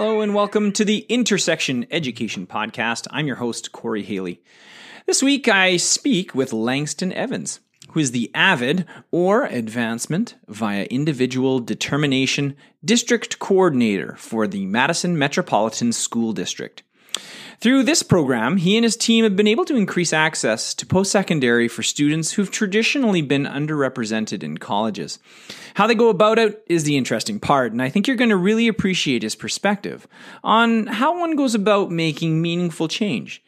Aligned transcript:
Hello 0.00 0.22
and 0.22 0.34
welcome 0.34 0.72
to 0.72 0.82
the 0.82 1.00
Intersection 1.10 1.86
Education 1.90 2.46
Podcast. 2.46 3.06
I'm 3.10 3.26
your 3.26 3.36
host, 3.36 3.70
Corey 3.70 4.02
Haley. 4.02 4.40
This 5.04 5.22
week 5.22 5.46
I 5.46 5.76
speak 5.76 6.34
with 6.34 6.54
Langston 6.54 7.12
Evans, 7.12 7.60
who 7.90 8.00
is 8.00 8.12
the 8.12 8.30
AVID 8.34 8.86
or 9.10 9.44
Advancement 9.44 10.36
via 10.48 10.84
Individual 10.84 11.58
Determination 11.58 12.56
District 12.82 13.38
Coordinator 13.38 14.16
for 14.16 14.46
the 14.46 14.64
Madison 14.64 15.18
Metropolitan 15.18 15.92
School 15.92 16.32
District. 16.32 16.82
Through 17.60 17.82
this 17.82 18.02
program, 18.02 18.56
he 18.56 18.78
and 18.78 18.84
his 18.84 18.96
team 18.96 19.22
have 19.24 19.36
been 19.36 19.46
able 19.46 19.66
to 19.66 19.76
increase 19.76 20.14
access 20.14 20.72
to 20.72 20.86
post 20.86 21.12
secondary 21.12 21.68
for 21.68 21.82
students 21.82 22.32
who've 22.32 22.50
traditionally 22.50 23.20
been 23.20 23.44
underrepresented 23.44 24.42
in 24.42 24.56
colleges. 24.56 25.18
How 25.74 25.86
they 25.86 25.94
go 25.94 26.08
about 26.08 26.38
it 26.38 26.64
is 26.68 26.84
the 26.84 26.96
interesting 26.96 27.38
part, 27.38 27.72
and 27.72 27.82
I 27.82 27.90
think 27.90 28.06
you're 28.06 28.16
going 28.16 28.30
to 28.30 28.36
really 28.36 28.66
appreciate 28.66 29.22
his 29.22 29.34
perspective 29.34 30.08
on 30.42 30.86
how 30.86 31.20
one 31.20 31.36
goes 31.36 31.54
about 31.54 31.90
making 31.90 32.40
meaningful 32.40 32.88
change. 32.88 33.44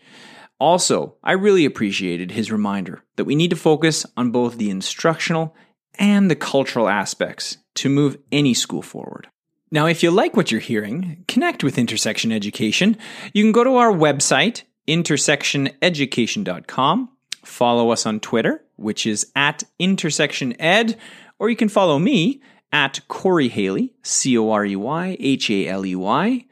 Also, 0.59 1.17
I 1.25 1.33
really 1.33 1.65
appreciated 1.65 2.33
his 2.33 2.53
reminder 2.53 3.03
that 3.17 3.25
we 3.25 3.35
need 3.35 3.49
to 3.49 3.57
focus 3.57 4.05
on 4.15 4.31
both 4.31 4.59
the 4.59 4.69
instructional 4.69 5.57
and 5.99 6.31
the 6.31 6.37
cultural 6.37 6.87
aspects 6.87 7.57
to 7.77 7.89
move 7.89 8.19
any 8.31 8.53
school 8.53 8.83
forward. 8.83 9.29
Now, 9.73 9.87
if 9.87 10.03
you 10.03 10.11
like 10.11 10.37
what 10.37 10.53
you're 10.53 10.61
hearing, 10.61 11.25
connect 11.29 11.65
with 11.65 11.79
Intersection 11.79 12.31
Education. 12.31 12.99
You 13.33 13.43
can 13.43 13.53
go 13.53 13.65
to 13.65 13.77
our 13.77 13.91
website, 13.91 14.65
intersectioneducation.com, 14.87 17.09
follow 17.43 17.91
us 17.91 18.05
on 18.05 18.21
Twitter, 18.21 18.63
which 18.77 19.07
is 19.07 19.33
at 19.35 19.63
intersectioned, 19.81 20.99
or 21.39 21.49
you 21.49 21.57
can 21.57 21.71
follow 21.71 21.99
me 21.99 22.43
at 22.71 23.01
Corey 23.09 23.49
Haley, 23.49 23.95
C 24.03 24.37
O 24.37 24.51
R 24.51 24.67
E 24.67 24.77
Y 24.77 25.17
H 25.19 25.49
A 25.49 25.69
L 25.69 25.87
E 25.87 25.97
Y, 25.97 26.45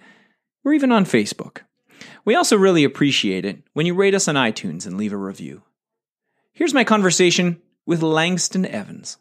or 0.65 0.73
even 0.73 0.91
on 0.91 1.05
Facebook. 1.05 1.59
We 2.25 2.35
also 2.35 2.57
really 2.57 2.85
appreciate 2.85 3.45
it 3.45 3.63
when 3.75 3.85
you 3.85 3.93
rate 3.93 4.15
us 4.15 4.29
on 4.29 4.37
iTunes 4.37 4.87
and 4.87 4.97
leave 4.97 5.13
a 5.13 5.19
review. 5.19 5.61
Here's 6.55 6.73
my 6.73 6.85
conversation 6.85 7.61
with 7.85 8.03
Langston 8.03 8.65
Evans. 8.65 9.19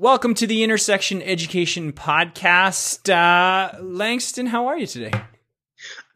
Welcome 0.00 0.32
to 0.36 0.46
the 0.46 0.62
Intersection 0.62 1.20
Education 1.20 1.92
Podcast. 1.92 3.12
Uh, 3.12 3.82
Langston, 3.82 4.46
how 4.46 4.68
are 4.68 4.78
you 4.78 4.86
today? 4.86 5.12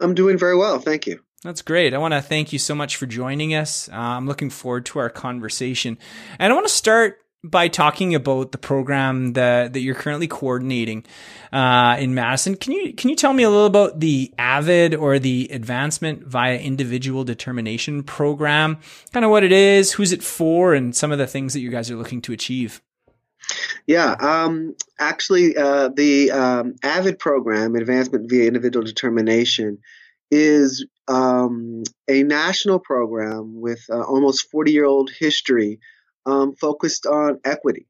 I'm 0.01 0.15
doing 0.15 0.39
very 0.39 0.57
well. 0.57 0.79
Thank 0.79 1.07
you. 1.07 1.21
That's 1.43 1.61
great. 1.61 1.93
I 1.93 1.99
want 1.99 2.15
to 2.15 2.23
thank 2.23 2.51
you 2.55 2.59
so 2.59 2.75
much 2.75 2.97
for 2.97 3.05
joining 3.05 3.55
us. 3.55 3.91
Uh, 3.91 3.97
I'm 3.97 4.27
looking 4.27 4.49
forward 4.49 4.87
to 4.87 5.01
our 5.01 5.11
conversation. 5.11 5.99
And 6.39 6.51
I 6.51 6.57
want 6.57 6.67
to 6.67 6.73
start 6.73 7.19
by 7.45 7.69
talking 7.69 8.15
about 8.15 8.53
the 8.53 8.59
program 8.59 9.35
that, 9.35 9.75
that 9.75 9.81
you're 9.81 9.95
currently 9.95 10.29
coordinating 10.29 11.05
uh, 11.53 11.97
in 11.99 12.15
Madison. 12.15 12.57
Can 12.57 12.73
you 12.73 12.95
can 12.95 13.11
you 13.11 13.17
tell 13.17 13.35
me 13.35 13.43
a 13.43 13.51
little 13.51 13.67
about 13.67 14.01
the 14.01 14.33
AVID 14.39 14.95
or 14.95 15.19
the 15.19 15.51
Advancement 15.53 16.27
via 16.27 16.57
Individual 16.57 17.23
Determination 17.23 18.03
program? 18.03 18.79
Kind 19.13 19.27
of 19.27 19.31
what 19.31 19.45
it 19.45 19.53
is, 19.53 19.93
who's 19.93 20.13
it 20.13 20.23
for, 20.23 20.73
and 20.73 20.97
some 20.97 21.13
of 21.13 21.19
the 21.19 21.27
things 21.27 21.53
that 21.53 21.61
you 21.61 21.69
guys 21.69 21.91
are 21.91 21.97
looking 21.97 22.23
to 22.23 22.33
achieve. 22.33 22.81
Yeah, 23.87 24.15
um, 24.19 24.75
actually, 24.99 25.57
uh, 25.57 25.89
the 25.89 26.31
um, 26.31 26.75
AVID 26.83 27.19
program, 27.19 27.75
Advancement 27.75 28.31
via 28.31 28.47
Individual 28.47 28.85
Determination, 28.85 29.79
is 30.31 30.87
um, 31.07 31.83
a 32.09 32.23
national 32.23 32.79
program 32.79 33.61
with 33.61 33.85
uh, 33.91 34.03
almost 34.03 34.51
40 34.51 34.73
year 34.73 34.85
old 34.87 35.11
history 35.11 35.81
um, 36.27 36.55
focused 36.55 37.07
on 37.07 37.41
equity. 37.45 37.87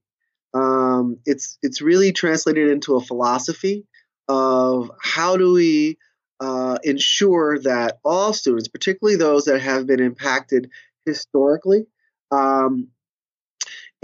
Um, 0.52 1.18
it's 1.24 1.58
it's 1.62 1.80
really 1.80 2.12
translated 2.12 2.70
into 2.70 2.96
a 2.96 3.00
philosophy 3.00 3.86
of 4.28 4.90
how 5.02 5.36
do 5.36 5.52
we 5.52 5.98
uh, 6.40 6.78
ensure 6.82 7.58
that 7.60 7.98
all 8.04 8.32
students, 8.32 8.68
particularly 8.68 9.16
those 9.16 9.44
that 9.44 9.60
have 9.60 9.86
been 9.86 10.00
impacted 10.00 10.70
historically, 11.06 11.86
um, 12.30 12.88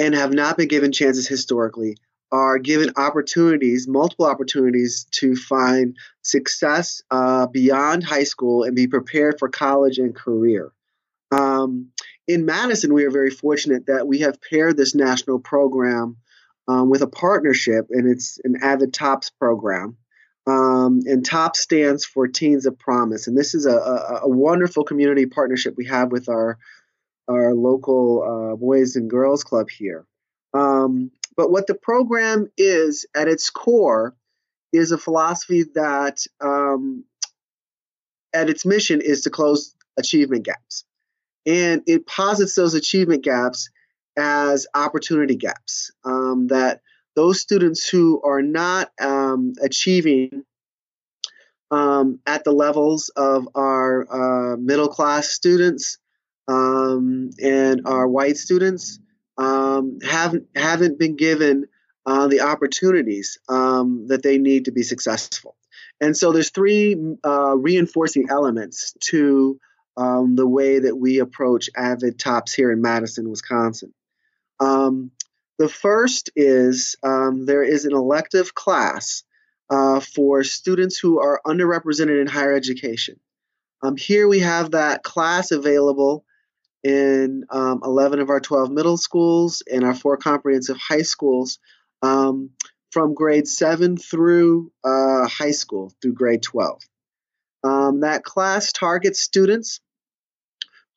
and 0.01 0.15
have 0.15 0.33
not 0.33 0.57
been 0.57 0.67
given 0.67 0.93
chances 0.93 1.29
historically 1.29 1.95
are 2.33 2.59
given 2.59 2.95
opportunities, 2.97 3.87
multiple 3.87 4.25
opportunities 4.25 5.05
to 5.11 5.37
find 5.37 5.97
success 6.23 7.03
uh, 7.11 7.47
beyond 7.49 8.03
high 8.03 8.25
school 8.25 8.63
and 8.63 8.75
be 8.75 8.87
prepared 8.87 9.39
for 9.39 9.51
college 9.51 9.99
and 9.99 10.15
career. 10.15 10.73
Um, 11.31 11.91
in 12.27 12.47
Madison, 12.47 12.95
we 12.95 13.05
are 13.05 13.11
very 13.11 13.31
fortunate 13.31 13.87
that 13.87 14.07
we 14.07 14.21
have 14.21 14.41
paired 14.41 14.77
this 14.77 14.95
national 14.95 15.39
program 15.39 16.17
um, 16.67 16.89
with 16.89 17.03
a 17.03 17.07
partnership, 17.07 17.89
and 17.91 18.09
it's 18.09 18.39
an 18.43 18.57
Avid 18.63 18.95
TOPS 18.95 19.31
program. 19.31 19.99
Um, 20.47 21.01
and 21.05 21.27
TOPS 21.27 21.61
stands 21.61 22.07
for 22.07 22.27
Teens 22.27 22.65
of 22.65 22.79
Promise, 22.79 23.27
and 23.27 23.37
this 23.37 23.55
is 23.55 23.67
a, 23.67 23.77
a, 23.77 24.21
a 24.23 24.29
wonderful 24.29 24.85
community 24.85 25.27
partnership 25.27 25.75
we 25.77 25.87
have 25.87 26.11
with 26.11 26.31
our 26.31 26.59
our 27.29 27.55
local 27.55 28.23
uh, 28.53 28.57
Boys 28.57 28.97
and 28.97 29.09
Girls 29.09 29.45
Club 29.45 29.69
here. 29.71 30.07
Um, 30.55 31.11
but 31.37 31.51
what 31.51 31.67
the 31.67 31.75
program 31.75 32.51
is 32.57 33.07
at 33.15 33.29
its 33.29 33.51
core 33.51 34.15
is 34.73 34.93
a 34.93 34.99
philosophy 34.99 35.65
that, 35.75 36.25
um, 36.41 37.05
at 38.33 38.51
its 38.51 38.65
mission, 38.67 39.01
is 39.01 39.23
to 39.23 39.31
close 39.31 39.75
achievement 39.99 40.45
gaps. 40.45 40.85
And 41.47 41.83
it 41.87 42.07
posits 42.07 42.55
those 42.55 42.75
achievement 42.75 43.25
gaps 43.25 43.71
as 44.19 44.67
opportunity 44.75 45.37
gaps. 45.37 45.91
Um, 46.05 46.49
that 46.49 46.81
those 47.17 47.41
students 47.41 47.89
who 47.89 48.21
are 48.23 48.43
not 48.43 48.91
um, 49.01 49.55
achieving 49.63 50.45
um, 51.71 52.19
at 52.27 52.45
the 52.45 52.53
levels 52.53 53.11
of 53.17 53.49
our 53.55 54.53
uh, 54.53 54.57
middle 54.57 54.89
class 54.89 55.29
students 55.29 55.99
um, 56.51 57.31
and 57.41 57.83
our 57.87 58.09
white 58.09 58.37
students 58.37 58.99
um, 59.39 59.99
haven't 60.03 60.49
haven't 60.57 60.99
been 60.99 61.17
given 61.17 61.67
uh, 62.07 62.27
the 62.27 62.41
opportunities 62.41 63.39
um, 63.49 64.07
that 64.09 64.23
they 64.23 64.39
need 64.39 64.65
to 64.65 64.73
be 64.73 64.83
successful. 64.83 65.57
And 66.01 66.17
so 66.17 66.33
there's 66.33 66.51
three 66.51 66.97
uh, 67.25 67.57
reinforcing 67.57 68.27
elements 68.31 68.95
to 69.11 69.61
um, 69.97 70.35
the 70.35 70.47
way 70.47 70.81
that 70.81 70.97
we 70.97 71.21
approach 71.21 71.71
Avid 71.77 72.19
Tops 72.19 72.53
here 72.53 72.73
in 72.73 72.81
Madison, 72.81 73.29
Wisconsin. 73.29 73.93
Um, 74.59 75.13
the 75.59 75.69
first 75.69 76.31
is 76.35 76.97
um, 77.03 77.45
there 77.47 77.63
is 77.63 77.85
an 77.85 77.95
elective 77.95 78.55
class 78.55 79.23
uh, 79.69 80.01
for 80.01 80.43
students 80.43 80.99
who 80.99 81.21
are 81.21 81.41
underrepresented 81.47 82.21
in 82.21 82.27
higher 82.27 82.55
education. 82.55 83.21
Um, 83.83 83.97
here 83.97 84.27
we 84.27 84.41
have 84.41 84.73
that 84.73 85.03
class 85.03 85.51
available 85.53 86.25
in 86.83 87.45
um, 87.51 87.81
11 87.85 88.21
of 88.21 88.31
our 88.31 88.41
12 88.41 88.71
middle 88.71 88.97
schools 88.97 89.63
and 89.71 89.85
our 89.85 89.95
four 89.95 90.17
comprehensive 90.17 90.77
high 90.77 91.03
schools 91.03 91.59
um, 92.03 92.51
from 92.91 93.15
grade 93.15 93.47
7 93.47 93.97
through 93.97 94.73
uh, 94.85 95.29
high 95.29 95.51
school 95.51 95.93
through 96.01 96.15
grade 96.15 96.43
12. 96.43 96.81
Um, 97.63 98.01
that 98.01 98.25
class 98.25 98.73
targets 98.73 99.21
students 99.21 99.81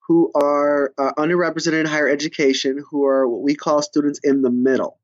who 0.07 0.31
are 0.35 0.93
uh, 0.97 1.13
underrepresented 1.17 1.81
in 1.81 1.85
higher 1.85 2.09
education, 2.09 2.83
who 2.89 3.05
are 3.05 3.27
what 3.27 3.41
we 3.41 3.55
call 3.55 3.81
students 3.81 4.19
in 4.23 4.41
the 4.41 4.49
middle. 4.49 4.99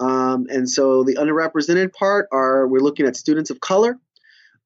Um, 0.00 0.46
and 0.48 0.68
so 0.68 1.04
the 1.04 1.16
underrepresented 1.16 1.92
part 1.92 2.28
are 2.32 2.66
we're 2.66 2.80
looking 2.80 3.06
at 3.06 3.16
students 3.16 3.50
of 3.50 3.60
color. 3.60 3.98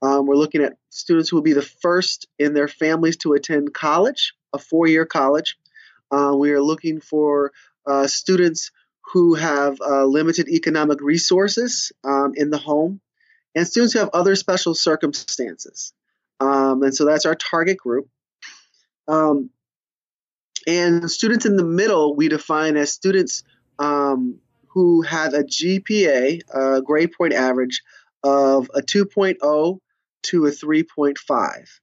Um, 0.00 0.26
we're 0.26 0.36
looking 0.36 0.62
at 0.62 0.74
students 0.90 1.28
who 1.28 1.36
will 1.36 1.42
be 1.42 1.52
the 1.52 1.62
first 1.62 2.28
in 2.38 2.54
their 2.54 2.68
families 2.68 3.16
to 3.18 3.32
attend 3.32 3.74
college 3.74 4.34
a 4.52 4.58
four 4.58 4.86
year 4.86 5.06
college. 5.06 5.56
Uh, 6.10 6.34
we 6.36 6.52
are 6.52 6.62
looking 6.62 7.00
for 7.00 7.52
uh, 7.86 8.06
students 8.06 8.70
who 9.12 9.34
have 9.34 9.80
uh, 9.80 10.04
limited 10.04 10.48
economic 10.48 11.00
resources 11.00 11.92
um, 12.04 12.32
in 12.36 12.50
the 12.50 12.58
home 12.58 13.00
and 13.54 13.66
students 13.66 13.92
who 13.94 14.00
have 14.00 14.10
other 14.12 14.36
special 14.36 14.74
circumstances. 14.74 15.92
Um, 16.40 16.82
and 16.82 16.94
so 16.94 17.04
that's 17.04 17.26
our 17.26 17.34
target 17.34 17.78
group. 17.78 18.08
Um, 19.08 19.50
And 20.66 21.10
students 21.10 21.46
in 21.46 21.56
the 21.56 21.64
middle, 21.64 22.14
we 22.14 22.28
define 22.28 22.76
as 22.76 22.92
students 22.92 23.42
um, 23.78 24.40
who 24.68 25.02
have 25.02 25.32
a 25.34 25.42
GPA, 25.42 26.42
a 26.52 26.82
grade 26.82 27.12
point 27.16 27.32
average, 27.32 27.82
of 28.22 28.70
a 28.74 28.82
2.0 28.82 29.78
to 30.24 30.46
a 30.46 30.50
3.5. 30.50 31.80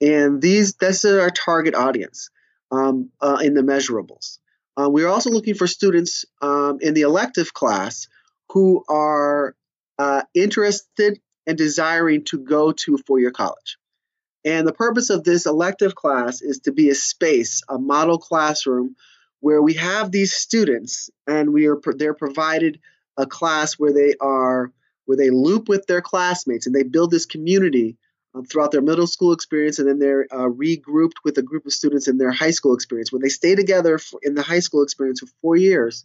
And 0.00 0.40
these, 0.40 0.74
this 0.74 1.04
is 1.04 1.18
our 1.18 1.30
target 1.30 1.74
audience 1.74 2.30
um, 2.70 3.10
uh, 3.20 3.38
in 3.42 3.54
the 3.54 3.62
measurables. 3.62 4.38
Uh, 4.76 4.88
we're 4.88 5.08
also 5.08 5.30
looking 5.30 5.54
for 5.54 5.66
students 5.66 6.24
um, 6.40 6.78
in 6.80 6.94
the 6.94 7.02
elective 7.02 7.52
class 7.52 8.08
who 8.50 8.84
are 8.88 9.54
uh, 9.98 10.22
interested 10.34 11.20
and 11.46 11.58
desiring 11.58 12.24
to 12.24 12.38
go 12.38 12.72
to 12.72 12.94
a 12.94 12.98
four 12.98 13.18
year 13.18 13.30
college. 13.30 13.76
And 14.44 14.66
the 14.66 14.72
purpose 14.72 15.10
of 15.10 15.22
this 15.22 15.44
elective 15.44 15.94
class 15.94 16.40
is 16.40 16.60
to 16.60 16.72
be 16.72 16.88
a 16.88 16.94
space, 16.94 17.62
a 17.68 17.78
model 17.78 18.18
classroom 18.18 18.96
where 19.40 19.60
we 19.60 19.74
have 19.74 20.10
these 20.10 20.32
students 20.32 21.10
and 21.26 21.52
we 21.52 21.66
are 21.66 21.78
they're 21.96 22.14
provided 22.14 22.80
a 23.16 23.26
class 23.26 23.74
where 23.74 23.92
they 23.92 24.14
are 24.20 24.72
where 25.06 25.16
they 25.16 25.30
loop 25.30 25.68
with 25.68 25.86
their 25.86 26.00
classmates 26.00 26.66
and 26.66 26.74
they 26.74 26.82
build 26.82 27.10
this 27.10 27.26
community 27.26 27.96
um, 28.34 28.44
throughout 28.44 28.70
their 28.70 28.82
middle 28.82 29.06
school 29.06 29.32
experience 29.32 29.78
and 29.78 29.88
then 29.88 29.98
they're 29.98 30.26
uh, 30.30 30.48
regrouped 30.48 31.18
with 31.24 31.38
a 31.38 31.42
group 31.42 31.66
of 31.66 31.72
students 31.72 32.08
in 32.08 32.18
their 32.18 32.30
high 32.30 32.50
school 32.50 32.74
experience 32.74 33.12
when 33.12 33.22
they 33.22 33.28
stay 33.28 33.54
together 33.54 33.98
for, 33.98 34.20
in 34.22 34.34
the 34.34 34.42
high 34.42 34.60
school 34.60 34.82
experience 34.82 35.20
for 35.20 35.26
four 35.40 35.56
years 35.56 36.04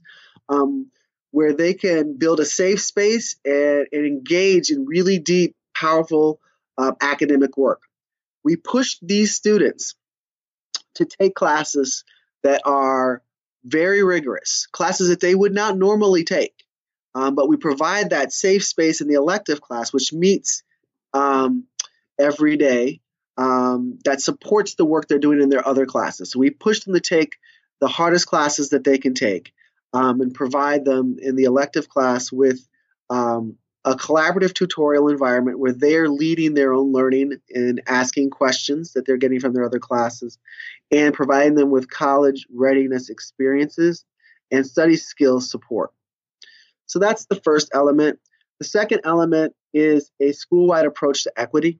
um, 0.49 0.87
where 1.31 1.53
they 1.53 1.73
can 1.73 2.17
build 2.17 2.39
a 2.39 2.45
safe 2.45 2.81
space 2.81 3.35
and, 3.45 3.87
and 3.91 4.05
engage 4.05 4.69
in 4.69 4.85
really 4.85 5.19
deep 5.19 5.55
powerful 5.75 6.39
uh, 6.77 6.93
academic 7.01 7.57
work 7.57 7.81
we 8.45 8.55
push 8.55 8.97
these 9.01 9.35
students 9.35 9.95
to 10.93 11.05
take 11.05 11.35
classes 11.35 12.05
that 12.43 12.61
are 12.63 13.21
very 13.65 14.03
rigorous, 14.03 14.67
classes 14.71 15.09
that 15.09 15.19
they 15.19 15.33
would 15.33 15.53
not 15.53 15.77
normally 15.77 16.23
take. 16.23 16.53
Um, 17.15 17.33
but 17.33 17.49
we 17.49 17.57
provide 17.57 18.11
that 18.11 18.31
safe 18.31 18.63
space 18.63 19.01
in 19.01 19.07
the 19.07 19.15
elective 19.15 19.61
class, 19.61 19.91
which 19.91 20.13
meets 20.13 20.63
um, 21.13 21.63
every 22.19 22.57
day, 22.57 23.01
um, 23.37 23.99
that 24.05 24.21
supports 24.21 24.75
the 24.75 24.85
work 24.85 25.07
they're 25.07 25.19
doing 25.19 25.41
in 25.41 25.49
their 25.49 25.67
other 25.67 25.85
classes. 25.85 26.31
So 26.31 26.39
we 26.39 26.49
push 26.49 26.81
them 26.81 26.93
to 26.93 26.99
take 26.99 27.37
the 27.81 27.87
hardest 27.87 28.27
classes 28.27 28.69
that 28.69 28.83
they 28.83 28.97
can 28.97 29.13
take 29.13 29.53
um, 29.93 30.21
and 30.21 30.33
provide 30.33 30.85
them 30.85 31.17
in 31.21 31.35
the 31.35 31.43
elective 31.43 31.89
class 31.89 32.31
with 32.31 32.65
um, 33.09 33.57
a 33.83 33.95
collaborative 33.95 34.53
tutorial 34.53 35.09
environment 35.09 35.59
where 35.59 35.73
they're 35.73 36.09
leading 36.09 36.53
their 36.53 36.73
own 36.73 36.91
learning 36.91 37.33
and 37.53 37.81
asking 37.87 38.31
questions 38.31 38.93
that 38.93 39.05
they're 39.05 39.17
getting 39.17 39.39
from 39.39 39.53
their 39.53 39.63
other 39.63 39.79
classes 39.79 40.39
and 40.91 41.13
providing 41.13 41.55
them 41.55 41.69
with 41.69 41.89
college 41.89 42.47
readiness 42.51 43.09
experiences 43.09 44.03
and 44.51 44.65
study 44.65 44.95
skills 44.95 45.49
support. 45.49 45.91
So 46.87 46.99
that's 46.99 47.25
the 47.25 47.35
first 47.35 47.69
element. 47.73 48.19
The 48.59 48.65
second 48.65 49.01
element 49.03 49.53
is 49.73 50.11
a 50.19 50.31
school-wide 50.31 50.85
approach 50.85 51.23
to 51.23 51.33
equity, 51.35 51.79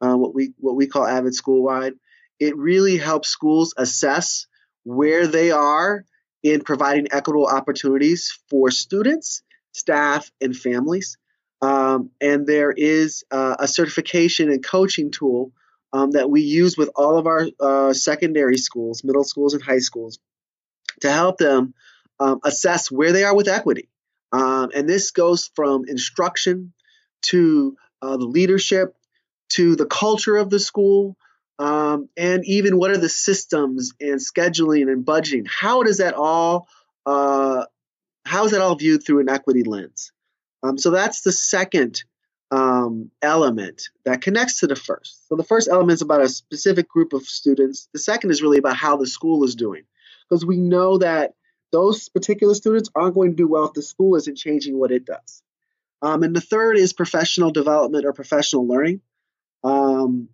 uh, 0.00 0.16
what 0.16 0.34
we 0.34 0.52
what 0.58 0.76
we 0.76 0.86
call 0.86 1.06
Avid 1.06 1.34
School-wide. 1.34 1.94
It 2.38 2.56
really 2.56 2.96
helps 2.96 3.28
schools 3.28 3.74
assess 3.76 4.46
where 4.84 5.26
they 5.26 5.50
are 5.50 6.04
in 6.42 6.60
providing 6.60 7.08
equitable 7.10 7.46
opportunities 7.46 8.38
for 8.48 8.70
students, 8.70 9.42
staff, 9.72 10.30
and 10.40 10.56
families. 10.56 11.18
Um, 11.60 12.10
and 12.20 12.46
there 12.46 12.70
is 12.70 13.24
uh, 13.30 13.56
a 13.58 13.66
certification 13.66 14.48
and 14.50 14.64
coaching 14.64 15.10
tool 15.10 15.52
um, 15.92 16.12
that 16.12 16.30
we 16.30 16.42
use 16.42 16.76
with 16.76 16.90
all 16.94 17.18
of 17.18 17.26
our 17.26 17.48
uh, 17.58 17.92
secondary 17.92 18.58
schools, 18.58 19.02
middle 19.02 19.24
schools, 19.24 19.54
and 19.54 19.62
high 19.62 19.80
schools 19.80 20.20
to 21.00 21.10
help 21.10 21.38
them 21.38 21.74
um, 22.20 22.40
assess 22.44 22.90
where 22.90 23.12
they 23.12 23.24
are 23.24 23.34
with 23.34 23.48
equity. 23.48 23.88
Um, 24.32 24.70
and 24.74 24.88
this 24.88 25.10
goes 25.10 25.50
from 25.54 25.84
instruction 25.88 26.72
to 27.22 27.76
uh, 28.02 28.16
the 28.16 28.26
leadership 28.26 28.94
to 29.50 29.76
the 29.76 29.86
culture 29.86 30.36
of 30.36 30.50
the 30.50 30.60
school. 30.60 31.16
Um, 31.58 32.08
and 32.16 32.44
even 32.46 32.78
what 32.78 32.90
are 32.90 32.98
the 32.98 33.08
systems 33.08 33.92
and 34.00 34.20
scheduling 34.20 34.92
and 34.92 35.04
budgeting? 35.04 35.46
How 35.48 35.82
does 35.82 35.98
that 35.98 36.14
all 36.14 36.68
uh, 37.04 37.64
how 38.24 38.44
is 38.44 38.52
that 38.52 38.60
all 38.60 38.76
viewed 38.76 39.04
through 39.04 39.20
an 39.20 39.28
equity 39.28 39.62
lens? 39.62 40.12
Um, 40.62 40.76
so 40.76 40.90
that's 40.90 41.22
the 41.22 41.32
second 41.32 42.04
um, 42.50 43.10
element 43.22 43.88
that 44.04 44.20
connects 44.20 44.60
to 44.60 44.66
the 44.66 44.76
first. 44.76 45.28
So 45.28 45.36
the 45.36 45.44
first 45.44 45.68
element 45.68 45.92
is 45.92 46.02
about 46.02 46.20
a 46.20 46.28
specific 46.28 46.88
group 46.88 47.12
of 47.12 47.22
students. 47.22 47.88
The 47.92 47.98
second 47.98 48.30
is 48.30 48.42
really 48.42 48.58
about 48.58 48.76
how 48.76 48.96
the 48.96 49.06
school 49.06 49.44
is 49.44 49.54
doing, 49.54 49.84
because 50.28 50.44
we 50.44 50.58
know 50.58 50.98
that 50.98 51.34
those 51.72 52.08
particular 52.08 52.54
students 52.54 52.90
aren't 52.94 53.14
going 53.14 53.30
to 53.30 53.36
do 53.36 53.48
well 53.48 53.64
if 53.64 53.74
the 53.74 53.82
school 53.82 54.16
isn't 54.16 54.36
changing 54.36 54.78
what 54.78 54.90
it 54.90 55.04
does. 55.04 55.42
Um, 56.00 56.22
and 56.22 56.34
the 56.34 56.40
third 56.40 56.78
is 56.78 56.92
professional 56.92 57.50
development 57.50 58.06
or 58.06 58.12
professional 58.12 58.66
learning. 58.66 59.00
Um, 59.64 60.28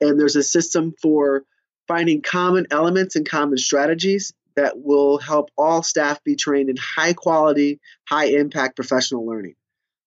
and 0.00 0.18
there's 0.18 0.36
a 0.36 0.42
system 0.42 0.94
for 1.00 1.44
finding 1.86 2.22
common 2.22 2.66
elements 2.70 3.16
and 3.16 3.28
common 3.28 3.58
strategies 3.58 4.32
that 4.56 4.74
will 4.76 5.18
help 5.18 5.50
all 5.56 5.82
staff 5.82 6.22
be 6.24 6.36
trained 6.36 6.70
in 6.70 6.76
high 6.76 7.12
quality, 7.12 7.80
high 8.08 8.26
impact 8.26 8.76
professional 8.76 9.26
learning. 9.26 9.54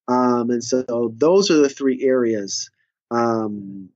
Um, 0.07 0.49
and 0.49 0.63
so 0.63 1.13
those 1.15 1.49
are 1.49 1.57
the 1.57 1.69
three 1.69 2.03
areas 2.03 2.69
um, 3.09 3.89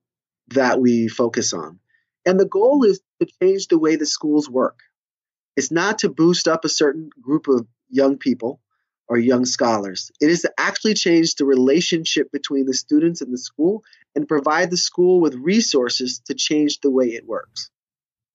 that 0.50 0.80
we 0.80 1.08
focus 1.08 1.54
on. 1.54 1.80
And 2.26 2.40
the 2.40 2.46
goal 2.46 2.84
is 2.84 3.02
to 3.20 3.28
change 3.42 3.68
the 3.68 3.80
way 3.80 3.96
the 3.96 4.06
schools 4.06 4.50
work. 4.50 4.80
It's 5.56 5.72
not 5.72 6.00
to 6.00 6.10
boost 6.10 6.48
up 6.48 6.66
a 6.66 6.70
certain 6.70 7.10
group 7.22 7.48
of 7.48 7.68
young 7.90 8.18
people 8.18 8.60
or 9.10 9.18
young 9.18 9.46
scholars. 9.46 10.12
It 10.20 10.30
is 10.30 10.42
to 10.42 10.52
actually 10.58 10.94
change 10.94 11.36
the 11.36 11.46
relationship 11.46 12.32
between 12.32 12.66
the 12.66 12.74
students 12.74 13.22
and 13.22 13.34
the 13.34 13.38
school 13.38 13.84
and 14.16 14.28
provide 14.28 14.70
the 14.70 14.78
school 14.78 15.22
with 15.22 15.36
resources 15.36 16.20
to 16.28 16.34
change 16.34 16.80
the 16.80 16.92
way 16.92 17.08
it 17.08 17.28
works. 17.28 17.70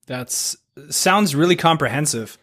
That's 0.06 0.56
sounds 0.90 1.34
really 1.34 1.56
comprehensive. 1.56 2.38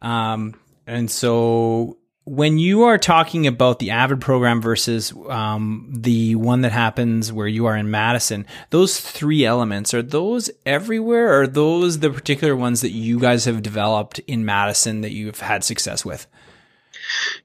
Um, 0.00 0.54
and 0.86 1.10
so 1.10 1.98
when 2.24 2.58
you 2.58 2.84
are 2.84 2.98
talking 2.98 3.46
about 3.46 3.78
the 3.78 3.90
Avid 3.90 4.20
program 4.20 4.62
versus 4.62 5.12
um, 5.28 5.92
the 5.92 6.36
one 6.36 6.60
that 6.60 6.72
happens 6.72 7.32
where 7.32 7.48
you 7.48 7.66
are 7.66 7.76
in 7.76 7.90
Madison, 7.90 8.46
those 8.70 9.00
three 9.00 9.44
elements 9.44 9.92
are 9.92 10.02
those 10.02 10.50
everywhere? 10.64 11.32
Or 11.32 11.42
are 11.42 11.46
those 11.46 11.98
the 11.98 12.10
particular 12.10 12.54
ones 12.54 12.80
that 12.82 12.92
you 12.92 13.18
guys 13.18 13.44
have 13.46 13.62
developed 13.62 14.20
in 14.20 14.44
Madison 14.44 15.00
that 15.00 15.12
you've 15.12 15.40
had 15.40 15.64
success 15.64 16.04
with? 16.04 16.26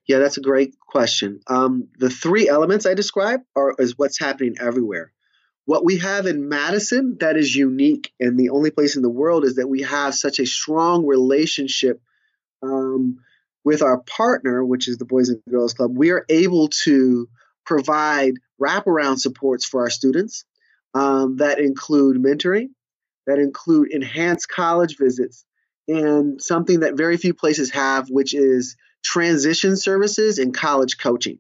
Yeah, 0.07 0.19
that's 0.19 0.37
a 0.37 0.41
great 0.41 0.79
question. 0.79 1.41
Um, 1.47 1.89
the 1.97 2.09
three 2.09 2.47
elements 2.47 2.85
I 2.85 2.93
described 2.93 3.43
are 3.55 3.75
is 3.77 3.97
what's 3.97 4.19
happening 4.19 4.55
everywhere. 4.59 5.11
What 5.65 5.83
we 5.83 5.97
have 5.97 6.27
in 6.27 6.47
Madison 6.47 7.17
that 7.19 7.35
is 7.35 7.53
unique 7.53 8.13
and 8.19 8.39
the 8.39 8.51
only 8.51 8.71
place 8.71 8.95
in 8.95 9.01
the 9.01 9.09
world 9.09 9.43
is 9.43 9.55
that 9.55 9.67
we 9.67 9.81
have 9.81 10.15
such 10.15 10.39
a 10.39 10.45
strong 10.45 11.05
relationship 11.05 12.01
um, 12.63 13.19
with 13.65 13.81
our 13.81 13.99
partner, 13.99 14.63
which 14.63 14.87
is 14.87 14.97
the 14.97 15.05
Boys 15.05 15.27
and 15.27 15.41
Girls 15.49 15.73
Club. 15.73 15.91
We 15.93 16.11
are 16.11 16.25
able 16.29 16.69
to 16.85 17.27
provide 17.65 18.35
wraparound 18.61 19.19
supports 19.19 19.65
for 19.65 19.81
our 19.81 19.89
students 19.89 20.45
um, 20.93 21.37
that 21.37 21.59
include 21.59 22.15
mentoring, 22.15 22.69
that 23.25 23.39
include 23.39 23.91
enhanced 23.91 24.47
college 24.47 24.95
visits, 24.97 25.43
and 25.87 26.41
something 26.41 26.79
that 26.79 26.95
very 26.95 27.17
few 27.17 27.33
places 27.33 27.71
have, 27.71 28.09
which 28.09 28.33
is 28.33 28.77
transition 29.03 29.75
services 29.75 30.39
and 30.39 30.53
college 30.53 30.97
coaching. 30.97 31.39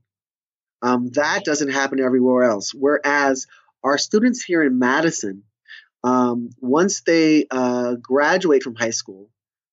Um, 0.81 1.09
that 1.13 1.43
doesn't 1.43 1.71
happen 1.71 1.99
everywhere 1.99 2.43
else. 2.43 2.73
Whereas 2.73 3.47
our 3.83 3.97
students 3.97 4.43
here 4.43 4.63
in 4.63 4.79
Madison, 4.79 5.43
um, 6.03 6.49
once 6.59 7.01
they 7.01 7.45
uh, 7.49 7.95
graduate 7.95 8.63
from 8.63 8.75
high 8.75 8.91
school, 8.91 9.29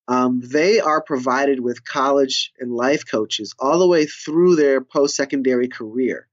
um, 0.09 0.43
they 0.45 0.81
are 0.81 1.03
provided 1.03 1.61
with 1.61 1.85
college 1.85 2.53
and 2.59 2.71
life 2.71 3.05
coaches 3.11 3.55
all 3.59 3.79
the 3.79 3.87
way 3.87 4.07
through 4.07 4.57
their 4.57 4.81
post 4.81 5.17
secondary 5.17 5.69
career. 5.69 6.29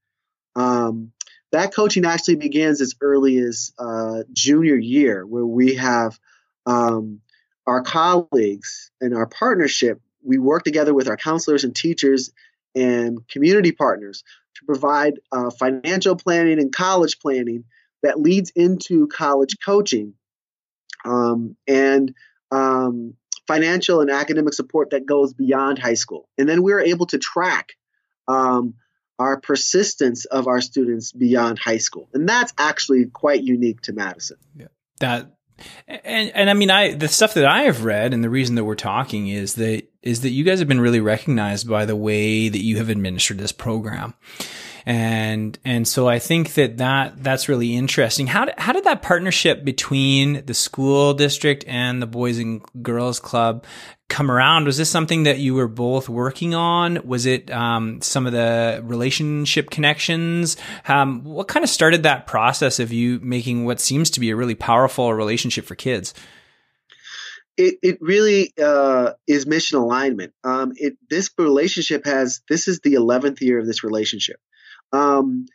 Um, 0.55 1.11
that 1.51 1.73
coaching 1.73 2.05
actually 2.05 2.35
begins 2.35 2.81
as 2.81 2.95
early 3.01 3.37
as 3.37 3.73
uh, 3.77 4.23
junior 4.31 4.75
year, 4.75 5.25
where 5.25 5.45
we 5.45 5.75
have 5.75 6.17
um, 6.65 7.21
our 7.67 7.81
colleagues 7.81 8.91
and 8.99 9.15
our 9.15 9.27
partnership. 9.27 10.01
We 10.23 10.37
work 10.37 10.63
together 10.63 10.93
with 10.93 11.07
our 11.07 11.17
counselors 11.17 11.63
and 11.63 11.75
teachers 11.75 12.31
and 12.75 13.27
community 13.27 13.71
partners 13.71 14.23
to 14.55 14.65
provide 14.65 15.19
uh, 15.31 15.49
financial 15.51 16.15
planning 16.15 16.59
and 16.59 16.73
college 16.73 17.19
planning 17.19 17.65
that 18.03 18.19
leads 18.19 18.51
into 18.51 19.07
college 19.07 19.57
coaching 19.63 20.13
um, 21.05 21.55
and 21.67 22.13
um, 22.51 23.15
financial 23.47 24.01
and 24.01 24.09
academic 24.09 24.53
support 24.53 24.91
that 24.91 25.05
goes 25.05 25.33
beyond 25.33 25.79
high 25.79 25.95
school. 25.95 26.27
And 26.37 26.47
then 26.47 26.63
we're 26.63 26.79
able 26.79 27.05
to 27.07 27.17
track 27.17 27.73
um, 28.27 28.75
our 29.19 29.39
persistence 29.39 30.25
of 30.25 30.47
our 30.47 30.61
students 30.61 31.11
beyond 31.11 31.59
high 31.59 31.77
school. 31.77 32.09
And 32.13 32.27
that's 32.27 32.53
actually 32.57 33.05
quite 33.05 33.43
unique 33.43 33.81
to 33.81 33.93
Madison. 33.93 34.37
Yeah. 34.55 34.67
That 34.99 35.31
And 35.87 36.31
and 36.33 36.49
I 36.49 36.53
mean, 36.53 36.71
I 36.71 36.93
the 36.93 37.07
stuff 37.07 37.33
that 37.35 37.45
I 37.45 37.63
have 37.63 37.83
read, 37.83 38.13
and 38.13 38.23
the 38.23 38.29
reason 38.29 38.55
that 38.55 38.63
we're 38.63 38.75
talking 38.75 39.27
is 39.27 39.55
that 39.55 39.90
is 40.03 40.21
that 40.21 40.29
you 40.29 40.43
guys 40.43 40.59
have 40.59 40.67
been 40.67 40.81
really 40.81 40.99
recognized 40.99 41.69
by 41.69 41.85
the 41.85 41.95
way 41.95 42.49
that 42.49 42.63
you 42.63 42.77
have 42.77 42.89
administered 42.89 43.37
this 43.37 43.51
program 43.51 44.13
and 44.85 45.57
and 45.63 45.87
so 45.87 46.07
I 46.07 46.19
think 46.19 46.53
that 46.55 46.77
that 46.77 47.23
that's 47.23 47.49
really 47.49 47.75
interesting. 47.75 48.27
How 48.27 48.45
did, 48.45 48.55
how 48.57 48.73
did 48.73 48.83
that 48.85 49.01
partnership 49.01 49.63
between 49.63 50.45
the 50.45 50.53
school 50.53 51.13
district 51.13 51.63
and 51.67 52.01
the 52.01 52.07
Boys 52.07 52.39
and 52.39 52.61
Girls 52.81 53.19
Club 53.19 53.65
come 54.09 54.29
around? 54.31 54.65
Was 54.65 54.77
this 54.77 54.89
something 54.89 55.23
that 55.23 55.39
you 55.39 55.53
were 55.53 55.67
both 55.67 56.09
working 56.09 56.53
on? 56.55 57.05
Was 57.07 57.25
it 57.25 57.51
um, 57.51 58.01
some 58.01 58.25
of 58.25 58.33
the 58.33 58.81
relationship 58.83 59.69
connections? 59.69 60.57
Um, 60.87 61.23
what 61.23 61.47
kind 61.47 61.63
of 61.63 61.69
started 61.69 62.03
that 62.03 62.27
process 62.27 62.79
of 62.79 62.91
you 62.91 63.19
making 63.21 63.65
what 63.65 63.79
seems 63.79 64.09
to 64.11 64.19
be 64.19 64.31
a 64.31 64.35
really 64.35 64.55
powerful 64.55 65.13
relationship 65.13 65.65
for 65.65 65.75
kids? 65.75 66.13
It, 67.57 67.75
it 67.83 67.97
really 68.01 68.53
uh, 68.61 69.13
is 69.27 69.45
mission 69.45 69.77
alignment. 69.77 70.33
Um, 70.43 70.71
it 70.75 70.97
this 71.09 71.29
relationship 71.37 72.05
has 72.05 72.41
this 72.49 72.67
is 72.67 72.79
the 72.79 72.93
eleventh 72.93 73.41
year 73.41 73.59
of 73.59 73.67
this 73.67 73.83
relationship. 73.83 74.37
Um, 74.93 75.45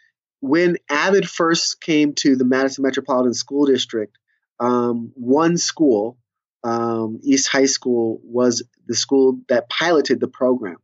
when 0.41 0.77
Avid 0.89 1.29
first 1.29 1.81
came 1.81 2.15
to 2.15 2.37
the 2.37 2.45
Madison 2.45 2.83
Metropolitan 2.83 3.35
School 3.35 3.67
District, 3.67 4.17
um, 4.61 5.13
one 5.15 5.57
school, 5.57 6.19
um, 6.63 7.21
East 7.23 7.49
High 7.49 7.67
School, 7.67 8.21
was 8.23 8.63
the 8.87 8.95
school 8.95 9.41
that 9.49 9.69
piloted 9.69 10.21
the 10.21 10.29
program. 10.29 10.77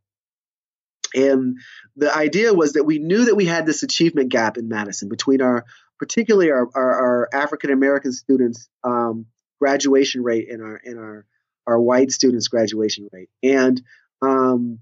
And 1.15 1.57
the 1.95 2.15
idea 2.15 2.53
was 2.53 2.73
that 2.73 2.85
we 2.85 2.97
knew 2.97 3.25
that 3.25 3.35
we 3.35 3.45
had 3.45 3.65
this 3.65 3.83
achievement 3.83 4.29
gap 4.29 4.57
in 4.57 4.67
Madison 4.67 5.09
between 5.09 5.41
our, 5.41 5.65
particularly 5.99 6.49
our, 6.49 6.67
our, 6.73 6.91
our 6.91 7.29
African 7.33 7.69
American 7.69 8.11
students' 8.11 8.67
um, 8.83 9.27
graduation 9.63 10.21
rate 10.23 10.51
and 10.51 10.61
our 10.61 10.81
and 10.83 10.99
our 10.99 11.25
our 11.65 11.79
white 11.79 12.11
students' 12.11 12.49
graduation 12.49 13.07
rate. 13.13 13.29
And 13.41 13.81
um, 14.21 14.79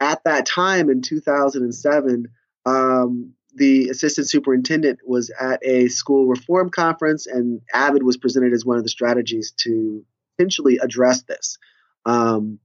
at 0.00 0.24
that 0.24 0.44
time 0.44 0.90
in 0.90 1.02
2007, 1.02 2.26
um, 2.66 3.32
the 3.54 3.90
assistant 3.90 4.28
superintendent 4.28 4.98
was 5.06 5.30
at 5.30 5.60
a 5.64 5.86
school 5.86 6.26
reform 6.26 6.70
conference, 6.70 7.28
and 7.28 7.60
AVID 7.72 8.02
was 8.02 8.16
presented 8.16 8.52
as 8.52 8.64
one 8.64 8.76
of 8.76 8.82
the 8.82 8.88
strategies 8.88 9.52
to 9.58 10.04
potentially 10.36 10.78
address 10.78 11.22
this. 11.22 11.58
Um, 12.04 12.58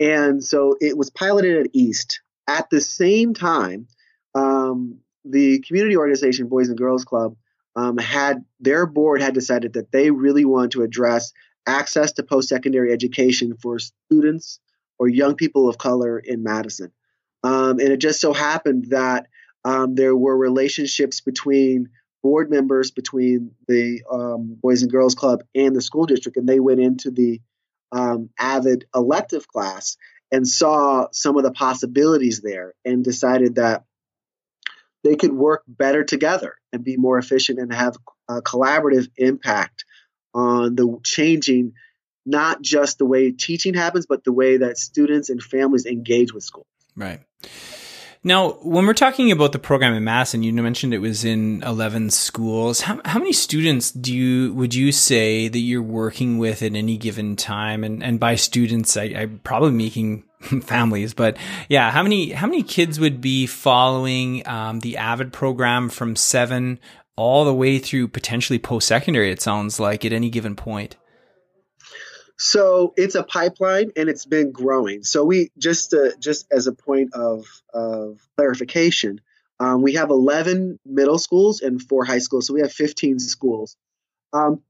and 0.00 0.42
so 0.42 0.76
it 0.80 0.96
was 0.96 1.10
piloted 1.10 1.66
at 1.66 1.70
East. 1.74 2.22
At 2.48 2.70
the 2.70 2.80
same 2.80 3.34
time, 3.34 3.88
um, 4.34 5.00
the 5.26 5.60
community 5.60 5.98
organization 5.98 6.48
Boys 6.48 6.70
and 6.70 6.78
Girls 6.78 7.04
Club 7.04 7.36
um, 7.76 7.98
had 7.98 8.44
their 8.60 8.86
board 8.86 9.20
had 9.20 9.34
decided 9.34 9.74
that 9.74 9.90
they 9.92 10.10
really 10.10 10.44
want 10.44 10.72
to 10.72 10.82
address 10.82 11.32
access 11.66 12.12
to 12.12 12.22
post-secondary 12.22 12.92
education 12.92 13.56
for 13.56 13.78
students 13.78 14.60
or 14.98 15.08
young 15.08 15.34
people 15.34 15.68
of 15.68 15.78
color 15.78 16.18
in 16.18 16.42
Madison. 16.42 16.92
Um, 17.42 17.78
and 17.80 17.88
it 17.88 17.98
just 17.98 18.20
so 18.20 18.32
happened 18.32 18.86
that 18.90 19.26
um, 19.64 19.94
there 19.94 20.16
were 20.16 20.36
relationships 20.36 21.20
between 21.20 21.88
board 22.22 22.50
members, 22.50 22.90
between 22.90 23.52
the 23.68 24.02
um, 24.10 24.56
Boys 24.62 24.82
and 24.82 24.90
Girls 24.90 25.14
Club 25.14 25.42
and 25.54 25.74
the 25.74 25.82
school 25.82 26.06
district, 26.06 26.36
and 26.36 26.48
they 26.48 26.60
went 26.60 26.80
into 26.80 27.10
the 27.10 27.40
um, 27.92 28.30
AVID 28.40 28.84
elective 28.94 29.46
class 29.46 29.96
and 30.32 30.48
saw 30.48 31.06
some 31.12 31.36
of 31.36 31.44
the 31.44 31.52
possibilities 31.52 32.40
there 32.40 32.74
and 32.84 33.04
decided 33.04 33.56
that 33.56 33.84
they 35.04 35.14
could 35.14 35.32
work 35.32 35.62
better 35.68 36.02
together 36.02 36.56
and 36.72 36.82
be 36.82 36.96
more 36.96 37.18
efficient 37.18 37.60
and 37.60 37.72
have 37.72 37.96
a 38.28 38.42
collaborative 38.42 39.08
impact 39.16 39.84
on 40.34 40.74
the 40.74 40.98
changing 41.04 41.74
not 42.26 42.62
just 42.62 42.98
the 42.98 43.04
way 43.04 43.30
teaching 43.30 43.74
happens, 43.74 44.06
but 44.06 44.24
the 44.24 44.32
way 44.32 44.56
that 44.56 44.78
students 44.78 45.28
and 45.28 45.42
families 45.42 45.84
engage 45.84 46.32
with 46.32 46.42
school. 46.42 46.66
Right. 46.96 47.20
Now, 48.26 48.52
when 48.62 48.86
we're 48.86 48.94
talking 48.94 49.30
about 49.30 49.52
the 49.52 49.58
program 49.58 49.92
in 49.92 50.02
mass 50.02 50.32
and 50.32 50.42
you 50.42 50.50
mentioned 50.54 50.94
it 50.94 50.98
was 50.98 51.26
in 51.26 51.62
11 51.62 52.08
schools. 52.08 52.80
How, 52.80 52.98
how 53.04 53.18
many 53.18 53.34
students 53.34 53.90
do 53.90 54.16
you, 54.16 54.54
would 54.54 54.74
you 54.74 54.92
say 54.92 55.48
that 55.48 55.58
you're 55.58 55.82
working 55.82 56.38
with 56.38 56.62
at 56.62 56.74
any 56.74 56.96
given 56.96 57.36
time? 57.36 57.84
And, 57.84 58.02
and 58.02 58.18
by 58.18 58.36
students, 58.36 58.96
I, 58.96 59.12
I'm 59.14 59.40
probably 59.44 59.72
making 59.72 60.24
families, 60.62 61.14
but 61.14 61.36
yeah, 61.68 61.90
how 61.90 62.02
many, 62.02 62.30
how 62.30 62.46
many 62.46 62.62
kids 62.62 63.00
would 63.00 63.20
be 63.20 63.46
following, 63.46 64.46
um, 64.46 64.80
the 64.80 64.96
AVID 64.98 65.32
program 65.32 65.88
from 65.88 66.16
seven 66.16 66.78
all 67.16 67.44
the 67.44 67.54
way 67.54 67.78
through 67.78 68.08
potentially 68.08 68.58
post 68.58 68.88
secondary? 68.88 69.30
It 69.30 69.40
sounds 69.40 69.80
like 69.80 70.04
at 70.04 70.12
any 70.12 70.30
given 70.30 70.56
point. 70.56 70.96
So 72.36 72.92
it's 72.96 73.14
a 73.14 73.22
pipeline 73.22 73.92
and 73.96 74.08
it's 74.08 74.26
been 74.26 74.50
growing. 74.50 75.04
So 75.04 75.24
we 75.24 75.50
just 75.56 75.94
just 76.18 76.46
as 76.50 76.66
a 76.66 76.72
point 76.72 77.14
of 77.14 77.46
of 77.72 78.18
clarification, 78.36 79.20
um, 79.60 79.82
we 79.82 79.94
have 79.94 80.10
11 80.10 80.78
middle 80.84 81.18
schools 81.18 81.60
and 81.60 81.80
four 81.80 82.04
high 82.04 82.18
schools. 82.18 82.46
So 82.46 82.54
we 82.54 82.60
have 82.60 82.72
15 82.72 83.18
schools. 83.20 83.76
Um, 84.32 84.62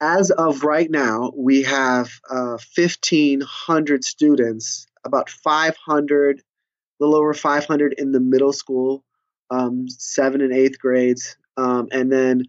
as 0.00 0.30
of 0.30 0.64
right 0.64 0.90
now, 0.90 1.32
we 1.36 1.62
have 1.62 2.10
uh, 2.28 2.58
1,500 2.74 4.04
students, 4.04 4.86
about 5.04 5.30
500, 5.30 6.38
a 6.38 6.42
little 7.00 7.16
over 7.16 7.34
500 7.34 7.94
in 7.98 8.12
the 8.12 8.20
middle 8.20 8.52
school, 8.52 9.04
um, 9.50 9.86
seven 9.88 10.40
and 10.40 10.52
eighth 10.52 10.78
grades, 10.78 11.36
um, 11.56 11.88
and 11.92 12.10
then 12.10 12.44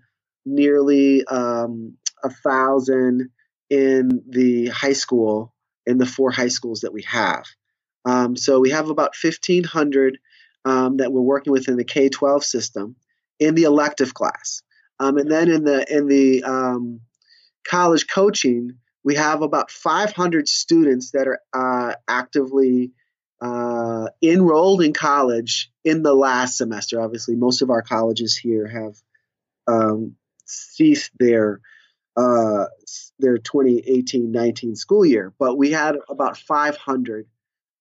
nearly 0.46 1.26
um, 1.26 1.98
a 2.24 2.30
thousand 2.30 3.30
in 3.70 4.24
the 4.28 4.68
high 4.68 4.94
school, 4.94 5.54
in 5.86 5.98
the 5.98 6.06
four 6.06 6.32
high 6.32 6.48
schools 6.48 6.82
that 6.82 6.94
we 6.94 7.04
have. 7.04 7.46
Um, 8.06 8.36
so 8.36 8.60
we 8.60 8.70
have 8.72 8.90
about 8.90 9.16
1,500 9.22 10.18
um, 10.66 10.98
that 10.98 11.12
we're 11.12 11.22
working 11.22 11.52
with 11.52 11.68
in 11.68 11.78
the 11.78 11.84
K 11.84 12.10
12 12.10 12.44
system 12.44 12.96
in 13.40 13.56
the 13.56 13.64
elective 13.64 14.14
class. 14.14 14.62
Um, 15.00 15.18
and 15.18 15.30
then 15.30 15.50
in 15.50 15.64
the, 15.64 15.86
in 15.94 16.08
the 16.08 16.44
college 17.68 18.08
coaching, 18.08 18.78
we 19.04 19.16
have 19.16 19.42
about 19.42 19.70
500 19.70 20.48
students 20.48 21.12
that 21.12 21.28
are 21.28 21.42
uh, 21.54 21.96
actively 22.08 22.92
uh, 23.42 24.08
enrolled 24.22 24.82
in 24.82 24.94
college 24.94 25.72
in 25.84 26.04
the 26.04 26.14
last 26.14 26.58
semester. 26.58 27.02
Obviously, 27.02 27.36
most 27.36 27.62
of 27.62 27.70
our 27.70 27.82
colleges 27.82 28.38
here 28.38 28.68
have 28.68 28.96
um, 29.68 30.16
ceased 30.46 31.12
their 31.20 31.60
uh, 32.16 32.66
their 33.20 33.38
2018-19 33.38 34.78
school 34.78 35.06
year. 35.06 35.34
But 35.40 35.58
we 35.58 35.72
had 35.72 35.98
about 36.08 36.38
500 36.38 37.28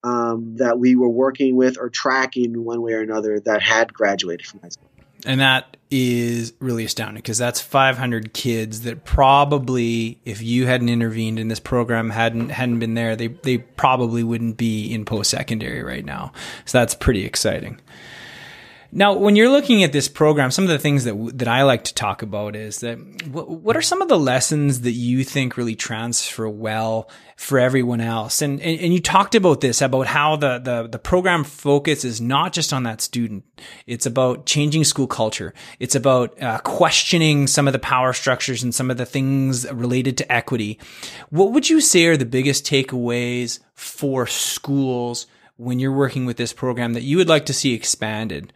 um, 0.03 0.57
that 0.57 0.79
we 0.79 0.97
were 0.97 1.09
working 1.09 1.55
with 1.55 1.79
or 1.79 1.91
tracking 1.91 2.65
one 2.65 2.81
way 2.81 2.95
or 2.95 3.03
another 3.03 3.41
that 3.41 3.63
had 3.63 3.93
graduated 3.93 4.47
from 4.47 4.61
high 4.61 4.71
school. 4.71 4.91
And 5.25 5.41
that 5.41 5.77
is 5.91 6.55
really 6.59 6.85
astounding 6.85 7.17
because 7.17 7.39
that's 7.39 7.61
500 7.61 8.33
kids 8.33 8.83
that 8.83 9.05
probably, 9.05 10.19
if 10.25 10.43
you 10.43 10.67
hadn't 10.67 10.89
intervened 10.89 11.39
in 11.39 11.49
this 11.49 11.61
program, 11.61 12.11
hadn't 12.11 12.49
hadn't 12.49 12.79
been 12.79 12.95
there, 12.95 13.15
they 13.15 13.29
they 13.29 13.59
probably 13.59 14.25
wouldn't 14.25 14.57
be 14.57 14.93
in 14.93 15.05
post 15.05 15.31
secondary 15.31 15.83
right 15.83 16.05
now. 16.05 16.33
So 16.65 16.79
that's 16.79 16.95
pretty 16.95 17.25
exciting. 17.25 17.81
Now, 18.95 19.15
when 19.15 19.37
you're 19.37 19.49
looking 19.49 19.83
at 19.83 19.93
this 19.93 20.07
program, 20.07 20.51
some 20.51 20.65
of 20.65 20.71
the 20.71 20.79
things 20.79 21.05
that 21.05 21.39
that 21.39 21.49
I 21.49 21.63
like 21.63 21.85
to 21.85 21.95
talk 21.95 22.21
about 22.21 22.55
is 22.55 22.81
that 22.81 22.97
what, 23.27 23.75
are 23.75 23.81
some 23.81 24.03
of 24.03 24.09
the 24.09 24.19
lessons 24.19 24.83
that 24.83 24.93
you 24.93 25.25
think 25.25 25.57
really 25.57 25.75
transfer 25.75 26.47
well 26.47 27.09
for 27.39 27.59
everyone 27.59 28.03
else? 28.03 28.43
And, 28.43 28.61
and 28.61 28.79
and 28.79 28.93
you 28.93 29.01
talked 29.01 29.35
about 29.35 29.63
this 29.63 29.81
about 29.81 30.09
how 30.09 30.37
the 30.37 30.59
the 30.59 30.89
the 30.89 30.99
program 30.99 31.43
focus 31.43 32.05
is 32.05 32.21
not 32.21 32.53
just 32.53 32.75
on 32.75 32.83
that 32.83 33.01
student; 33.01 33.45
it's 33.87 34.05
about 34.05 34.45
changing 34.45 34.85
school 34.85 35.07
culture. 35.07 35.55
It's 35.81 35.95
about 35.95 36.41
uh, 36.43 36.59
questioning 36.59 37.47
some 37.47 37.67
of 37.67 37.73
the 37.73 37.79
power 37.79 38.13
structures 38.13 38.63
and 38.63 38.75
some 38.75 38.91
of 38.91 38.99
the 38.99 39.07
things 39.07 39.67
related 39.73 40.19
to 40.19 40.31
equity. 40.31 40.79
What 41.31 41.53
would 41.53 41.71
you 41.71 41.81
say 41.81 42.05
are 42.09 42.19
the 42.19 42.27
biggest 42.27 42.67
takeaways 42.67 43.59
for 43.73 44.27
schools 44.27 45.27
when 45.57 45.79
you're 45.79 45.97
working 45.97 46.27
with 46.27 46.37
this 46.37 46.53
program 46.53 46.93
that 46.93 47.05
you 47.05 47.17
would 47.17 47.31
like 47.31 47.47
to 47.47 47.55
see 47.55 47.73
expanded? 47.73 48.53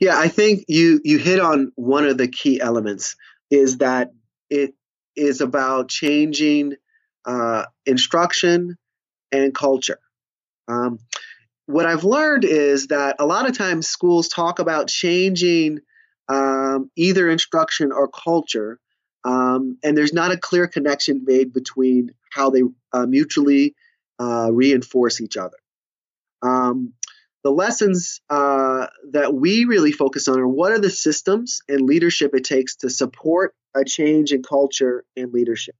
Yeah, 0.00 0.18
I 0.18 0.28
think 0.28 0.64
you 0.68 1.00
you 1.04 1.18
hit 1.18 1.40
on 1.40 1.72
one 1.76 2.06
of 2.06 2.18
the 2.18 2.28
key 2.28 2.60
elements 2.60 3.16
is 3.50 3.78
that 3.78 4.12
it 4.48 4.74
is 5.16 5.40
about 5.40 5.88
changing 5.88 6.74
uh, 7.24 7.64
instruction 7.86 8.76
and 9.32 9.54
culture. 9.54 9.98
Um, 10.68 10.98
what 11.66 11.86
I've 11.86 12.04
learned 12.04 12.44
is 12.44 12.88
that 12.88 13.16
a 13.18 13.26
lot 13.26 13.48
of 13.48 13.56
times 13.56 13.88
schools 13.88 14.28
talk 14.28 14.58
about 14.58 14.88
changing 14.88 15.78
um, 16.28 16.90
either 16.96 17.28
instruction 17.28 17.92
or 17.92 18.08
culture, 18.08 18.78
um, 19.24 19.78
and 19.82 19.96
there's 19.96 20.12
not 20.12 20.32
a 20.32 20.36
clear 20.38 20.66
connection 20.66 21.24
made 21.24 21.52
between 21.52 22.10
how 22.32 22.50
they 22.50 22.62
uh, 22.92 23.06
mutually 23.06 23.74
uh, 24.20 24.50
reinforce 24.52 25.20
each 25.20 25.36
other. 25.36 25.56
The 27.42 27.50
lessons 27.50 28.20
uh, 28.28 28.86
that 29.12 29.32
we 29.32 29.64
really 29.64 29.92
focus 29.92 30.28
on 30.28 30.38
are 30.38 30.48
what 30.48 30.72
are 30.72 30.78
the 30.78 30.90
systems 30.90 31.62
and 31.68 31.82
leadership 31.82 32.34
it 32.34 32.44
takes 32.44 32.76
to 32.76 32.90
support 32.90 33.54
a 33.74 33.84
change 33.84 34.32
in 34.32 34.42
culture 34.42 35.04
and 35.16 35.32
leadership. 35.32 35.74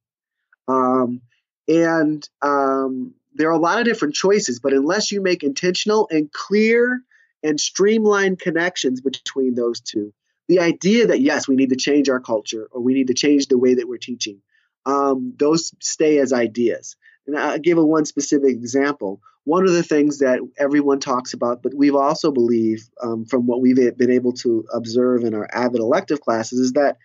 Um, 0.67 1.21
and 1.67 2.27
um, 2.41 3.13
there 3.35 3.49
are 3.49 3.53
a 3.53 3.59
lot 3.59 3.79
of 3.79 3.85
different 3.85 4.15
choices, 4.15 4.59
but 4.59 4.73
unless 4.73 5.11
you 5.11 5.21
make 5.21 5.43
intentional 5.43 6.07
and 6.09 6.31
clear 6.31 7.01
and 7.43 7.59
streamlined 7.59 8.39
connections 8.39 9.01
between 9.01 9.55
those 9.55 9.81
two, 9.81 10.13
the 10.47 10.59
idea 10.59 11.07
that 11.07 11.21
yes, 11.21 11.47
we 11.47 11.55
need 11.55 11.69
to 11.69 11.75
change 11.75 12.09
our 12.09 12.19
culture 12.19 12.67
or 12.71 12.81
we 12.81 12.93
need 12.93 13.07
to 13.07 13.13
change 13.13 13.47
the 13.47 13.57
way 13.57 13.75
that 13.75 13.87
we're 13.87 13.97
teaching, 13.97 14.41
um, 14.85 15.33
those 15.37 15.73
stay 15.79 16.17
as 16.17 16.33
ideas. 16.33 16.95
And 17.27 17.37
I'll 17.37 17.59
give 17.59 17.77
a 17.77 17.85
one 17.85 18.05
specific 18.05 18.49
example. 18.49 19.21
One 19.43 19.65
of 19.65 19.73
the 19.73 19.83
things 19.83 20.19
that 20.19 20.39
everyone 20.57 20.99
talks 20.99 21.33
about, 21.33 21.63
but 21.63 21.73
we've 21.73 21.95
also 21.95 22.31
believe 22.31 22.87
um, 23.01 23.25
from 23.25 23.47
what 23.47 23.61
we've 23.61 23.75
been 23.75 24.11
able 24.11 24.33
to 24.33 24.65
observe 24.71 25.23
in 25.23 25.33
our 25.33 25.47
avid 25.51 25.79
elective 25.79 26.21
classes, 26.21 26.59
is 26.59 26.73
that 26.73 26.97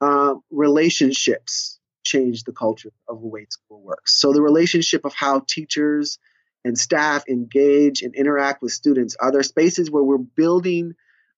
uh, 0.00 0.34
relationships 0.50 1.78
change 2.04 2.44
the 2.44 2.52
culture 2.52 2.92
of 3.06 3.20
the 3.20 3.26
way 3.26 3.46
school 3.50 3.82
works. 3.82 4.18
So 4.18 4.32
the 4.32 4.40
relationship 4.40 5.04
of 5.04 5.12
how 5.14 5.42
teachers 5.46 6.18
and 6.64 6.78
staff 6.78 7.24
engage 7.28 8.02
and 8.02 8.14
interact 8.14 8.62
with 8.62 8.72
students 8.72 9.16
are 9.20 9.30
there 9.30 9.42
spaces 9.42 9.90
where 9.90 10.02
we're 10.02 10.18
building 10.18 10.94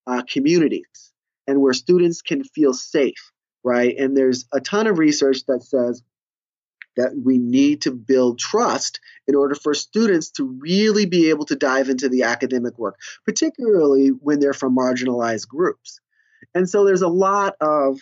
uh, 0.07 0.23
communities 0.31 1.13
and 1.47 1.61
where 1.61 1.73
students 1.73 2.23
can 2.23 2.45
feel 2.45 2.73
safe, 2.73 3.33
right? 3.65 3.97
And 3.99 4.17
there's 4.17 4.47
a 4.53 4.61
ton 4.61 4.87
of 4.87 4.99
research 4.99 5.45
that 5.47 5.63
says 5.63 6.03
that 6.97 7.13
we 7.17 7.39
need 7.39 7.83
to 7.83 7.93
build 7.93 8.39
trust 8.39 9.01
in 9.27 9.35
order 9.35 9.55
for 9.55 9.75
students 9.75 10.31
to 10.33 10.45
really 10.45 11.07
be 11.07 11.31
able 11.31 11.47
to 11.47 11.57
dive 11.57 11.89
into 11.89 12.09
the 12.09 12.25
academic 12.25 12.79
work, 12.79 12.99
particularly 13.25 14.09
when 14.09 14.41
they're 14.41 14.53
from 14.53 14.77
marginalized 14.77 15.49
groups. 15.49 16.01
And 16.55 16.69
so 16.69 16.85
there's 16.85 17.03
a 17.03 17.09
lot 17.09 17.55
of, 17.61 18.01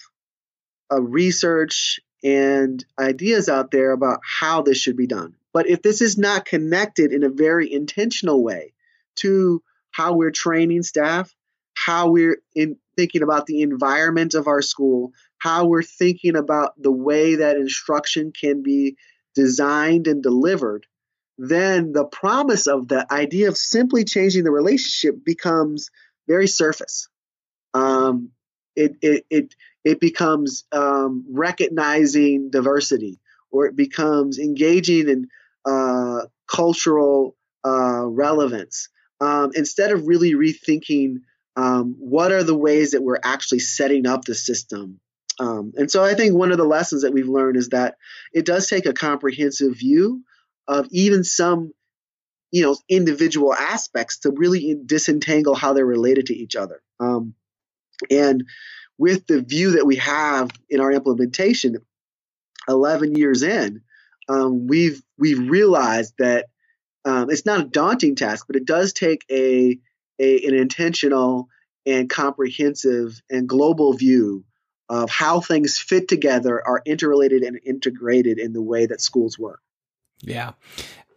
of 0.91 1.05
research 1.05 2.01
and 2.25 2.85
ideas 2.99 3.49
out 3.49 3.71
there 3.71 3.93
about 3.93 4.21
how 4.25 4.63
this 4.63 4.79
should 4.79 4.97
be 4.97 5.07
done. 5.07 5.35
But 5.53 5.69
if 5.69 5.83
this 5.83 6.03
is 6.03 6.19
not 6.19 6.45
connected 6.45 7.13
in 7.13 7.25
a 7.25 7.29
very 7.29 7.73
intentional 7.73 8.43
way 8.43 8.73
to 9.17 9.63
how 9.91 10.15
we're 10.15 10.31
training 10.31 10.83
staff, 10.83 11.35
how 11.85 12.11
we're 12.11 12.39
in 12.55 12.77
thinking 12.97 13.23
about 13.23 13.47
the 13.47 13.63
environment 13.63 14.35
of 14.35 14.47
our 14.47 14.63
school, 14.63 15.13
how 15.39 15.67
we're 15.67 15.83
thinking 15.83 16.37
about 16.37 16.73
the 16.77 16.91
way 16.91 17.37
that 17.37 17.57
instruction 17.57 18.33
can 18.39 18.63
be 18.63 18.97
designed 19.35 20.07
and 20.09 20.23
delivered, 20.23 20.87
then 21.39 21.93
the 21.93 22.05
promise 22.05 22.67
of 22.67 22.89
the 22.89 23.07
idea 23.13 23.49
of 23.49 23.57
simply 23.57 24.05
changing 24.05 24.43
the 24.43 24.51
relationship 24.51 25.25
becomes 25.25 25.91
very 26.27 26.49
surface. 26.49 27.09
Um, 27.75 28.31
it, 28.75 28.97
it, 29.01 29.25
it, 29.31 29.55
it 29.85 30.01
becomes 30.01 30.65
um, 30.73 31.25
recognizing 31.31 32.51
diversity, 32.51 33.21
or 33.51 33.67
it 33.67 33.77
becomes 33.77 34.39
engaging 34.39 35.09
in 35.09 35.29
uh, 35.65 36.27
cultural 36.49 37.37
uh, 37.65 38.05
relevance, 38.07 38.89
um, 39.21 39.53
instead 39.55 39.93
of 39.93 40.07
really 40.07 40.33
rethinking 40.35 41.19
um, 41.59 41.97
what 41.99 42.31
are 42.31 42.45
the 42.45 42.57
ways 42.57 42.93
that 42.93 43.03
we're 43.03 43.19
actually 43.21 43.59
setting 43.59 44.07
up 44.07 44.25
the 44.25 44.35
system. 44.35 45.01
Um, 45.41 45.73
and 45.77 45.91
so 45.91 46.05
I 46.05 46.15
think 46.15 46.35
one 46.35 46.53
of 46.53 46.57
the 46.57 46.65
lessons 46.65 47.03
that 47.03 47.13
we've 47.13 47.29
learned 47.29 47.57
is 47.57 47.71
that 47.71 47.97
it 48.33 48.47
does 48.47 48.69
take 48.69 48.87
a 48.87 48.93
comprehensive 48.93 49.77
view 49.77 50.23
of 50.69 50.87
even 50.93 51.25
some 51.25 51.73
you 52.53 52.63
know 52.63 52.77
individual 52.89 53.53
aspects 53.53 54.21
to 54.21 54.31
really 54.31 54.77
disentangle 54.87 55.57
how 55.57 55.73
they're 55.73 55.85
related 55.85 56.27
to 56.27 56.37
each 56.37 56.55
other 56.55 56.81
um, 57.01 57.35
and 58.09 58.45
with 58.97 59.27
the 59.27 59.43
view 59.43 59.73
that 59.73 59.87
we 59.87 59.97
have 59.97 60.51
in 60.71 60.81
our 60.81 60.93
implementation 60.93 61.77
11 62.69 63.17
years 63.17 63.43
in 63.43 63.83
um, 64.29 64.67
we've 64.67 65.03
we've 65.19 65.51
realized 65.51 66.15
that 66.19 66.47
um, 67.05 67.31
it's 67.31 67.45
not 67.45 67.61
a 67.61 67.69
daunting 67.69 68.15
task 68.15 68.47
but 68.47 68.57
it 68.57 68.65
does 68.65 68.93
take 68.93 69.25
a 69.31 69.79
a, 70.19 70.47
an 70.47 70.55
intentional 70.55 71.49
and 71.87 72.11
comprehensive 72.11 73.21
and 73.31 73.49
global 73.49 73.93
view 73.95 74.45
of 74.89 75.11
how 75.11 75.41
things 75.41 75.79
fit 75.79 76.09
together, 76.09 76.67
are 76.67 76.83
interrelated 76.87 77.43
and 77.43 77.61
integrated 77.65 78.39
in 78.39 78.53
the 78.53 78.63
way 78.63 78.87
that 78.87 79.01
schools 79.01 79.39
work. 79.39 79.61
Yeah. 80.21 80.53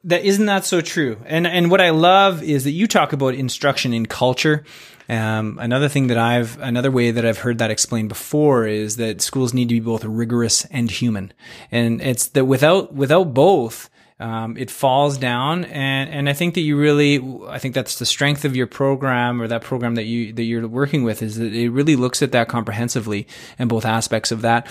That 0.04 0.26
isn't 0.26 0.46
that 0.48 0.66
so 0.66 0.82
true. 0.82 1.22
And 1.26 1.46
and 1.46 1.70
what 1.70 1.80
I 1.80 1.92
love 1.92 2.42
is 2.42 2.64
that 2.64 2.72
you 2.72 2.88
talk 2.88 3.14
about 3.14 3.36
instruction 3.36 3.94
in 3.94 4.08
culture. 4.08 4.64
Um, 5.08 5.60
another 5.62 5.90
thing 5.90 6.08
that 6.08 6.18
I've 6.18 6.60
another 6.60 6.90
way 6.90 7.12
that 7.12 7.26
I've 7.26 7.38
heard 7.38 7.60
that 7.60 7.70
explained 7.70 8.10
before 8.10 8.66
is 8.66 8.96
that 8.98 9.22
schools 9.22 9.54
need 9.54 9.70
to 9.70 9.76
be 9.76 9.80
both 9.80 10.04
rigorous 10.04 10.66
and 10.66 10.90
human. 10.90 11.34
And 11.70 12.02
it's 12.02 12.28
that 12.30 12.46
without 12.46 12.94
without 12.94 13.34
both, 13.36 13.92
um, 14.22 14.56
it 14.58 14.70
falls 14.70 15.18
down. 15.18 15.66
And 15.66 16.10
and 16.10 16.30
I 16.30 16.34
think 16.34 16.54
that 16.54 16.62
you 16.62 16.78
really 16.78 17.20
I 17.48 17.60
think 17.60 17.76
that's 17.76 18.00
the 18.00 18.06
strength 18.06 18.46
of 18.46 18.56
your 18.56 18.68
program 18.68 19.42
or 19.42 19.48
that 19.48 19.64
program 19.64 19.96
that 19.96 20.06
you 20.06 20.32
that 20.34 20.44
you're 20.44 20.68
working 20.68 21.04
with 21.04 21.22
is 21.22 21.38
that 21.38 21.54
it 21.54 21.70
really 21.70 21.96
looks 21.96 22.22
at 22.22 22.32
that 22.32 22.48
comprehensively 22.48 23.28
and 23.58 23.70
both 23.70 23.86
aspects 23.86 24.32
of 24.32 24.42
that. 24.42 24.68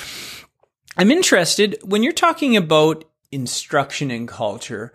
I'm 0.96 1.10
interested 1.10 1.76
when 1.82 2.02
you're 2.02 2.12
talking 2.12 2.56
about 2.56 3.04
instruction 3.32 4.10
and 4.10 4.26
culture 4.26 4.92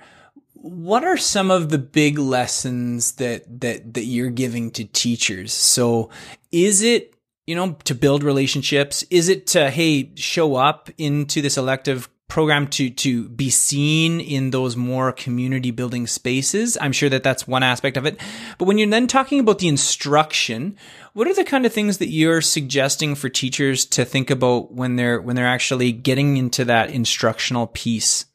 what 0.65 1.03
are 1.03 1.15
some 1.15 1.51
of 1.51 1.69
the 1.69 1.77
big 1.77 2.17
lessons 2.17 3.13
that 3.13 3.61
that 3.61 3.93
that 3.93 4.05
you're 4.05 4.31
giving 4.31 4.71
to 4.71 4.85
teachers? 4.85 5.53
So 5.53 6.09
is 6.51 6.81
it 6.81 7.13
you 7.45 7.53
know 7.55 7.73
to 7.83 7.93
build 7.93 8.23
relationships? 8.23 9.03
Is 9.11 9.29
it 9.29 9.45
to 9.47 9.69
hey 9.69 10.11
show 10.15 10.55
up 10.55 10.89
into 10.97 11.43
this 11.43 11.57
elective 11.57 12.09
program 12.27 12.67
to 12.67 12.89
to 12.89 13.29
be 13.29 13.49
seen 13.49 14.19
in 14.19 14.51
those 14.51 14.75
more 14.75 15.11
community 15.11 15.71
building 15.71 16.07
spaces. 16.07 16.77
I'm 16.81 16.91
sure 16.91 17.09
that 17.09 17.23
that's 17.23 17.47
one 17.47 17.63
aspect 17.63 17.97
of 17.97 18.05
it. 18.05 18.19
But 18.57 18.65
when 18.65 18.77
you're 18.77 18.89
then 18.89 19.07
talking 19.07 19.39
about 19.39 19.59
the 19.59 19.67
instruction 19.67 20.77
what 21.13 21.27
are 21.27 21.33
the 21.33 21.45
kind 21.45 21.65
of 21.65 21.71
things 21.71 21.99
that 21.99 22.09
you're 22.09 22.41
suggesting 22.41 23.15
for 23.15 23.29
teachers 23.29 23.85
to 23.85 24.03
think 24.03 24.29
about 24.29 24.73
when 24.73 24.97
they're 24.97 25.21
when 25.21 25.37
they're 25.37 25.47
actually 25.47 25.93
getting 25.93 26.35
into 26.35 26.65
that 26.65 26.89
instructional 26.89 27.67
piece? 27.67 28.25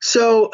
So 0.00 0.50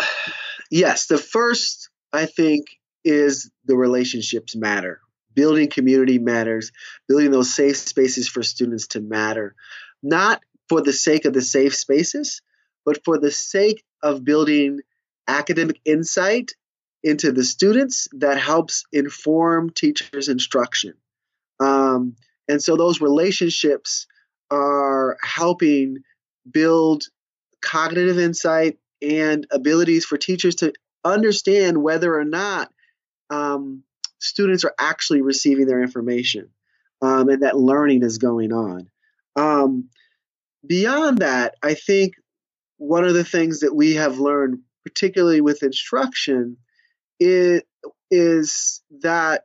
yes 0.71 1.07
the 1.07 1.19
first 1.19 1.91
i 2.13 2.27
think 2.27 2.67
is 3.05 3.51
the 3.65 3.77
relationships 3.77 4.57
matter. 4.57 5.01
Building 5.35 5.69
community 5.71 6.19
matters. 6.19 6.73
Building 7.09 7.31
those 7.31 7.55
safe 7.55 7.77
spaces 7.77 8.29
for 8.29 8.43
students 8.43 8.89
to 8.89 9.01
matter. 9.01 9.55
Not 10.03 10.43
for 10.71 10.81
the 10.81 10.93
sake 10.93 11.25
of 11.25 11.33
the 11.33 11.43
safe 11.43 11.75
spaces, 11.75 12.43
but 12.87 13.05
for 13.05 13.19
the 13.19 13.33
sake 13.33 13.83
of 14.05 14.25
building 14.25 14.79
academic 15.27 15.81
insight 15.85 16.53
into 17.03 17.33
the 17.33 17.43
students 17.43 18.07
that 18.13 18.39
helps 18.39 18.85
inform 18.93 19.71
teachers' 19.71 20.29
instruction. 20.29 20.95
Um, 21.59 22.15
and 22.49 22.63
so 22.63 22.77
those 22.77 23.01
relationships 23.01 24.07
are 24.49 25.19
helping 25.25 26.05
build 26.49 27.03
cognitive 27.61 28.21
insight 28.21 28.79
and 29.03 29.49
abilities 29.51 30.05
for 30.05 30.19
teachers 30.19 30.55
to 30.57 30.73
understand 31.05 31.83
whether 31.83 32.17
or 32.17 32.25
not 32.25 32.71
um, 33.29 33.83
students 34.21 34.63
are 34.63 34.75
actually 34.79 35.23
receiving 35.23 35.67
their 35.67 35.83
information 35.83 36.51
um, 37.03 37.29
and 37.29 37.43
that 37.43 37.57
learning 37.57 38.05
is 38.05 38.19
going 38.19 38.53
on. 38.53 38.89
Um, 39.35 39.89
beyond 40.67 41.19
that, 41.19 41.55
I 41.63 41.75
think 41.75 42.15
one 42.79 43.05
of 43.05 43.15
the 43.15 43.25
things 43.25 43.61
that 43.61 43.75
we 43.75 43.95
have 43.95 44.19
learned, 44.19 44.61
particularly 44.85 45.41
with 45.41 45.63
instruction, 45.63 46.57
is, 47.19 47.63
that 49.03 49.45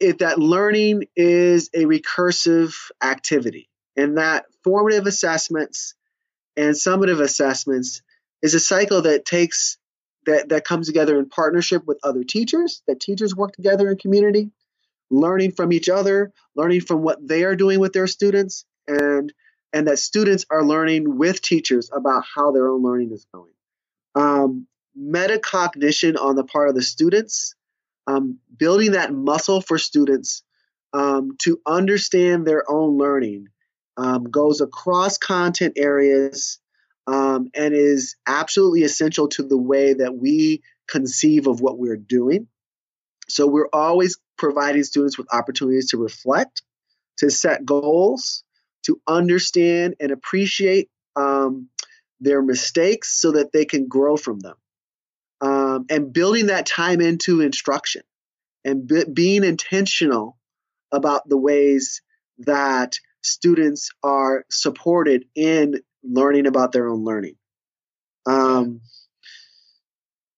it, 0.00 0.18
that 0.18 0.38
learning 0.38 1.04
is 1.16 1.70
a 1.74 1.84
recursive 1.84 2.74
activity, 3.02 3.68
and 3.96 4.18
that 4.18 4.44
formative 4.64 5.06
assessments 5.06 5.94
and 6.56 6.74
summative 6.74 7.20
assessments 7.20 8.02
is 8.42 8.54
a 8.54 8.60
cycle 8.60 9.02
that 9.02 9.24
takes 9.24 9.78
that 10.26 10.50
that 10.50 10.64
comes 10.64 10.86
together 10.86 11.18
in 11.18 11.28
partnership 11.28 11.82
with 11.86 11.98
other 12.02 12.24
teachers. 12.24 12.82
That 12.86 13.00
teachers 13.00 13.34
work 13.34 13.52
together 13.52 13.90
in 13.90 13.96
community, 13.96 14.50
learning 15.12 15.52
from 15.52 15.72
each 15.72 15.88
other, 15.88 16.32
learning 16.56 16.80
from 16.80 17.02
what 17.02 17.26
they 17.26 17.44
are 17.44 17.54
doing 17.54 17.78
with 17.78 17.92
their 17.92 18.06
students, 18.06 18.64
and 18.88 19.32
and 19.72 19.86
that 19.86 19.98
students 19.98 20.44
are 20.50 20.64
learning 20.64 21.16
with 21.18 21.40
teachers 21.40 21.90
about 21.94 22.24
how 22.34 22.50
their 22.50 22.68
own 22.68 22.82
learning 22.82 23.12
is 23.12 23.26
going. 23.32 23.52
Um, 24.14 24.66
metacognition 24.98 26.20
on 26.20 26.36
the 26.36 26.44
part 26.44 26.68
of 26.68 26.74
the 26.74 26.82
students, 26.82 27.54
um, 28.06 28.38
building 28.54 28.92
that 28.92 29.12
muscle 29.12 29.60
for 29.60 29.78
students 29.78 30.42
um, 30.92 31.36
to 31.38 31.60
understand 31.66 32.46
their 32.46 32.70
own 32.70 32.98
learning 32.98 33.48
um, 33.96 34.24
goes 34.24 34.60
across 34.60 35.16
content 35.18 35.74
areas 35.76 36.58
um, 37.06 37.50
and 37.54 37.74
is 37.74 38.16
absolutely 38.26 38.82
essential 38.82 39.28
to 39.28 39.42
the 39.42 39.56
way 39.56 39.94
that 39.94 40.14
we 40.14 40.62
conceive 40.86 41.46
of 41.46 41.60
what 41.60 41.78
we're 41.78 41.96
doing. 41.96 42.46
So 43.28 43.46
we're 43.46 43.68
always 43.72 44.18
providing 44.36 44.84
students 44.84 45.18
with 45.18 45.32
opportunities 45.32 45.90
to 45.90 45.98
reflect, 45.98 46.62
to 47.18 47.30
set 47.30 47.64
goals, 47.64 48.44
to 48.84 49.00
understand 49.06 49.96
and 50.00 50.10
appreciate 50.10 50.88
um, 51.16 51.68
their 52.20 52.42
mistakes 52.42 53.20
so 53.20 53.32
that 53.32 53.52
they 53.52 53.64
can 53.64 53.88
grow 53.88 54.16
from 54.16 54.40
them. 54.40 54.56
Um, 55.40 55.86
and 55.90 56.12
building 56.12 56.46
that 56.46 56.66
time 56.66 57.00
into 57.00 57.40
instruction 57.40 58.02
and 58.64 58.86
be- 58.86 59.04
being 59.12 59.42
intentional 59.44 60.38
about 60.92 61.28
the 61.28 61.36
ways 61.36 62.00
that 62.38 62.96
students 63.22 63.90
are 64.02 64.44
supported 64.50 65.24
in 65.34 65.80
learning 66.04 66.46
about 66.46 66.72
their 66.72 66.88
own 66.88 67.04
learning. 67.04 67.36
Um, 68.26 68.82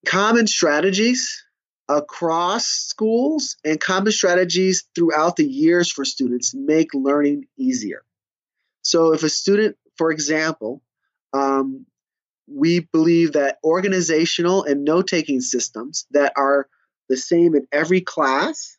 common 0.06 0.46
strategies 0.46 1.44
across 1.88 2.66
schools 2.66 3.56
and 3.64 3.80
common 3.80 4.12
strategies 4.12 4.84
throughout 4.94 5.36
the 5.36 5.46
years 5.46 5.90
for 5.90 6.04
students 6.04 6.54
make 6.54 6.94
learning 6.94 7.46
easier. 7.58 8.02
So, 8.82 9.12
if 9.12 9.22
a 9.22 9.28
student, 9.28 9.76
for 9.96 10.10
example, 10.10 10.82
um, 11.32 11.86
we 12.46 12.80
believe 12.80 13.32
that 13.32 13.58
organizational 13.64 14.64
and 14.64 14.84
note 14.84 15.08
taking 15.08 15.40
systems 15.40 16.06
that 16.10 16.32
are 16.36 16.68
the 17.08 17.16
same 17.16 17.54
in 17.54 17.66
every 17.72 18.00
class, 18.00 18.76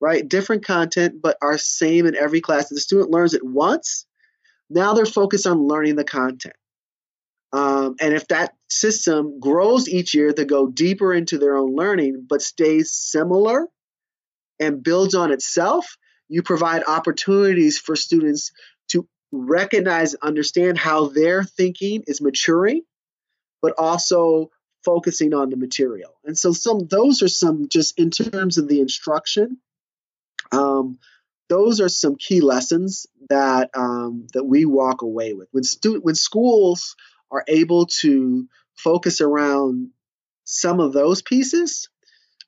right? 0.00 0.26
Different 0.26 0.64
content, 0.64 1.20
but 1.22 1.36
are 1.42 1.58
same 1.58 2.06
in 2.06 2.14
every 2.14 2.40
class. 2.40 2.68
The 2.68 2.80
student 2.80 3.10
learns 3.10 3.34
it 3.34 3.44
once. 3.44 4.06
Now 4.68 4.94
they're 4.94 5.06
focused 5.06 5.46
on 5.46 5.66
learning 5.66 5.96
the 5.96 6.04
content. 6.04 6.56
Um, 7.52 7.96
and 8.00 8.12
if 8.12 8.26
that 8.28 8.54
system 8.68 9.38
grows 9.40 9.88
each 9.88 10.14
year 10.14 10.32
to 10.32 10.44
go 10.44 10.66
deeper 10.66 11.14
into 11.14 11.38
their 11.38 11.56
own 11.56 11.74
learning, 11.74 12.26
but 12.28 12.42
stays 12.42 12.92
similar 12.92 13.66
and 14.58 14.82
builds 14.82 15.14
on 15.14 15.32
itself, 15.32 15.96
you 16.28 16.42
provide 16.42 16.82
opportunities 16.86 17.78
for 17.78 17.94
students 17.94 18.52
to 18.88 19.06
recognize, 19.32 20.14
understand 20.16 20.78
how 20.78 21.06
their 21.06 21.44
thinking 21.44 22.02
is 22.06 22.20
maturing, 22.20 22.82
but 23.62 23.74
also 23.78 24.50
focusing 24.84 25.34
on 25.34 25.50
the 25.50 25.56
material. 25.56 26.14
And 26.24 26.36
so 26.38 26.52
some 26.52 26.86
those 26.88 27.22
are 27.22 27.28
some 27.28 27.68
just 27.68 27.98
in 27.98 28.10
terms 28.10 28.58
of 28.58 28.68
the 28.68 28.80
instruction. 28.80 29.58
Um, 30.52 30.98
those 31.48 31.80
are 31.80 31.88
some 31.88 32.16
key 32.16 32.40
lessons 32.40 33.06
that 33.28 33.70
um, 33.74 34.26
that 34.32 34.44
we 34.44 34.64
walk 34.64 35.02
away 35.02 35.32
with 35.32 35.48
when 35.52 35.64
stu- 35.64 36.00
when 36.00 36.14
schools 36.14 36.96
are 37.30 37.44
able 37.48 37.86
to 37.86 38.46
focus 38.74 39.20
around 39.20 39.90
some 40.44 40.80
of 40.80 40.92
those 40.92 41.22
pieces, 41.22 41.88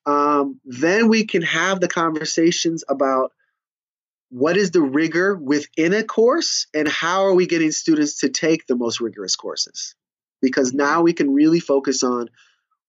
um, 0.06 0.60
then 0.64 1.08
we 1.08 1.26
can 1.26 1.42
have 1.42 1.80
the 1.80 1.88
conversations 1.88 2.84
about 2.88 3.32
what 4.30 4.56
is 4.56 4.70
the 4.70 4.82
rigor 4.82 5.34
within 5.36 5.92
a 5.92 6.04
course 6.04 6.66
and 6.74 6.86
how 6.86 7.24
are 7.24 7.34
we 7.34 7.46
getting 7.46 7.72
students 7.72 8.20
to 8.20 8.28
take 8.28 8.66
the 8.66 8.76
most 8.76 9.00
rigorous 9.00 9.36
courses. 9.36 9.94
Because 10.40 10.72
now 10.72 11.02
we 11.02 11.12
can 11.12 11.32
really 11.32 11.60
focus 11.60 12.02
on 12.02 12.28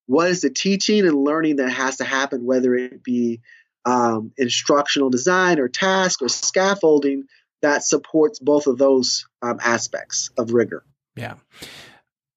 what 0.06 0.30
is 0.30 0.42
the 0.42 0.50
teaching 0.50 1.06
and 1.06 1.24
learning 1.24 1.58
that 1.58 1.70
has 1.70 1.98
to 1.98 2.04
happen 2.04 2.46
whether 2.46 2.76
it 2.76 3.04
be 3.04 3.42
um, 3.86 4.32
instructional 4.38 5.10
design 5.10 5.60
or 5.60 5.68
task 5.68 6.22
or 6.22 6.30
scaffolding 6.30 7.24
that 7.62 7.84
supports 7.84 8.40
both 8.40 8.68
of 8.68 8.78
those 8.78 9.28
um, 9.42 9.60
aspects 9.62 10.30
of 10.38 10.52
rigor 10.52 10.84
yeah. 11.16 11.36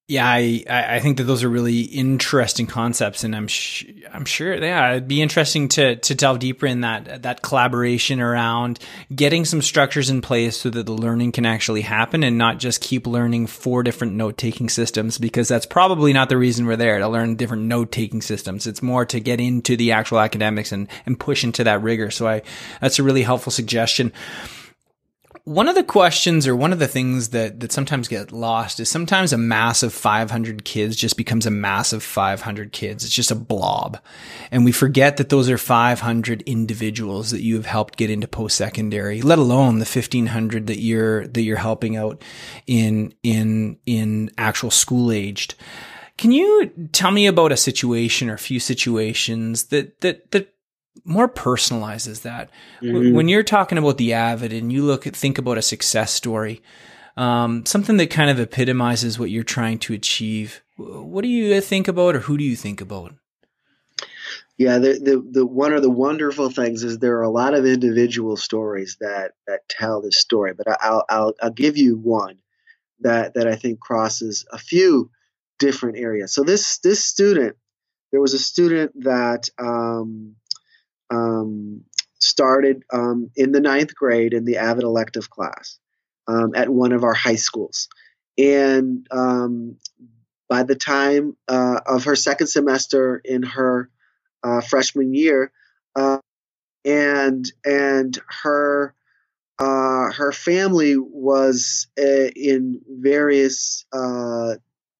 Yeah, 0.09 0.27
I, 0.27 0.65
I 0.69 0.99
think 0.99 1.15
that 1.17 1.23
those 1.23 1.45
are 1.45 1.49
really 1.49 1.79
interesting 1.83 2.67
concepts, 2.67 3.23
and 3.23 3.33
I'm 3.33 3.47
sh- 3.47 3.85
I'm 4.13 4.25
sure 4.25 4.53
yeah 4.53 4.91
it'd 4.91 5.07
be 5.07 5.21
interesting 5.21 5.69
to 5.69 5.95
to 5.95 6.13
delve 6.13 6.39
deeper 6.39 6.65
in 6.65 6.81
that 6.81 7.23
that 7.23 7.41
collaboration 7.41 8.19
around 8.19 8.79
getting 9.15 9.45
some 9.45 9.61
structures 9.61 10.09
in 10.09 10.21
place 10.21 10.57
so 10.57 10.69
that 10.71 10.87
the 10.87 10.91
learning 10.91 11.31
can 11.31 11.45
actually 11.45 11.81
happen 11.81 12.21
and 12.21 12.37
not 12.37 12.59
just 12.59 12.81
keep 12.81 13.07
learning 13.07 13.47
four 13.47 13.81
different 13.81 14.13
note 14.13 14.37
taking 14.37 14.67
systems 14.67 15.17
because 15.17 15.47
that's 15.47 15.65
probably 15.65 16.11
not 16.11 16.27
the 16.27 16.37
reason 16.37 16.65
we're 16.65 16.75
there 16.75 16.99
to 16.99 17.07
learn 17.07 17.37
different 17.37 17.63
note 17.63 17.93
taking 17.93 18.21
systems. 18.21 18.67
It's 18.67 18.83
more 18.83 19.05
to 19.05 19.21
get 19.21 19.39
into 19.39 19.77
the 19.77 19.93
actual 19.93 20.19
academics 20.19 20.73
and 20.73 20.89
and 21.05 21.17
push 21.17 21.45
into 21.45 21.63
that 21.63 21.81
rigor. 21.81 22.11
So 22.11 22.27
I 22.27 22.41
that's 22.81 22.99
a 22.99 23.03
really 23.03 23.23
helpful 23.23 23.53
suggestion 23.53 24.11
one 25.45 25.67
of 25.67 25.75
the 25.75 25.83
questions 25.83 26.47
or 26.47 26.55
one 26.55 26.71
of 26.71 26.79
the 26.79 26.87
things 26.87 27.29
that, 27.29 27.59
that 27.59 27.73
sometimes 27.73 28.07
get 28.07 28.31
lost 28.31 28.79
is 28.79 28.87
sometimes 28.87 29.33
a 29.33 29.37
mass 29.37 29.83
of 29.83 29.93
500 29.93 30.63
kids 30.63 30.95
just 30.95 31.17
becomes 31.17 31.45
a 31.45 31.51
mass 31.51 31.91
of 31.91 32.01
500 32.01 32.71
kids. 32.71 33.03
It's 33.03 33.13
just 33.13 33.29
a 33.29 33.35
blob. 33.35 33.99
And 34.51 34.63
we 34.63 34.71
forget 34.71 35.17
that 35.17 35.27
those 35.27 35.49
are 35.49 35.57
500 35.57 36.43
individuals 36.43 37.31
that 37.31 37.41
you 37.41 37.55
have 37.55 37.65
helped 37.65 37.97
get 37.97 38.09
into 38.09 38.25
post-secondary, 38.25 39.21
let 39.21 39.37
alone 39.37 39.79
the 39.79 39.85
1500 39.85 40.67
that 40.67 40.79
you're, 40.79 41.27
that 41.27 41.41
you're 41.41 41.57
helping 41.57 41.97
out 41.97 42.23
in, 42.65 43.13
in, 43.21 43.77
in 43.85 44.31
actual 44.37 44.71
school 44.71 45.11
aged. 45.11 45.55
Can 46.17 46.31
you 46.31 46.71
tell 46.93 47.11
me 47.11 47.27
about 47.27 47.51
a 47.51 47.57
situation 47.57 48.29
or 48.29 48.35
a 48.35 48.39
few 48.39 48.61
situations 48.61 49.65
that, 49.65 49.99
that, 49.99 50.31
that 50.31 50.52
more 51.03 51.27
personalizes 51.27 52.21
that. 52.21 52.49
Mm-hmm. 52.81 53.15
When 53.15 53.27
you're 53.27 53.43
talking 53.43 53.77
about 53.77 53.97
the 53.97 54.13
avid 54.13 54.53
and 54.53 54.71
you 54.71 54.83
look 54.83 55.07
at 55.07 55.15
think 55.15 55.37
about 55.37 55.57
a 55.57 55.61
success 55.61 56.11
story, 56.11 56.61
um, 57.17 57.65
something 57.65 57.97
that 57.97 58.09
kind 58.09 58.29
of 58.29 58.39
epitomizes 58.39 59.19
what 59.19 59.29
you're 59.29 59.43
trying 59.43 59.79
to 59.79 59.93
achieve. 59.93 60.63
What 60.77 61.21
do 61.21 61.27
you 61.27 61.61
think 61.61 61.87
about, 61.87 62.15
or 62.15 62.19
who 62.19 62.37
do 62.37 62.43
you 62.43 62.55
think 62.55 62.81
about? 62.81 63.13
Yeah, 64.57 64.77
the, 64.77 64.93
the, 64.93 65.29
the 65.31 65.45
one 65.45 65.73
of 65.73 65.81
the 65.81 65.89
wonderful 65.89 66.49
things 66.49 66.83
is 66.83 66.99
there 66.99 67.17
are 67.17 67.23
a 67.23 67.29
lot 67.29 67.53
of 67.53 67.65
individual 67.65 68.37
stories 68.37 68.97
that 68.99 69.31
that 69.47 69.67
tell 69.67 70.01
this 70.01 70.17
story, 70.17 70.53
but 70.53 70.67
I'll 70.81 71.05
I'll, 71.09 71.33
I'll 71.41 71.51
give 71.51 71.75
you 71.77 71.97
one 71.97 72.37
that 73.01 73.33
that 73.33 73.47
I 73.47 73.55
think 73.55 73.79
crosses 73.79 74.45
a 74.51 74.57
few 74.57 75.09
different 75.59 75.97
areas. 75.97 76.33
So 76.33 76.43
this 76.43 76.77
this 76.79 77.03
student, 77.03 77.55
there 78.11 78.21
was 78.21 78.33
a 78.33 78.39
student 78.39 78.91
that 79.03 79.49
um, 79.59 80.35
um, 81.09 81.83
started 82.19 82.83
um, 82.91 83.29
in 83.35 83.51
the 83.51 83.59
ninth 83.59 83.95
grade 83.95 84.33
in 84.33 84.45
the 84.45 84.57
Avid 84.57 84.83
elective 84.83 85.29
class 85.29 85.79
um, 86.27 86.53
at 86.55 86.69
one 86.69 86.91
of 86.91 87.03
our 87.03 87.13
high 87.13 87.35
schools. 87.35 87.89
And 88.37 89.05
um, 89.11 89.77
by 90.49 90.63
the 90.63 90.75
time 90.75 91.35
uh, 91.47 91.81
of 91.85 92.05
her 92.05 92.15
second 92.15 92.47
semester 92.47 93.21
in 93.23 93.43
her 93.43 93.89
uh, 94.43 94.61
freshman 94.61 95.13
year, 95.13 95.51
uh, 95.95 96.19
and 96.85 97.45
and 97.63 98.19
her 98.43 98.93
uh, 99.59 100.11
her 100.11 100.31
family 100.31 100.95
was 100.97 101.87
uh, 101.97 102.29
in 102.35 102.81
various 102.87 103.85
uh, 103.93 104.55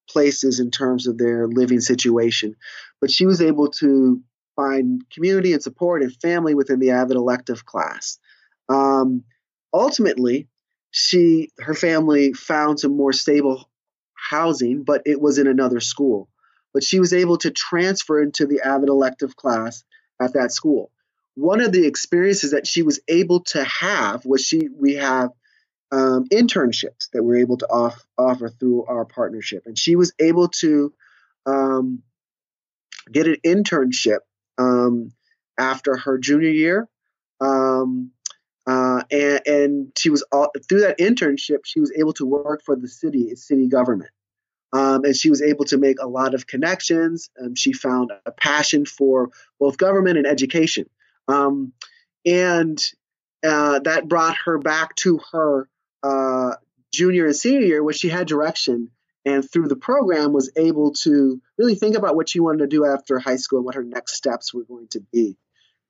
places 0.09 0.59
in 0.59 0.71
terms 0.71 1.07
of 1.07 1.17
their 1.17 1.47
living 1.47 1.81
situation, 1.81 2.55
but 3.01 3.11
she 3.11 3.25
was 3.25 3.41
able 3.41 3.69
to 3.69 4.21
find 4.55 5.03
community 5.09 5.53
and 5.53 5.61
support 5.61 6.01
and 6.01 6.13
family 6.13 6.55
within 6.55 6.79
the 6.79 6.91
Avid 6.91 7.17
elective 7.17 7.65
class. 7.65 8.19
Um, 8.69 9.23
ultimately, 9.73 10.47
she 10.91 11.49
her 11.59 11.73
family 11.73 12.33
found 12.33 12.79
some 12.79 12.95
more 12.95 13.13
stable 13.13 13.69
housing, 14.13 14.83
but 14.83 15.01
it 15.05 15.19
was 15.19 15.37
in 15.37 15.47
another 15.47 15.79
school. 15.79 16.29
But 16.73 16.83
she 16.83 16.99
was 16.99 17.13
able 17.13 17.37
to 17.39 17.51
transfer 17.51 18.21
into 18.21 18.45
the 18.45 18.61
Avid 18.61 18.89
elective 18.89 19.35
class 19.35 19.83
at 20.21 20.33
that 20.33 20.51
school. 20.51 20.91
One 21.35 21.61
of 21.61 21.71
the 21.71 21.85
experiences 21.85 22.51
that 22.51 22.67
she 22.67 22.83
was 22.83 22.99
able 23.07 23.41
to 23.45 23.63
have 23.63 24.25
was 24.25 24.41
she 24.43 24.69
we 24.75 24.95
have 24.95 25.31
um, 25.91 26.25
internships 26.29 27.09
that 27.11 27.23
we're 27.23 27.37
able 27.37 27.57
to 27.57 27.67
off, 27.67 28.03
offer 28.17 28.49
through 28.49 28.85
our 28.85 29.05
partnership, 29.05 29.63
and 29.65 29.77
she 29.77 29.95
was 29.95 30.13
able 30.19 30.47
to 30.49 30.93
um, 31.45 32.03
get 33.11 33.27
an 33.27 33.37
internship 33.45 34.19
um, 34.57 35.11
after 35.57 35.97
her 35.97 36.17
junior 36.17 36.49
year. 36.49 36.87
Um, 37.41 38.11
uh, 38.65 39.03
and, 39.11 39.41
and, 39.45 39.91
she 39.97 40.09
was 40.09 40.23
all, 40.31 40.49
through 40.69 40.81
that 40.81 40.99
internship, 40.99 41.65
she 41.65 41.81
was 41.81 41.91
able 41.97 42.13
to 42.13 42.25
work 42.25 42.61
for 42.63 42.75
the 42.75 42.87
city, 42.87 43.35
city 43.35 43.67
government. 43.67 44.11
Um, 44.71 45.03
and 45.03 45.15
she 45.15 45.29
was 45.29 45.41
able 45.41 45.65
to 45.65 45.77
make 45.77 45.99
a 46.01 46.07
lot 46.07 46.33
of 46.33 46.47
connections. 46.47 47.29
Um, 47.41 47.55
she 47.55 47.73
found 47.73 48.11
a 48.25 48.31
passion 48.31 48.85
for 48.85 49.29
both 49.59 49.77
government 49.77 50.17
and 50.17 50.25
education. 50.25 50.89
Um, 51.27 51.73
and 52.25 52.81
uh, 53.45 53.79
that 53.79 54.07
brought 54.07 54.37
her 54.45 54.57
back 54.57 54.95
to 54.95 55.19
her 55.31 55.67
uh, 56.01 56.55
junior 56.93 57.25
and 57.25 57.35
senior 57.35 57.61
year, 57.61 57.83
where 57.83 57.93
she 57.93 58.09
had 58.09 58.27
direction 58.27 58.89
and 59.25 59.49
through 59.49 59.67
the 59.67 59.75
program 59.75 60.33
was 60.33 60.51
able 60.55 60.91
to 60.91 61.41
really 61.57 61.75
think 61.75 61.95
about 61.95 62.15
what 62.15 62.29
she 62.29 62.39
wanted 62.39 62.59
to 62.59 62.67
do 62.67 62.85
after 62.85 63.19
high 63.19 63.37
school 63.37 63.59
and 63.59 63.65
what 63.65 63.75
her 63.75 63.83
next 63.83 64.15
steps 64.15 64.53
were 64.53 64.63
going 64.63 64.87
to 64.89 65.01
be 65.11 65.37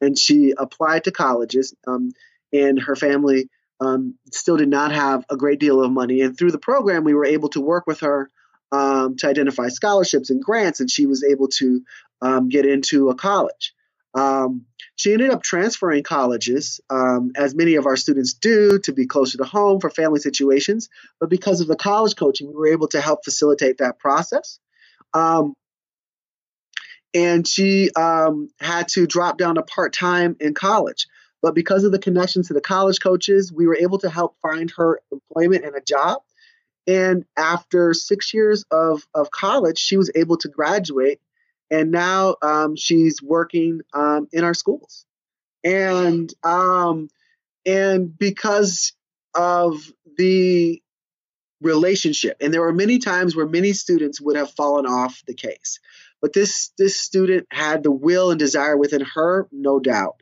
and 0.01 0.17
she 0.17 0.53
applied 0.57 1.03
to 1.03 1.11
colleges 1.11 1.73
um, 1.87 2.11
and 2.51 2.79
her 2.79 2.95
family 2.95 3.49
um, 3.79 4.15
still 4.31 4.57
did 4.57 4.69
not 4.69 4.91
have 4.91 5.25
a 5.29 5.37
great 5.37 5.59
deal 5.59 5.83
of 5.83 5.91
money 5.91 6.21
and 6.21 6.37
through 6.37 6.51
the 6.51 6.59
program 6.59 7.03
we 7.03 7.13
were 7.13 7.25
able 7.25 7.49
to 7.49 7.61
work 7.61 7.87
with 7.87 8.01
her 8.01 8.29
um, 8.73 9.15
to 9.17 9.27
identify 9.27 9.67
scholarships 9.67 10.31
and 10.31 10.41
grants, 10.41 10.79
and 10.79 10.89
she 10.89 11.05
was 11.05 11.23
able 11.23 11.47
to 11.47 11.83
um, 12.21 12.49
get 12.49 12.65
into 12.65 13.09
a 13.09 13.15
college. 13.15 13.73
Um, 14.13 14.65
she 14.95 15.11
ended 15.11 15.31
up 15.31 15.41
transferring 15.41 16.03
colleges, 16.03 16.79
um, 16.89 17.31
as 17.35 17.55
many 17.55 17.75
of 17.75 17.87
our 17.87 17.95
students 17.97 18.33
do, 18.33 18.79
to 18.79 18.93
be 18.93 19.07
closer 19.07 19.37
to 19.39 19.43
home 19.43 19.79
for 19.79 19.89
family 19.89 20.19
situations. 20.19 20.89
But 21.19 21.29
because 21.29 21.61
of 21.61 21.67
the 21.67 21.75
college 21.75 22.15
coaching, 22.15 22.47
we 22.47 22.53
were 22.53 22.67
able 22.67 22.87
to 22.89 23.01
help 23.01 23.25
facilitate 23.25 23.79
that 23.79 23.97
process. 23.97 24.59
Um, 25.13 25.55
and 27.13 27.47
she 27.47 27.91
um, 27.91 28.49
had 28.59 28.87
to 28.89 29.05
drop 29.05 29.37
down 29.37 29.55
to 29.55 29.63
part 29.63 29.93
time 29.93 30.35
in 30.39 30.53
college. 30.53 31.07
But 31.41 31.55
because 31.55 31.83
of 31.83 31.91
the 31.91 31.99
connection 31.99 32.43
to 32.43 32.53
the 32.53 32.61
college 32.61 32.99
coaches, 33.01 33.51
we 33.51 33.67
were 33.67 33.75
able 33.75 33.97
to 33.99 34.09
help 34.09 34.37
find 34.41 34.71
her 34.77 35.01
employment 35.11 35.65
and 35.65 35.75
a 35.75 35.81
job. 35.81 36.21
And 36.87 37.25
after 37.37 37.93
six 37.93 38.33
years 38.33 38.63
of, 38.71 39.05
of 39.13 39.29
college, 39.31 39.77
she 39.77 39.97
was 39.97 40.11
able 40.15 40.37
to 40.37 40.49
graduate 40.49 41.19
and 41.73 41.89
now 41.89 42.35
um, 42.43 42.75
she's 42.75 43.19
working 43.21 43.81
um, 43.93 44.27
in 44.31 44.43
our 44.43 44.53
schools. 44.53 45.07
And 45.63 46.31
um, 46.43 47.09
and 47.65 48.15
because 48.15 48.93
of 49.33 49.81
the 50.17 50.83
relationship, 51.61 52.37
and 52.41 52.53
there 52.53 52.61
were 52.61 52.73
many 52.73 52.99
times 52.99 53.35
where 53.35 53.47
many 53.47 53.73
students 53.73 54.21
would 54.21 54.35
have 54.35 54.51
fallen 54.51 54.85
off 54.85 55.23
the 55.25 55.33
case, 55.33 55.79
but 56.21 56.31
this 56.31 56.71
this 56.77 56.99
student 56.99 57.47
had 57.49 57.81
the 57.81 57.91
will 57.91 58.29
and 58.29 58.39
desire 58.39 58.77
within 58.77 59.01
her, 59.15 59.47
no 59.51 59.79
doubt. 59.79 60.21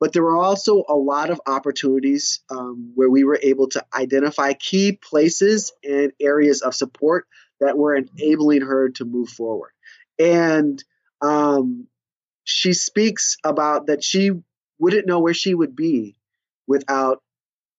But 0.00 0.12
there 0.12 0.24
were 0.24 0.38
also 0.38 0.82
a 0.88 0.96
lot 0.96 1.30
of 1.30 1.40
opportunities 1.46 2.40
um, 2.50 2.92
where 2.96 3.10
we 3.10 3.22
were 3.22 3.38
able 3.40 3.68
to 3.68 3.84
identify 3.94 4.54
key 4.54 4.92
places 4.92 5.72
and 5.84 6.10
areas 6.18 6.62
of 6.62 6.74
support 6.74 7.28
that 7.60 7.78
were 7.78 7.94
enabling 7.94 8.62
her 8.62 8.88
to 8.88 9.04
move 9.04 9.28
forward 9.28 9.70
and 10.20 10.84
um, 11.22 11.86
she 12.44 12.74
speaks 12.74 13.38
about 13.42 13.86
that 13.86 14.04
she 14.04 14.32
wouldn't 14.78 15.06
know 15.06 15.20
where 15.20 15.34
she 15.34 15.54
would 15.54 15.74
be 15.74 16.16
without 16.66 17.22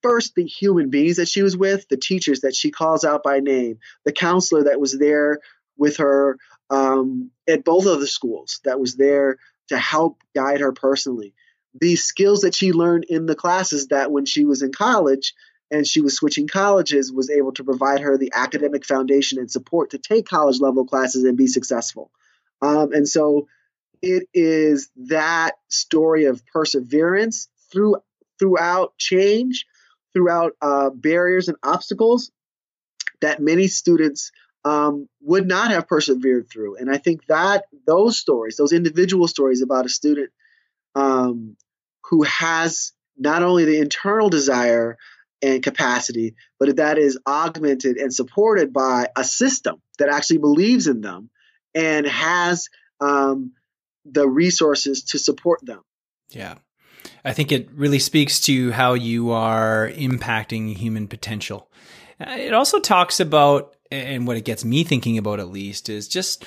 first 0.01 0.33
the 0.33 0.43
human 0.43 0.89
beings 0.89 1.17
that 1.17 1.27
she 1.27 1.43
was 1.43 1.55
with, 1.55 1.87
the 1.87 1.97
teachers 1.97 2.41
that 2.41 2.55
she 2.55 2.71
calls 2.71 3.05
out 3.05 3.21
by 3.23 3.39
name, 3.39 3.77
the 4.05 4.11
counselor 4.11 4.63
that 4.63 4.79
was 4.79 4.97
there 4.97 5.39
with 5.77 5.97
her 5.97 6.37
um, 6.71 7.29
at 7.47 7.63
both 7.63 7.85
of 7.85 7.99
the 7.99 8.07
schools 8.07 8.59
that 8.65 8.79
was 8.79 8.95
there 8.95 9.37
to 9.69 9.77
help 9.77 10.17
guide 10.35 10.61
her 10.61 10.71
personally. 10.71 11.33
The 11.79 11.95
skills 11.95 12.41
that 12.41 12.55
she 12.55 12.73
learned 12.73 13.05
in 13.07 13.27
the 13.27 13.35
classes 13.35 13.87
that 13.87 14.11
when 14.11 14.25
she 14.25 14.45
was 14.45 14.63
in 14.63 14.71
college 14.71 15.35
and 15.69 15.87
she 15.87 16.01
was 16.01 16.15
switching 16.15 16.47
colleges 16.47 17.11
was 17.11 17.29
able 17.29 17.53
to 17.53 17.63
provide 17.63 18.01
her 18.01 18.17
the 18.17 18.31
academic 18.33 18.85
foundation 18.85 19.39
and 19.39 19.49
support 19.49 19.91
to 19.91 19.97
take 19.97 20.27
college 20.27 20.59
level 20.59 20.85
classes 20.85 21.23
and 21.23 21.37
be 21.37 21.47
successful. 21.47 22.11
Um, 22.61 22.93
and 22.93 23.07
so 23.07 23.47
it 24.01 24.27
is 24.33 24.89
that 25.07 25.53
story 25.69 26.25
of 26.25 26.45
perseverance 26.47 27.47
through 27.71 27.97
throughout 28.39 28.97
change, 28.97 29.65
throughout 30.13 30.53
uh, 30.61 30.89
barriers 30.89 31.47
and 31.47 31.57
obstacles 31.63 32.31
that 33.21 33.39
many 33.39 33.67
students 33.67 34.31
um, 34.65 35.07
would 35.21 35.47
not 35.47 35.71
have 35.71 35.87
persevered 35.87 36.49
through. 36.49 36.77
And 36.77 36.89
I 36.89 36.97
think 36.97 37.25
that 37.27 37.65
those 37.85 38.17
stories, 38.17 38.57
those 38.57 38.73
individual 38.73 39.27
stories 39.27 39.61
about 39.61 39.85
a 39.85 39.89
student 39.89 40.31
um, 40.95 41.55
who 42.09 42.23
has 42.23 42.93
not 43.17 43.43
only 43.43 43.65
the 43.65 43.79
internal 43.79 44.29
desire 44.29 44.97
and 45.41 45.63
capacity, 45.63 46.35
but 46.59 46.75
that 46.77 46.97
is 46.97 47.19
augmented 47.27 47.97
and 47.97 48.13
supported 48.13 48.73
by 48.73 49.07
a 49.15 49.23
system 49.23 49.81
that 49.99 50.09
actually 50.09 50.39
believes 50.39 50.87
in 50.87 51.01
them 51.01 51.29
and 51.73 52.05
has 52.07 52.69
um, 52.99 53.53
the 54.05 54.27
resources 54.27 55.03
to 55.03 55.19
support 55.19 55.59
them. 55.63 55.81
Yeah. 56.29 56.55
I 57.23 57.33
think 57.33 57.51
it 57.51 57.69
really 57.71 57.99
speaks 57.99 58.39
to 58.41 58.71
how 58.71 58.93
you 58.93 59.31
are 59.31 59.89
impacting 59.89 60.75
human 60.75 61.07
potential. 61.07 61.69
Uh, 62.19 62.31
it 62.31 62.53
also 62.53 62.79
talks 62.79 63.19
about, 63.19 63.75
and 63.91 64.27
what 64.27 64.37
it 64.37 64.45
gets 64.45 64.65
me 64.65 64.83
thinking 64.83 65.17
about 65.17 65.39
at 65.39 65.49
least, 65.49 65.89
is 65.89 66.07
just 66.07 66.45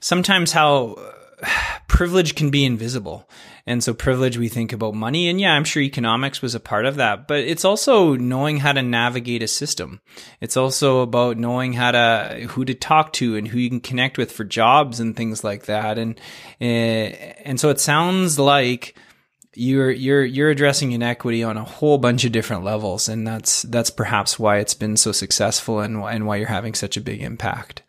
sometimes 0.00 0.52
how 0.52 0.96
privilege 1.88 2.34
can 2.34 2.50
be 2.50 2.64
invisible. 2.64 3.28
And 3.66 3.82
so 3.82 3.92
privilege, 3.92 4.38
we 4.38 4.48
think 4.48 4.72
about 4.72 4.94
money. 4.94 5.28
And 5.28 5.40
yeah, 5.40 5.52
I'm 5.52 5.64
sure 5.64 5.82
economics 5.82 6.40
was 6.40 6.54
a 6.54 6.60
part 6.60 6.86
of 6.86 6.96
that, 6.96 7.26
but 7.26 7.40
it's 7.40 7.64
also 7.64 8.14
knowing 8.14 8.58
how 8.58 8.72
to 8.72 8.82
navigate 8.82 9.42
a 9.42 9.48
system. 9.48 10.00
It's 10.40 10.56
also 10.56 11.00
about 11.00 11.36
knowing 11.36 11.72
how 11.72 11.90
to, 11.90 12.46
who 12.50 12.64
to 12.64 12.74
talk 12.74 13.12
to 13.14 13.36
and 13.36 13.48
who 13.48 13.58
you 13.58 13.68
can 13.68 13.80
connect 13.80 14.18
with 14.18 14.30
for 14.30 14.44
jobs 14.44 15.00
and 15.00 15.16
things 15.16 15.42
like 15.42 15.66
that. 15.66 15.98
And, 15.98 16.20
eh, 16.60 17.34
and 17.44 17.58
so 17.58 17.70
it 17.70 17.80
sounds 17.80 18.38
like, 18.38 18.96
you're 19.58 19.90
you're 19.90 20.22
you're 20.22 20.50
addressing 20.50 20.92
inequity 20.92 21.42
on 21.42 21.56
a 21.56 21.64
whole 21.64 21.96
bunch 21.96 22.26
of 22.26 22.32
different 22.32 22.62
levels 22.62 23.08
and 23.08 23.26
that's 23.26 23.62
that's 23.62 23.88
perhaps 23.88 24.38
why 24.38 24.58
it's 24.58 24.74
been 24.74 24.98
so 24.98 25.12
successful 25.12 25.80
and 25.80 25.96
and 25.96 26.26
why 26.26 26.36
you're 26.36 26.46
having 26.46 26.74
such 26.74 26.98
a 26.98 27.00
big 27.00 27.22
impact. 27.22 27.82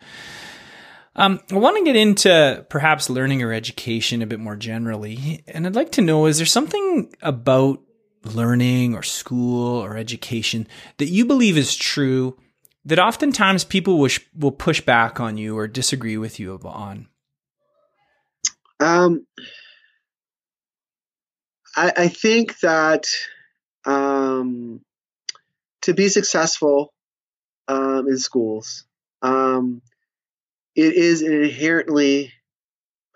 Um, 1.17 1.39
I 1.51 1.55
want 1.55 1.77
to 1.77 1.83
get 1.83 1.95
into 1.95 2.65
perhaps 2.69 3.09
learning 3.09 3.41
or 3.41 3.51
education 3.51 4.21
a 4.21 4.27
bit 4.27 4.39
more 4.39 4.55
generally. 4.55 5.43
And 5.47 5.65
I'd 5.65 5.75
like 5.75 5.93
to 5.93 6.01
know 6.01 6.27
is 6.27 6.37
there 6.37 6.45
something 6.45 7.11
about 7.21 7.81
learning 8.23 8.93
or 8.93 9.01
school 9.01 9.77
or 9.83 9.97
education 9.97 10.67
that 10.97 11.07
you 11.07 11.25
believe 11.25 11.57
is 11.57 11.75
true 11.75 12.37
that 12.85 12.99
oftentimes 12.99 13.63
people 13.63 13.97
wish, 13.97 14.19
will 14.37 14.51
push 14.51 14.79
back 14.79 15.19
on 15.19 15.37
you 15.37 15.57
or 15.57 15.67
disagree 15.67 16.17
with 16.17 16.39
you 16.39 16.59
on? 16.63 17.07
Um, 18.79 19.25
I, 21.75 21.93
I 21.97 22.07
think 22.09 22.59
that 22.59 23.07
um, 23.85 24.81
to 25.81 25.93
be 25.93 26.09
successful 26.09 26.93
um, 27.67 28.07
in 28.07 28.19
schools, 28.19 28.85
um, 29.23 29.81
it 30.77 30.93
is 30.93 31.23
an 31.23 31.33
inherently 31.33 32.31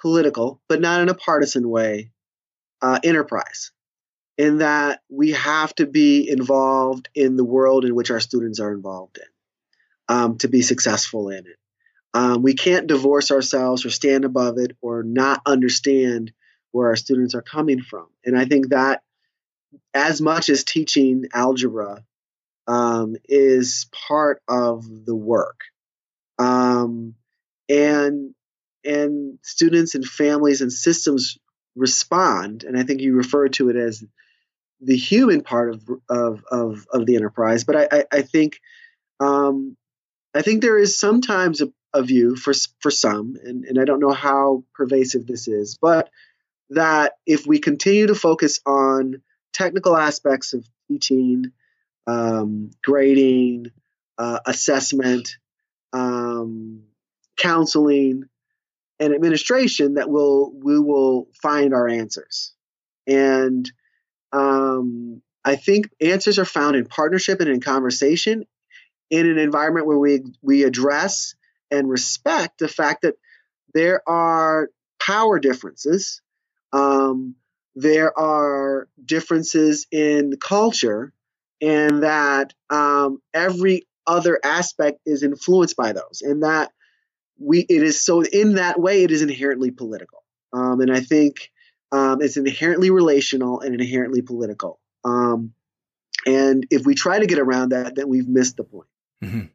political, 0.02 0.60
but 0.68 0.82
not 0.82 1.02
in 1.02 1.10
a 1.10 1.14
partisan 1.14 1.70
way, 1.70 2.12
uh, 2.82 3.00
enterprise. 3.04 3.72
In 4.38 4.58
that 4.58 5.02
we 5.10 5.34
have 5.34 5.74
to 5.76 5.86
be 5.86 6.28
involved 6.28 7.08
in 7.14 7.36
the 7.36 7.46
world 7.46 7.86
in 7.86 7.94
which 7.94 8.10
our 8.10 8.20
students 8.20 8.60
are 8.60 8.74
involved 8.74 9.20
in 9.20 10.16
um, 10.16 10.38
to 10.40 10.48
be 10.48 10.64
successful 10.64 11.30
in 11.30 11.46
it. 11.46 11.58
Um, 12.16 12.42
we 12.42 12.56
can't 12.56 12.88
divorce 12.88 13.30
ourselves 13.30 13.86
or 13.86 13.92
stand 13.92 14.26
above 14.26 14.58
it 14.58 14.76
or 14.82 15.04
not 15.04 15.42
understand 15.46 16.34
where 16.72 16.88
our 16.88 16.96
students 16.96 17.36
are 17.36 17.44
coming 17.44 17.82
from. 17.82 18.08
And 18.26 18.36
I 18.38 18.46
think 18.46 18.70
that, 18.70 19.04
as 19.94 20.20
much 20.20 20.50
as 20.50 20.64
teaching 20.64 21.26
algebra 21.32 22.04
um, 22.68 23.16
is 23.30 23.88
part 24.08 24.42
of 24.48 25.06
the 25.06 25.16
work, 25.16 25.62
um, 26.40 27.16
and 27.72 28.34
and 28.84 29.40
students 29.44 29.96
and 29.96 30.06
families 30.06 30.62
and 30.62 30.72
systems 30.72 31.38
respond 31.76 32.64
and 32.64 32.78
i 32.78 32.84
think 32.84 33.00
you 33.00 33.16
refer 33.16 33.48
to 33.48 33.70
it 33.70 33.76
as 33.76 34.04
the 34.82 34.98
human 34.98 35.42
part 35.42 35.74
of 35.74 35.90
of 36.10 36.44
of, 36.52 36.86
of 36.92 37.06
the 37.06 37.16
enterprise 37.16 37.64
but 37.64 37.76
i 37.76 37.88
i, 37.92 38.06
I 38.12 38.22
think 38.24 38.60
um, 39.20 39.78
i 40.36 40.42
think 40.42 40.62
there 40.62 40.78
is 40.78 41.00
sometimes 41.00 41.62
a, 41.62 41.72
a 41.94 42.04
view 42.04 42.36
for 42.36 42.54
for 42.80 42.92
some 42.92 43.36
and, 43.42 43.64
and 43.64 43.80
i 43.80 43.86
don't 43.86 44.02
know 44.02 44.12
how 44.12 44.64
pervasive 44.74 45.26
this 45.26 45.48
is 45.48 45.78
but 45.82 46.10
that 46.72 47.14
if 47.26 47.46
we 47.46 47.60
continue 47.60 48.08
to 48.08 48.16
focus 48.16 48.60
on 48.66 49.22
technical 49.54 49.96
aspects 49.96 50.54
of 50.54 50.66
teaching 50.90 51.52
um, 52.08 52.72
grading 52.84 53.68
uh, 54.18 54.40
assessment 54.46 55.38
um, 55.94 56.84
counseling, 57.42 58.24
and 59.00 59.16
administration 59.16 59.96
that 59.96 60.10
will 60.10 60.52
we 60.54 60.80
will 60.80 61.28
find 61.42 61.74
our 61.74 61.88
answers. 61.88 62.54
And 63.08 63.70
um, 64.32 65.22
I 65.44 65.56
think 65.56 65.90
answers 66.00 66.38
are 66.38 66.46
found 66.46 66.76
in 66.76 66.86
partnership 66.86 67.42
and 67.42 67.50
in 67.50 67.62
conversation, 67.62 68.46
in 69.10 69.30
an 69.30 69.38
environment 69.38 69.88
where 69.88 69.98
we 69.98 70.22
we 70.42 70.64
address 70.64 71.36
and 71.72 71.90
respect 71.90 72.60
the 72.60 72.68
fact 72.68 73.02
that 73.02 73.16
there 73.74 74.02
are 74.08 74.70
power 75.00 75.40
differences. 75.40 76.22
Um, 76.74 77.36
there 77.76 78.18
are 78.18 78.88
differences 79.04 79.88
in 79.92 80.38
culture, 80.38 81.12
and 81.62 82.04
that 82.04 82.54
um, 82.70 83.22
every 83.34 83.88
other 84.06 84.40
aspect 84.44 85.00
is 85.06 85.24
influenced 85.24 85.76
by 85.76 85.94
those, 85.94 86.22
and 86.22 86.44
that 86.44 86.72
we 87.42 87.60
it 87.62 87.84
is 87.84 88.02
so 88.02 88.24
in 88.24 88.56
that 88.56 88.80
way 88.80 89.04
it 89.04 89.12
is 89.12 89.22
inherently 89.22 89.72
political 89.72 90.24
um, 90.54 90.82
and 90.82 90.92
i 90.92 91.00
think 91.00 91.52
um, 91.94 92.22
it's 92.22 92.38
inherently 92.38 92.90
relational 92.90 93.60
and 93.60 93.80
inherently 93.80 94.22
political 94.22 94.80
um, 95.04 95.54
and 96.26 96.68
if 96.70 96.86
we 96.86 96.96
try 96.96 97.20
to 97.20 97.26
get 97.26 97.40
around 97.40 97.70
that 97.70 97.96
then 97.96 98.08
we've 98.08 98.28
missed 98.28 98.58
the 98.58 98.64
point 98.64 98.88
mm-hmm. 99.24 99.46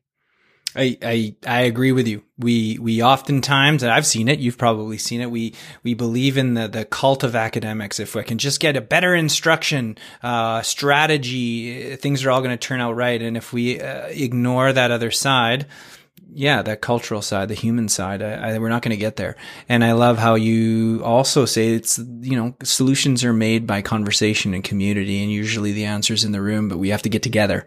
I, 0.77 0.99
I, 1.03 1.35
I 1.46 1.61
agree 1.62 1.92
with 1.92 2.07
you. 2.07 2.22
We, 2.38 2.79
we 2.79 3.03
oftentimes, 3.03 3.83
and 3.83 3.90
I've 3.90 4.07
seen 4.07 4.29
it, 4.29 4.38
you've 4.38 4.59
probably 4.59 4.99
seen 4.99 5.22
it. 5.22 5.31
We, 5.31 5.55
we 5.83 5.94
believe 5.94 6.37
in 6.37 6.55
the, 6.55 6.68
the 6.68 6.85
cult 6.85 7.25
of 7.25 7.35
academics. 7.35 7.99
If 7.99 8.14
we 8.14 8.22
can 8.25 8.37
just 8.37 8.61
get 8.61 8.77
a 8.77 8.83
better 8.83 9.14
instruction, 9.14 9.96
uh, 10.22 10.61
strategy, 10.61 11.96
things 11.96 12.25
are 12.25 12.31
all 12.31 12.40
going 12.40 12.51
to 12.51 12.59
turn 12.59 12.81
out 12.81 12.92
right. 12.92 13.20
And 13.20 13.37
if 13.38 13.55
we 13.55 13.81
uh, 13.81 14.09
ignore 14.09 14.72
that 14.72 14.90
other 14.90 15.11
side, 15.11 15.66
yeah, 16.37 16.61
that 16.61 16.83
cultural 16.83 17.22
side, 17.22 17.49
the 17.49 17.55
human 17.55 17.88
side, 17.88 18.20
I, 18.20 18.33
I, 18.35 18.59
we're 18.59 18.68
not 18.68 18.83
going 18.83 18.90
to 18.90 18.96
get 18.99 19.16
there. 19.16 19.37
And 19.70 19.83
I 19.83 19.92
love 19.92 20.18
how 20.18 20.35
you 20.35 21.03
also 21.03 21.46
say 21.46 21.70
it's, 21.70 21.99
you 21.99 22.37
know, 22.37 22.55
solutions 22.62 23.25
are 23.25 23.33
made 23.33 23.66
by 23.66 23.81
conversation 23.81 24.53
and 24.53 24.62
community, 24.62 25.22
and 25.22 25.33
usually 25.33 25.72
the 25.72 25.87
answer's 25.87 26.25
in 26.25 26.33
the 26.33 26.42
room, 26.42 26.68
but 26.68 26.77
we 26.77 26.90
have 26.90 27.01
to 27.03 27.09
get 27.09 27.22
together. 27.22 27.66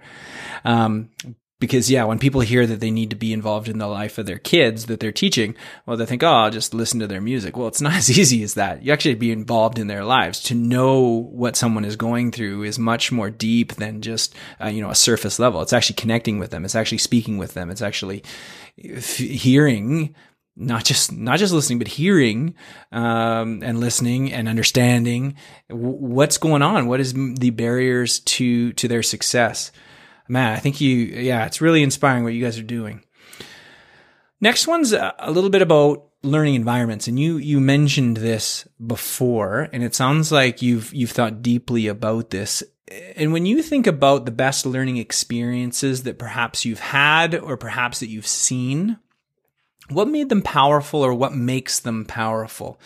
Um, 0.64 1.10
because 1.60 1.92
yeah, 1.92 2.06
when 2.06 2.20
people 2.20 2.42
hear 2.42 2.66
that 2.66 2.80
they 2.80 2.90
need 2.90 3.10
to 3.10 3.16
be 3.16 3.34
involved 3.34 3.68
in 3.68 3.80
the 3.80 3.88
life 3.88 4.18
of 4.18 4.26
their 4.26 4.40
kids 4.40 4.86
that 4.86 5.02
they're 5.02 5.12
teaching, 5.12 5.56
well, 5.86 5.98
they 5.98 6.06
think, 6.06 6.24
oh, 6.24 6.28
I'll 6.28 6.52
just 6.52 6.74
listen 6.74 7.00
to 7.02 7.08
their 7.08 7.20
music. 7.20 7.58
Well, 7.58 7.68
it's 7.68 7.82
not 7.82 7.94
as 7.96 8.18
easy 8.18 8.44
as 8.44 8.54
that. 8.54 8.84
You 8.84 8.94
actually 8.94 9.16
be 9.16 9.32
involved 9.32 9.78
in 9.78 9.88
their 9.88 10.06
lives. 10.06 10.42
To 10.44 10.56
know 10.56 11.02
what 11.32 11.58
someone 11.58 11.84
is 11.84 11.98
going 11.98 12.32
through 12.32 12.64
is 12.64 12.80
much 12.80 13.12
more 13.12 13.30
deep 13.30 13.74
than 13.74 14.02
just, 14.02 14.34
uh, 14.64 14.68
you 14.68 14.82
know, 14.82 14.90
a 14.90 14.96
surface 14.96 15.38
level. 15.38 15.62
It's 15.62 15.74
actually 15.74 15.96
connecting 15.96 16.40
with 16.40 16.52
them. 16.52 16.64
It's 16.64 16.76
actually 16.76 17.00
speaking 17.00 17.38
with 17.38 17.54
them. 17.54 17.70
It's 17.70 17.82
actually 17.82 18.24
f- 18.82 19.18
hearing 19.18 20.16
not 20.56 20.84
just 20.84 21.12
not 21.14 21.40
just 21.40 21.54
listening, 21.54 21.80
but 21.80 21.88
hearing 21.88 22.54
um, 22.92 23.62
and 23.64 23.80
listening 23.80 24.34
and 24.34 24.50
understanding 24.50 25.36
what's 25.70 26.38
going 26.38 26.62
on. 26.62 26.88
What 26.88 27.00
is 27.00 27.14
the 27.14 27.52
barriers 27.52 28.20
to 28.20 28.74
to 28.74 28.88
their 28.88 29.04
success? 29.04 29.72
Man, 30.30 30.54
I 30.54 30.60
think 30.60 30.80
you, 30.80 30.96
yeah, 30.96 31.46
it's 31.46 31.60
really 31.60 31.84
inspiring 31.84 32.24
what 32.24 32.34
you 32.34 32.44
guys 32.44 32.58
are 32.58 32.64
doing. 32.64 33.04
Next 34.40 34.68
one's 34.68 34.94
a 34.94 35.14
little 35.28 35.50
bit 35.50 35.62
about 35.62 36.06
learning 36.24 36.56
environments, 36.56 37.08
and 37.08 37.20
you 37.20 37.38
you 37.38 37.60
mentioned 37.60 38.18
this 38.18 38.66
before, 38.86 39.68
and 39.74 39.84
it 39.84 39.94
sounds 39.94 40.32
like 40.32 40.62
you've 40.62 40.94
you've 40.94 41.12
thought 41.12 41.42
deeply 41.42 41.88
about 41.88 42.30
this. 42.30 42.64
And 43.18 43.34
when 43.34 43.46
you 43.46 43.62
think 43.62 43.86
about 43.86 44.26
the 44.26 44.32
best 44.32 44.66
learning 44.66 44.98
experiences 44.98 46.04
that 46.04 46.18
perhaps 46.18 46.64
you've 46.64 46.80
had 46.80 47.36
or 47.36 47.58
perhaps 47.58 48.00
that 48.00 48.10
you've 48.10 48.26
seen, 48.26 48.98
what 49.90 50.08
made 50.08 50.30
them 50.30 50.42
powerful 50.42 51.04
or 51.04 51.14
what 51.14 51.36
makes 51.36 51.80
them 51.80 52.06
powerful? 52.06 52.80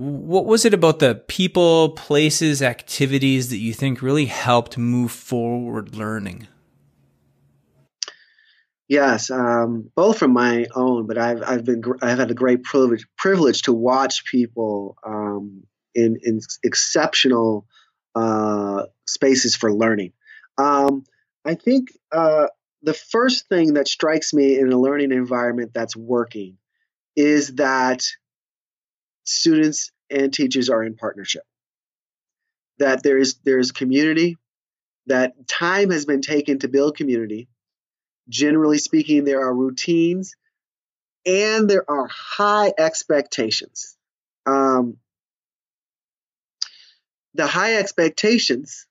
What 0.00 0.46
was 0.46 0.64
it 0.64 0.72
about 0.72 0.98
the 0.98 1.14
people, 1.14 1.90
places, 1.90 2.62
activities 2.62 3.50
that 3.50 3.58
you 3.58 3.74
think 3.74 4.00
really 4.00 4.24
helped 4.24 4.78
move 4.78 5.12
forward 5.12 5.94
learning? 5.94 6.48
Yes, 8.88 9.30
um, 9.30 9.90
both 9.94 10.16
from 10.16 10.32
my 10.32 10.68
own, 10.74 11.06
but 11.06 11.18
I've 11.18 11.42
I've 11.42 11.64
been 11.66 11.82
I've 12.00 12.18
had 12.18 12.30
a 12.30 12.34
great 12.34 12.62
privilege 12.62 13.06
privilege 13.18 13.62
to 13.62 13.74
watch 13.74 14.24
people 14.24 14.96
um, 15.06 15.64
in 15.94 16.16
in 16.22 16.40
exceptional 16.64 17.66
uh, 18.14 18.84
spaces 19.06 19.54
for 19.54 19.70
learning. 19.70 20.14
Um, 20.56 21.04
I 21.44 21.56
think 21.56 21.92
uh, 22.10 22.46
the 22.82 22.94
first 22.94 23.50
thing 23.50 23.74
that 23.74 23.86
strikes 23.86 24.32
me 24.32 24.58
in 24.58 24.72
a 24.72 24.80
learning 24.80 25.12
environment 25.12 25.72
that's 25.74 25.94
working 25.94 26.56
is 27.16 27.56
that 27.56 28.02
students 29.30 29.90
and 30.10 30.32
teachers 30.32 30.70
are 30.70 30.82
in 30.82 30.96
partnership. 30.96 31.42
That 32.78 33.02
there 33.02 33.18
is 33.18 33.36
there 33.44 33.58
is 33.58 33.72
community, 33.72 34.36
that 35.06 35.48
time 35.48 35.90
has 35.90 36.04
been 36.04 36.22
taken 36.22 36.58
to 36.60 36.68
build 36.68 36.96
community. 36.96 37.48
Generally 38.28 38.78
speaking, 38.78 39.24
there 39.24 39.40
are 39.40 39.54
routines 39.54 40.34
and 41.26 41.68
there 41.68 41.88
are 41.90 42.08
high 42.08 42.72
expectations. 42.78 43.96
Um, 44.46 44.96
the 47.34 47.46
high 47.46 47.76
expectations 47.76 48.86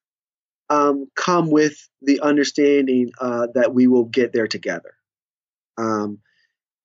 um, 0.69 1.07
come 1.15 1.49
with 1.49 1.89
the 2.01 2.21
understanding 2.21 3.11
uh, 3.19 3.47
that 3.55 3.73
we 3.73 3.87
will 3.87 4.05
get 4.05 4.33
there 4.33 4.47
together. 4.47 4.93
Um, 5.77 6.19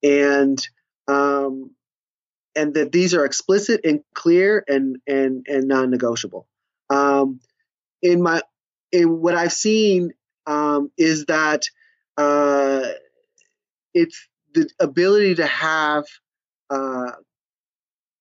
and 0.02 0.58
um, 1.06 1.73
and 2.56 2.74
that 2.74 2.92
these 2.92 3.14
are 3.14 3.24
explicit 3.24 3.80
and 3.84 4.00
clear 4.14 4.64
and 4.66 4.98
and 5.06 5.46
and 5.48 5.68
non-negotiable. 5.68 6.46
Um, 6.90 7.40
in 8.02 8.22
my 8.22 8.42
in 8.92 9.20
what 9.20 9.34
I've 9.34 9.52
seen 9.52 10.12
um, 10.46 10.90
is 10.96 11.26
that 11.26 11.64
uh, 12.16 12.82
it's 13.92 14.28
the 14.54 14.68
ability 14.78 15.36
to 15.36 15.46
have 15.46 16.04
uh, 16.70 17.12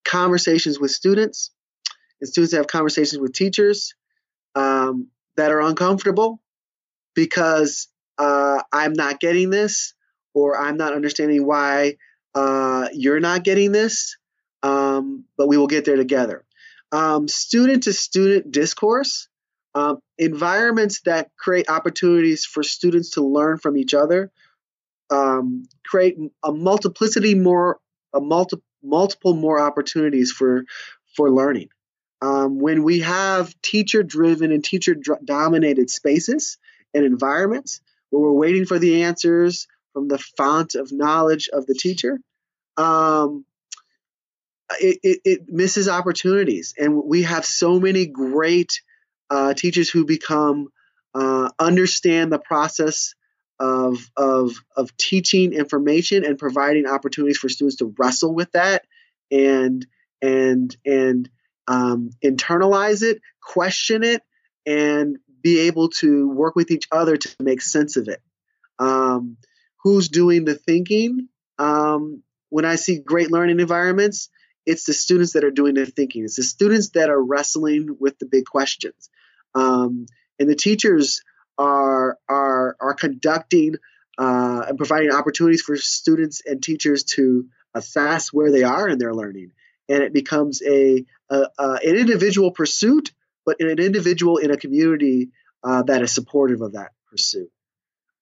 conversations 0.04 0.80
with 0.80 0.92
students 0.92 1.52
and 2.24 2.30
students 2.30 2.54
have 2.54 2.68
conversations 2.68 3.20
with 3.20 3.34
teachers 3.34 3.94
um, 4.56 5.08
that 5.36 5.52
are 5.52 5.62
uncomfortable 5.62 6.42
because 7.16 7.90
uh, 8.18 8.62
I'm 8.72 8.94
not 8.94 9.20
getting 9.20 9.50
this 9.50 9.94
or 10.34 10.58
I'm 10.58 10.78
not 10.78 10.94
understanding 10.94 11.46
why 11.46 11.98
uh, 12.34 12.88
you're 12.94 13.20
not 13.20 13.44
getting 13.44 13.72
this 13.72 14.16
um, 14.64 15.26
but 15.38 15.48
we 15.48 15.58
will 15.58 15.68
get 15.68 15.86
there 15.86 15.98
together. 15.98 16.44
Student 17.28 17.84
to 17.84 17.94
student 17.94 18.52
discourse, 18.52 19.28
um, 19.76 20.00
environments 20.18 21.02
that 21.02 21.32
create 21.38 21.70
opportunities 21.70 22.46
for 22.46 22.64
students 22.64 23.12
to 23.12 23.24
learn 23.24 23.58
from 23.58 23.78
each 23.78 23.94
other, 23.94 24.32
um, 25.10 25.66
create 25.86 26.18
a 26.44 26.52
multiplicity 26.52 27.36
more, 27.36 27.80
a 28.14 28.22
multi, 28.22 28.58
multiple 28.84 29.34
more 29.34 29.60
opportunities 29.60 30.32
for 30.32 30.66
for 31.16 31.32
learning. 31.32 31.70
Um, 32.22 32.60
when 32.60 32.84
we 32.84 33.00
have 33.02 33.54
teacher 33.62 34.02
driven 34.02 34.52
and 34.52 34.64
teacher 34.64 34.96
dominated 35.26 35.90
spaces 35.90 36.58
and 36.94 37.06
environments 37.06 37.82
where 38.12 38.22
we're 38.22 38.32
waiting 38.32 38.66
for 38.66 38.80
the 38.80 39.04
answers 39.04 39.68
from 39.92 40.08
the 40.08 40.18
font 40.18 40.76
of 40.76 40.92
knowledge 40.92 41.50
of 41.52 41.66
the 41.66 41.74
teacher, 41.74 42.20
um, 42.78 43.46
it, 44.80 45.00
it, 45.04 45.20
it, 45.26 45.40
misses 45.48 45.88
opportunities. 45.88 46.74
And 46.78 47.04
we 47.06 47.24
have 47.24 47.46
so 47.46 47.80
many 47.80 48.06
great 48.06 48.82
uh, 49.30 49.54
teachers 49.54 49.90
who 49.90 50.06
become 50.06 50.70
uh, 51.14 51.50
understand 51.60 52.32
the 52.32 52.40
process 52.40 53.14
of, 53.60 53.98
of, 54.18 54.52
of 54.76 54.96
teaching 54.98 55.54
information 55.54 56.26
and 56.26 56.38
providing 56.38 56.88
opportunities 56.88 57.38
for 57.38 57.50
students 57.50 57.78
to 57.78 57.94
wrestle 57.98 58.34
with 58.34 58.52
that 58.54 58.84
and 59.32 59.86
and 60.22 60.76
and 60.86 61.30
um, 61.68 62.10
internalize 62.24 63.04
it, 63.04 63.22
question 63.42 64.04
it, 64.04 64.22
and 64.66 65.18
be 65.42 65.62
able 65.62 65.90
to 65.90 66.30
work 66.30 66.56
with 66.56 66.72
each 66.72 66.88
other 66.92 67.18
to 67.18 67.36
make 67.40 67.62
sense 67.62 67.98
of 67.98 68.08
it. 68.08 68.22
Um, 68.80 69.38
who's 69.84 70.10
doing 70.10 70.46
the 70.46 70.56
thinking? 70.56 71.28
Um, 71.60 72.24
when 72.50 72.66
I 72.66 72.76
see 72.76 73.00
great 73.00 73.32
learning 73.32 73.60
environments, 73.60 74.30
it's 74.66 74.86
the 74.86 74.94
students 74.94 75.34
that 75.34 75.44
are 75.44 75.52
doing 75.52 75.76
the 75.76 75.86
thinking. 75.86 76.24
It's 76.24 76.38
the 76.38 76.44
students 76.44 76.90
that 76.92 77.10
are 77.10 77.22
wrestling 77.22 77.98
with 78.00 78.18
the 78.20 78.26
big 78.26 78.46
questions, 78.46 79.10
um, 79.56 80.06
and 80.40 80.50
the 80.50 80.56
teachers 80.56 81.22
are 81.58 82.18
are 82.30 82.76
are 82.80 82.94
conducting 82.94 83.76
uh, 84.18 84.66
and 84.68 84.78
providing 84.78 85.12
opportunities 85.12 85.62
for 85.62 85.76
students 85.76 86.42
and 86.46 86.62
teachers 86.62 87.04
to 87.04 87.48
assess 87.74 88.32
where 88.32 88.52
they 88.52 88.64
are 88.64 88.88
in 88.88 89.00
their 89.00 89.14
learning, 89.14 89.52
and 89.90 90.04
it 90.04 90.14
becomes 90.14 90.62
a, 90.62 91.06
a, 91.30 91.48
a 91.58 91.72
an 91.84 91.96
individual 91.96 92.52
pursuit, 92.52 93.12
but 93.46 93.60
an 93.60 93.80
individual 93.80 94.38
in 94.38 94.52
a 94.52 94.58
community 94.58 95.32
uh, 95.64 95.84
that 95.84 96.02
is 96.02 96.14
supportive 96.14 96.62
of 96.62 96.74
that 96.74 96.92
pursuit. 97.10 97.52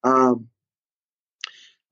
Um, 0.03 0.47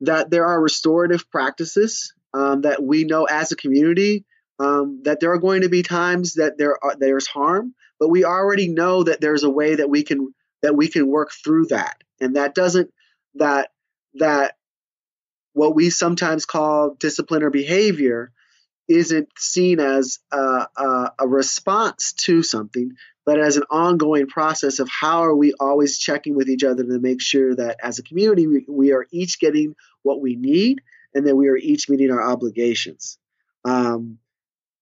that 0.01 0.29
there 0.29 0.45
are 0.45 0.61
restorative 0.61 1.29
practices 1.29 2.13
um, 2.33 2.61
that 2.61 2.81
we 2.81 3.03
know 3.03 3.25
as 3.25 3.51
a 3.51 3.55
community 3.55 4.25
um, 4.59 5.01
that 5.03 5.19
there 5.19 5.31
are 5.31 5.39
going 5.39 5.61
to 5.61 5.69
be 5.69 5.83
times 5.83 6.33
that 6.35 6.57
there 6.57 6.83
are, 6.83 6.95
there's 6.97 7.27
harm, 7.27 7.73
but 7.99 8.09
we 8.09 8.25
already 8.25 8.67
know 8.67 9.03
that 9.03 9.21
there's 9.21 9.43
a 9.43 9.49
way 9.49 9.75
that 9.75 9.89
we 9.89 10.03
can 10.03 10.33
that 10.61 10.75
we 10.75 10.89
can 10.89 11.07
work 11.07 11.31
through 11.31 11.67
that, 11.67 12.03
and 12.19 12.35
that 12.35 12.53
doesn't 12.53 12.91
that 13.35 13.69
that 14.15 14.55
what 15.53 15.75
we 15.75 15.89
sometimes 15.89 16.45
call 16.45 16.95
discipline 16.99 17.43
or 17.43 17.49
behavior 17.49 18.31
isn't 18.87 19.29
seen 19.37 19.79
as 19.79 20.19
a, 20.31 20.67
a, 20.75 21.11
a, 21.19 21.27
response 21.27 22.13
to 22.13 22.41
something, 22.41 22.91
but 23.25 23.39
as 23.39 23.55
an 23.55 23.63
ongoing 23.69 24.25
process 24.25 24.79
of 24.79 24.89
how 24.89 25.23
are 25.23 25.35
we 25.35 25.53
always 25.59 25.99
checking 25.99 26.35
with 26.35 26.49
each 26.49 26.63
other 26.63 26.83
to 26.83 26.99
make 26.99 27.21
sure 27.21 27.55
that 27.55 27.77
as 27.83 27.99
a 27.99 28.03
community 28.03 28.47
we, 28.47 28.65
we 28.67 28.91
are 28.91 29.05
each 29.11 29.39
getting 29.39 29.75
what 30.01 30.21
we 30.21 30.35
need 30.35 30.81
and 31.13 31.27
that 31.27 31.35
we 31.35 31.49
are 31.49 31.57
each 31.57 31.87
meeting 31.87 32.09
our 32.09 32.21
obligations. 32.21 33.19
Um, 33.63 34.17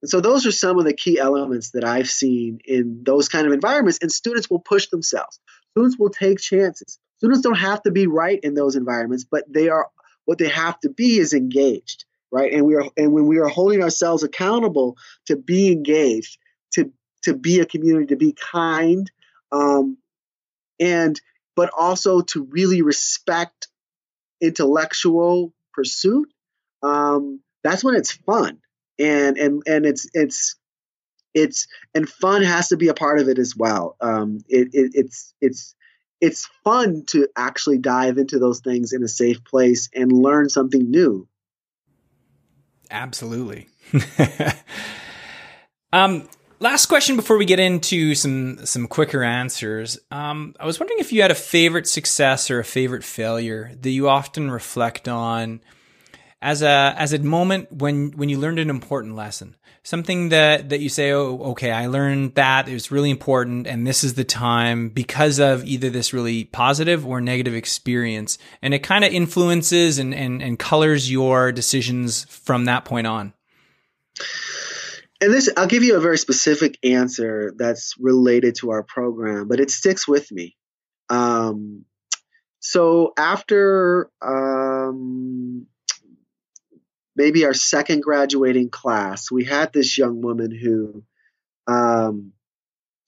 and 0.02 0.10
so 0.10 0.22
those 0.22 0.46
are 0.46 0.52
some 0.52 0.78
of 0.78 0.86
the 0.86 0.94
key 0.94 1.18
elements 1.20 1.72
that 1.72 1.84
I've 1.84 2.10
seen 2.10 2.60
in 2.66 3.04
those 3.04 3.30
kind 3.30 3.48
of 3.48 3.54
environments. 3.54 4.00
And 4.02 4.12
students 4.12 4.50
will 4.50 4.60
push 4.60 4.88
themselves. 4.90 5.40
Students 5.72 5.98
will 5.98 6.10
take 6.10 6.40
chances. 6.40 7.00
Students 7.18 7.42
don't 7.42 7.58
have 7.58 7.82
to 7.84 7.92
be 7.92 8.06
right 8.06 8.40
in 8.42 8.54
those 8.54 8.76
environments, 8.76 9.24
but 9.24 9.44
they 9.52 9.70
are 9.70 9.90
what 10.26 10.38
they 10.38 10.50
have 10.50 10.80
to 10.82 10.90
be 10.90 11.18
is 11.18 11.34
engaged, 11.34 12.06
right? 12.32 12.52
And 12.54 12.66
we 12.66 12.76
are 12.76 12.86
and 12.96 13.12
when 13.12 13.26
we 13.26 13.40
are 13.40 13.48
holding 13.48 13.82
ourselves 13.82 14.24
accountable 14.24 14.98
to 15.26 15.36
be 15.36 15.72
engaged, 15.72 16.38
to 16.74 16.92
to 17.24 17.36
be 17.36 17.60
a 17.60 17.66
community, 17.66 18.08
to 18.08 18.18
be 18.18 18.34
kind, 18.34 19.10
um, 19.52 19.98
and 20.80 21.20
but 21.56 21.72
also 21.76 22.22
to 22.22 22.44
really 22.44 22.84
respect 22.84 23.68
intellectual 24.40 25.54
pursuit. 25.74 26.32
Um, 26.84 27.42
that's 27.64 27.84
when 27.84 27.96
it's 27.96 28.12
fun, 28.12 28.60
and 29.00 29.38
and 29.38 29.64
and 29.66 29.86
it's 29.86 30.08
it's 30.14 30.56
it's 31.34 31.68
and 31.94 32.10
fun 32.10 32.42
has 32.42 32.70
to 32.70 32.78
be 32.78 32.88
a 32.88 32.94
part 32.94 33.20
of 33.20 33.28
it 33.28 33.40
as 33.40 33.56
well. 33.56 33.96
Um, 34.02 34.40
it, 34.48 34.70
it, 34.74 34.92
it's 34.94 35.34
it's 35.42 35.76
it's 36.20 36.50
fun 36.64 37.04
to 37.08 37.28
actually 37.36 37.78
dive 37.78 38.18
into 38.18 38.40
those 38.40 38.60
things 38.60 38.94
in 38.94 39.04
a 39.04 39.08
safe 39.08 39.44
place 39.44 39.90
and 39.94 40.12
learn 40.12 40.50
something 40.50 40.90
new. 40.90 41.28
Absolutely. 42.90 43.68
um, 45.94 46.28
last 46.60 46.88
question 46.88 47.16
before 47.16 47.38
we 47.38 47.46
get 47.46 47.60
into 47.60 48.16
some 48.16 48.66
some 48.66 48.88
quicker 48.88 49.24
answers. 49.24 50.00
Um, 50.10 50.56
I 50.60 50.66
was 50.66 50.80
wondering 50.80 51.00
if 51.00 51.12
you 51.14 51.22
had 51.22 51.32
a 51.32 51.36
favorite 51.36 51.88
success 51.88 52.50
or 52.50 52.60
a 52.60 52.66
favorite 52.66 53.04
failure 53.04 53.72
that 53.82 53.90
you 53.90 54.10
often 54.10 54.50
reflect 54.50 55.08
on 55.08 55.62
as 56.42 56.62
a 56.62 56.94
as 56.98 57.14
a 57.14 57.20
moment 57.20 57.72
when 57.72 58.12
when 58.12 58.30
you 58.30 58.38
learned 58.38 58.60
an 58.60 58.70
important 58.70 59.16
lesson. 59.16 59.56
Something 59.84 60.30
that 60.30 60.70
that 60.70 60.82
you 60.82 60.90
say 60.90 61.12
oh 61.12 61.40
okay 61.52 61.72
i 61.72 61.88
learned 61.88 62.36
that 62.36 62.68
it 62.68 62.74
was 62.74 62.92
really 62.92 63.10
important 63.10 63.68
and 63.68 63.88
this 63.88 64.04
is 64.04 64.16
the 64.16 64.24
time 64.24 64.90
because 64.90 65.40
of 65.40 65.64
either 65.64 65.90
this 65.90 66.14
really 66.14 66.44
positive 66.44 67.08
or 67.08 67.22
negative 67.22 67.56
experience. 67.56 68.38
And 68.62 68.74
it 68.74 68.80
kind 68.80 69.04
of 69.04 69.12
influences 69.12 69.98
and, 69.98 70.14
and 70.14 70.42
and 70.42 70.60
colors 70.60 71.10
your 71.10 71.52
decisions 71.52 72.26
from 72.26 72.66
that 72.66 72.86
point 72.86 73.08
on. 73.08 73.34
And 75.20 75.34
this 75.34 75.50
i'll 75.58 75.68
give 75.68 75.84
you 75.84 75.96
a 75.96 76.02
very 76.02 76.18
specific 76.18 76.78
answer 76.84 77.54
that's 77.58 77.96
related 77.98 78.56
to 78.56 78.72
our 78.72 78.84
program 78.84 79.48
but 79.48 79.60
it 79.60 79.72
sticks 79.72 80.08
with 80.08 80.32
me. 80.32 80.56
Um, 81.10 81.86
so 82.60 83.14
after 83.18 84.12
um, 84.22 85.68
maybe 87.18 87.44
our 87.46 87.54
second 87.54 88.04
graduating 88.04 88.70
class, 88.70 89.32
we 89.32 89.44
had 89.44 89.74
this 89.74 89.98
young 89.98 90.22
woman 90.22 90.52
who 90.52 91.04
um, 91.66 92.32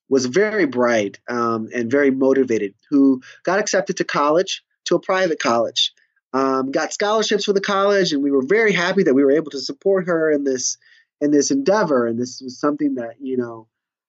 was 0.10 0.26
very 0.26 0.66
bright 0.66 1.20
um, 1.30 1.70
and 1.74 1.91
very 1.91 2.10
motivated, 2.10 2.74
who 2.89 3.22
got 3.43 3.60
accepted 3.60 3.97
to 3.97 4.03
college, 4.03 4.64
to 4.86 4.95
a 4.95 4.99
private 4.99 5.39
college, 5.39 5.93
um, 6.34 6.72
got 6.72 6.91
scholarships 6.91 7.45
for 7.45 7.53
the 7.53 7.62
college, 7.62 8.12
and 8.12 8.24
we 8.24 8.32
were 8.32 8.43
very 8.45 8.74
happy 8.74 9.03
that 9.03 9.14
we 9.14 9.24
were 9.24 9.32
able 9.32 9.51
to 9.51 9.60
support 9.60 10.07
her 10.07 10.32
in 10.32 10.43
this 10.43 10.78
in 11.22 11.32
this 11.32 11.51
endeavor. 11.51 12.07
And 12.07 12.20
this 12.20 12.41
was 12.41 12.60
something 12.60 12.95
that 12.95 13.16
you 13.22 13.38
know 13.38 13.68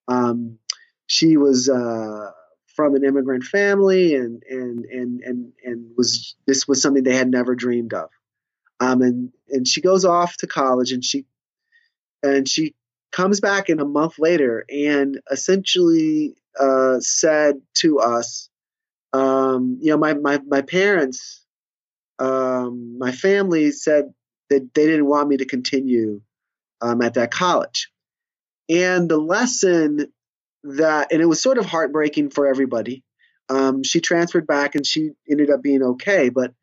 um, 0.09 0.59
she 1.07 1.37
was. 1.37 1.69
Uh, 1.69 2.33
from 2.77 2.95
an 2.95 3.05
immigrant 3.05 3.43
family 3.43 4.15
and 4.15 4.43
and 4.49 4.85
and 4.87 5.21
and 5.23 5.53
and 5.65 5.91
was 5.99 6.37
this 6.47 6.69
was 6.69 6.81
something 6.81 7.03
they 7.03 7.17
had 7.17 7.29
never 7.29 7.55
dreamed 7.55 7.93
of 7.93 8.09
um, 8.81 9.03
and 9.03 9.33
and 9.49 9.69
she 9.69 9.81
goes 9.81 10.05
off 10.05 10.37
to 10.39 10.47
college, 10.47 10.93
and 10.93 11.05
she 11.05 11.27
and 12.23 12.49
she 12.49 12.75
comes 13.13 13.41
back 13.41 13.69
in 13.69 13.79
a 13.81 13.85
month 13.85 14.19
later, 14.19 14.65
and 14.71 15.21
essentially 15.31 16.35
uh, 16.59 16.99
said 17.01 17.61
to 17.75 17.99
us, 17.99 18.49
um, 19.13 19.79
you 19.81 19.91
know, 19.91 19.99
my 19.99 20.15
my 20.15 20.41
my 20.47 20.63
parents, 20.63 21.45
um, 22.19 22.99
my 22.99 23.13
family 23.13 23.71
said 23.71 24.13
that 24.49 24.75
they 24.75 24.87
didn't 24.87 25.07
want 25.07 25.29
me 25.29 25.37
to 25.37 25.45
continue 25.45 26.23
um, 26.81 27.03
at 27.03 27.15
that 27.15 27.31
college, 27.31 27.91
and 28.69 29.09
the 29.09 29.19
lesson 29.19 30.11
that 30.65 31.13
and 31.13 31.21
it 31.21 31.27
was 31.27 31.43
sort 31.43 31.59
of 31.59 31.67
heartbreaking 31.67 32.31
for 32.31 32.47
everybody. 32.47 33.03
Um, 33.49 33.83
she 33.83 34.01
transferred 34.01 34.47
back 34.47 34.77
and 34.77 34.87
she 34.87 35.11
ended 35.29 35.51
up 35.51 35.61
being 35.61 35.83
okay, 35.83 36.29
but 36.29 36.55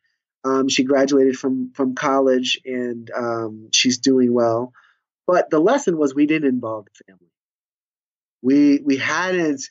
um, 0.44 0.68
she 0.68 0.84
graduated 0.84 1.38
from 1.38 1.72
from 1.72 1.94
college 1.94 2.60
and 2.64 3.10
um, 3.10 3.68
she's 3.72 3.98
doing 3.98 4.32
well. 4.32 4.72
But 5.26 5.50
the 5.50 5.58
lesson 5.58 5.98
was 5.98 6.14
we 6.14 6.26
didn't 6.26 6.48
involve 6.48 6.86
the 6.86 7.04
family. 7.06 7.32
We 8.42 8.80
we 8.84 8.96
hadn't 8.96 9.62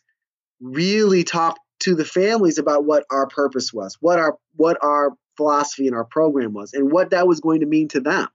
really 0.60 1.24
talked 1.24 1.60
to 1.80 1.96
the 1.96 2.06
families 2.06 2.58
about 2.58 2.86
what 2.86 3.06
our 3.10 3.28
purpose 3.28 3.72
was, 3.74 3.98
what 4.00 4.20
our 4.20 4.38
what 4.56 4.78
our 4.82 5.14
philosophy 5.36 5.88
and 5.88 5.96
our 5.96 6.06
program 6.06 6.54
was, 6.54 6.74
and 6.74 6.92
what 6.92 7.12
that 7.12 7.28
was 7.28 7.40
going 7.40 7.62
to 7.62 7.66
mean 7.66 7.88
to 7.90 8.02
them. 8.02 8.28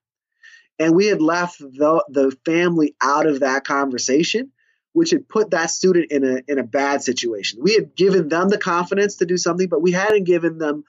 And 0.78 0.96
we 0.96 1.06
had 1.06 1.20
left 1.20 1.58
the 1.58 2.04
the 2.08 2.36
family 2.44 2.94
out 3.00 3.26
of 3.26 3.40
that 3.40 3.64
conversation, 3.64 4.52
which 4.92 5.10
had 5.10 5.28
put 5.28 5.50
that 5.50 5.70
student 5.70 6.10
in 6.10 6.24
a 6.24 6.42
in 6.48 6.58
a 6.58 6.64
bad 6.64 7.02
situation. 7.02 7.60
We 7.62 7.74
had 7.74 7.94
given 7.94 8.28
them 8.28 8.48
the 8.48 8.58
confidence 8.58 9.16
to 9.16 9.26
do 9.26 9.36
something, 9.36 9.68
but 9.68 9.82
we 9.82 9.92
hadn't 9.92 10.24
given 10.24 10.58
them 10.58 10.84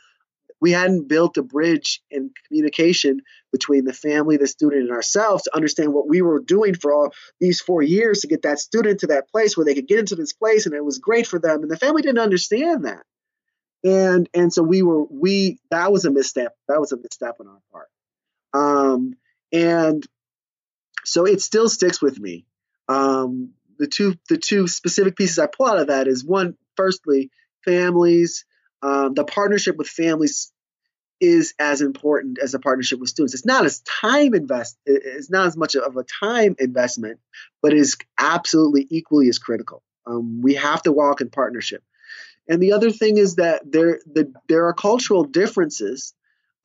we 0.64 0.72
hadn't 0.72 1.10
built 1.10 1.36
a 1.36 1.44
bridge 1.44 2.02
in 2.10 2.32
communication 2.48 3.20
between 3.52 3.84
the 3.84 3.92
family, 3.92 4.38
the 4.38 4.48
student, 4.48 4.84
and 4.84 4.92
ourselves 4.92 5.44
to 5.44 5.54
understand 5.54 5.94
what 5.94 6.08
we 6.08 6.22
were 6.22 6.40
doing 6.40 6.74
for 6.74 6.94
all 6.94 7.14
these 7.42 7.60
four 7.60 7.82
years 7.82 8.22
to 8.22 8.28
get 8.28 8.44
that 8.44 8.60
student 8.60 9.02
to 9.02 9.08
that 9.08 9.28
place 9.28 9.58
where 9.58 9.66
they 9.66 9.76
could 9.76 9.90
get 9.90 10.00
into 10.00 10.16
this 10.16 10.32
place 10.32 10.66
and 10.66 10.74
it 10.74 10.86
was 10.86 11.00
great 11.00 11.28
for 11.28 11.38
them. 11.38 11.64
And 11.64 11.70
the 11.70 11.76
family 11.76 12.02
didn't 12.02 12.20
understand 12.20 12.86
that. 12.86 13.04
And 13.84 14.30
and 14.34 14.54
so 14.54 14.64
we 14.64 14.84
were 14.84 15.04
we 15.04 15.60
that 15.70 15.92
was 15.92 16.06
a 16.06 16.12
misstep. 16.12 16.56
That 16.70 16.80
was 16.80 16.94
a 16.94 16.98
misstep 16.98 17.36
on 17.42 17.48
our 17.48 17.60
part. 17.70 17.90
Um, 18.54 19.16
and 19.52 20.08
so 21.04 21.26
it 21.26 21.42
still 21.42 21.68
sticks 21.68 22.02
with 22.02 22.18
me. 22.18 22.46
Um, 22.88 23.52
the 23.80 23.88
two 23.88 24.16
the 24.30 24.38
two 24.38 24.70
specific 24.70 25.18
pieces 25.18 25.40
I 25.40 25.48
pull 25.48 25.68
out 25.68 25.80
of 25.80 25.88
that 25.88 26.08
is 26.08 26.24
one, 26.24 26.56
firstly, 26.78 27.32
families. 27.66 28.46
Um, 28.82 29.14
the 29.14 29.26
partnership 29.26 29.76
with 29.78 29.88
families 29.88 30.53
is 31.20 31.54
as 31.60 31.82
important 31.82 32.40
as 32.40 32.54
a 32.54 32.60
partnership 32.60 33.00
with 33.00 33.10
students. 33.10 33.34
It's 33.34 33.46
not 33.46 33.66
as 33.66 33.82
time 33.82 34.34
invest. 34.34 34.78
It's 34.86 35.30
not 35.30 35.48
as 35.48 35.56
much 35.56 35.76
of 35.76 35.96
a 35.96 36.04
time 36.04 36.56
investment, 36.60 37.20
but 37.62 37.74
is 37.74 37.98
absolutely 38.18 38.88
equally 38.90 39.30
as 39.30 39.40
critical. 39.40 39.84
Um, 40.06 40.42
we 40.42 40.56
have 40.56 40.82
to 40.84 40.92
walk 40.92 41.22
in 41.22 41.30
partnership. 41.30 41.84
And 42.48 42.62
the 42.62 42.74
other 42.74 42.92
thing 42.92 43.18
is 43.18 43.36
that 43.36 43.62
there 43.70 44.00
the, 44.06 44.34
there 44.50 44.68
are 44.68 44.74
cultural 44.74 45.24
differences 45.24 46.14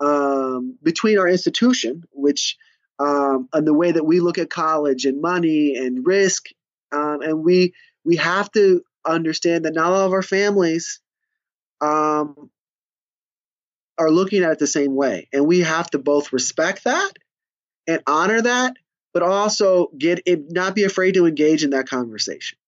um, 0.00 0.76
between 0.82 1.18
our 1.18 1.28
institution, 1.28 2.04
which 2.12 2.56
um, 2.98 3.48
and 3.52 3.66
the 3.66 3.74
way 3.74 3.92
that 3.92 4.04
we 4.04 4.18
look 4.18 4.38
at 4.38 4.50
college 4.50 5.04
and 5.04 5.20
money 5.20 5.76
and 5.76 6.04
risk, 6.04 6.46
um, 6.90 7.20
and 7.22 7.44
we 7.44 7.74
we 8.04 8.16
have 8.16 8.50
to 8.52 8.82
understand 9.04 9.64
that 9.64 9.74
not 9.74 9.92
all 9.92 10.06
of 10.06 10.12
our 10.12 10.22
families 10.22 11.00
um, 11.80 12.50
are 13.98 14.10
looking 14.10 14.44
at 14.44 14.52
it 14.52 14.58
the 14.58 14.66
same 14.66 14.94
way. 14.94 15.28
And 15.32 15.46
we 15.46 15.60
have 15.60 15.90
to 15.90 15.98
both 15.98 16.32
respect 16.32 16.84
that 16.84 17.12
and 17.86 18.02
honor 18.06 18.40
that, 18.40 18.76
but 19.12 19.22
also 19.22 19.88
get 19.96 20.22
it, 20.26 20.50
not 20.50 20.74
be 20.74 20.84
afraid 20.84 21.14
to 21.14 21.26
engage 21.26 21.64
in 21.64 21.70
that 21.70 21.88
conversation. 21.88 22.58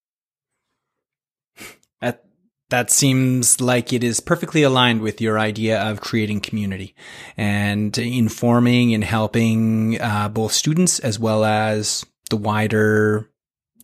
That 2.01 2.25
that 2.69 2.89
seems 2.89 3.61
like 3.61 3.93
it 3.93 4.03
is 4.03 4.19
perfectly 4.19 4.63
aligned 4.63 5.01
with 5.01 5.21
your 5.21 5.37
idea 5.37 5.81
of 5.81 6.01
creating 6.01 6.41
community 6.41 6.95
and 7.37 7.97
informing 7.97 8.93
and 8.93 9.03
helping 9.03 10.01
uh, 10.01 10.29
both 10.29 10.51
students 10.51 10.99
as 10.99 11.19
well 11.19 11.45
as 11.45 12.05
the 12.29 12.37
wider 12.37 13.29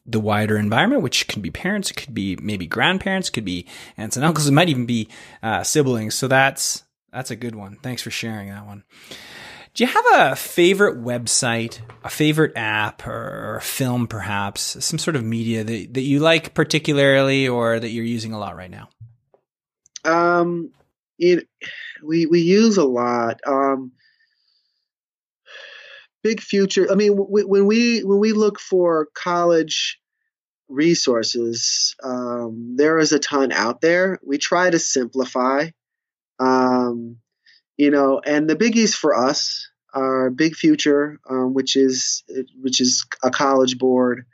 the 0.09 0.19
wider 0.21 0.57
environment, 0.57 1.01
which 1.01 1.27
can 1.27 1.41
be 1.41 1.51
parents, 1.51 1.91
it 1.91 1.97
could 1.97 2.13
be 2.13 2.37
maybe 2.37 2.65
grandparents, 2.65 3.29
could 3.29 3.43
be 3.43 3.67
aunts 3.97 4.15
and 4.15 4.25
uncles, 4.25 4.47
it 4.47 4.53
might 4.53 4.69
even 4.69 4.85
be 4.85 5.09
uh, 5.43 5.63
siblings. 5.63 6.15
So 6.15 6.29
that's 6.29 6.83
that's 7.11 7.31
a 7.31 7.35
good 7.35 7.55
one. 7.55 7.77
Thanks 7.81 8.01
for 8.01 8.11
sharing 8.11 8.49
that 8.49 8.65
one. 8.65 8.83
Do 9.73 9.83
you 9.83 9.91
have 9.91 10.05
a 10.15 10.35
favorite 10.35 11.03
website, 11.03 11.79
a 12.03 12.09
favorite 12.09 12.53
app, 12.55 13.05
or, 13.05 13.57
a 13.57 13.61
film, 13.61 14.07
perhaps, 14.07 14.83
some 14.83 14.97
sort 14.97 15.15
of 15.15 15.23
media 15.23 15.63
that, 15.63 15.93
that 15.93 16.01
you 16.01 16.19
like 16.19 16.55
particularly 16.55 17.47
or 17.47 17.79
that 17.79 17.89
you're 17.89 18.03
using 18.03 18.33
a 18.33 18.39
lot 18.39 18.55
right 18.55 18.71
now? 18.71 18.89
Um, 20.03 20.71
it, 21.19 21.47
we 22.03 22.25
we 22.25 22.41
use 22.41 22.77
a 22.77 22.85
lot. 22.85 23.39
Um, 23.45 23.91
big 26.23 26.41
future. 26.41 26.91
I 26.91 26.95
mean, 26.95 27.13
when 27.13 27.67
we 27.67 27.99
when 28.03 28.19
we 28.19 28.33
look 28.33 28.59
for 28.59 29.07
college 29.13 29.99
resources, 30.69 31.95
um, 32.03 32.75
there 32.77 32.97
is 32.97 33.11
a 33.11 33.19
ton 33.19 33.51
out 33.51 33.81
there. 33.81 34.19
We 34.25 34.37
try 34.37 34.69
to 34.69 34.79
simplify. 34.79 35.69
Um, 36.39 37.17
you 37.77 37.91
know, 37.91 38.19
and 38.25 38.49
the 38.49 38.55
biggies 38.55 38.95
for 38.95 39.15
us 39.15 39.69
are 39.93 40.29
Big 40.29 40.55
Future, 40.55 41.19
um, 41.29 41.53
which 41.53 41.75
is 41.75 42.23
which 42.61 42.81
is 42.81 43.05
a 43.23 43.29
college 43.29 43.77
board 43.77 44.25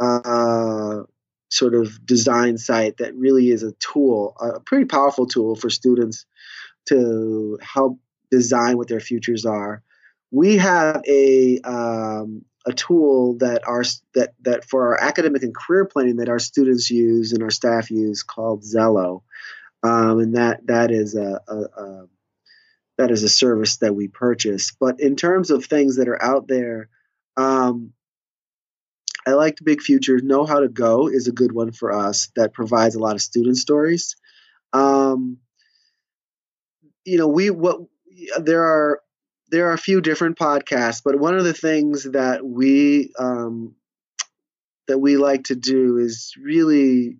uh, 0.00 1.02
sort 1.50 1.74
of 1.74 2.04
design 2.04 2.58
site 2.58 2.96
that 2.98 3.14
really 3.14 3.50
is 3.50 3.62
a 3.62 3.72
tool, 3.72 4.36
a 4.40 4.60
pretty 4.60 4.86
powerful 4.86 5.26
tool 5.26 5.54
for 5.54 5.70
students 5.70 6.26
to 6.86 7.58
help 7.62 7.98
design 8.30 8.76
what 8.76 8.88
their 8.88 9.00
futures 9.00 9.46
are. 9.46 9.82
We 10.30 10.56
have 10.56 11.02
a 11.06 11.60
um, 11.60 12.44
a 12.66 12.72
tool 12.72 13.36
that 13.38 13.66
our 13.66 13.84
that 14.14 14.34
that 14.42 14.64
for 14.64 14.88
our 14.88 15.00
academic 15.00 15.42
and 15.42 15.54
career 15.54 15.84
planning 15.84 16.16
that 16.16 16.28
our 16.28 16.38
students 16.38 16.90
use 16.90 17.32
and 17.32 17.42
our 17.42 17.50
staff 17.50 17.90
use 17.90 18.22
called 18.22 18.62
Xello, 18.62 19.22
um, 19.84 20.18
and 20.18 20.36
that 20.36 20.66
that 20.66 20.90
is 20.90 21.14
a, 21.14 21.40
a, 21.46 21.56
a, 21.56 22.06
that 22.96 23.10
is 23.10 23.22
a 23.22 23.28
service 23.28 23.76
that 23.78 23.94
we 23.94 24.08
purchase. 24.08 24.72
But 24.72 24.98
in 24.98 25.14
terms 25.14 25.50
of 25.50 25.64
things 25.64 25.96
that 25.96 26.08
are 26.08 26.22
out 26.22 26.48
there, 26.48 26.88
um, 27.36 27.92
I 29.26 29.32
like 29.32 29.58
Big 29.62 29.82
Future. 29.82 30.20
Know 30.20 30.46
How 30.46 30.60
to 30.60 30.68
Go 30.68 31.08
is 31.08 31.28
a 31.28 31.32
good 31.32 31.52
one 31.52 31.72
for 31.72 31.92
us 31.92 32.30
that 32.34 32.54
provides 32.54 32.94
a 32.94 33.00
lot 33.00 33.14
of 33.14 33.22
student 33.22 33.58
stories. 33.58 34.16
Um, 34.72 35.38
you 37.04 37.18
know, 37.18 37.28
we 37.28 37.50
what 37.50 37.80
there 38.40 38.62
are 38.62 39.00
there 39.50 39.68
are 39.68 39.74
a 39.74 39.78
few 39.78 40.00
different 40.00 40.38
podcasts, 40.38 41.02
but 41.04 41.18
one 41.18 41.36
of 41.36 41.44
the 41.44 41.52
things 41.52 42.04
that 42.04 42.44
we 42.44 43.12
um, 43.18 43.74
that 44.88 44.98
we 44.98 45.18
like 45.18 45.44
to 45.44 45.54
do 45.54 45.98
is 45.98 46.32
really 46.40 47.18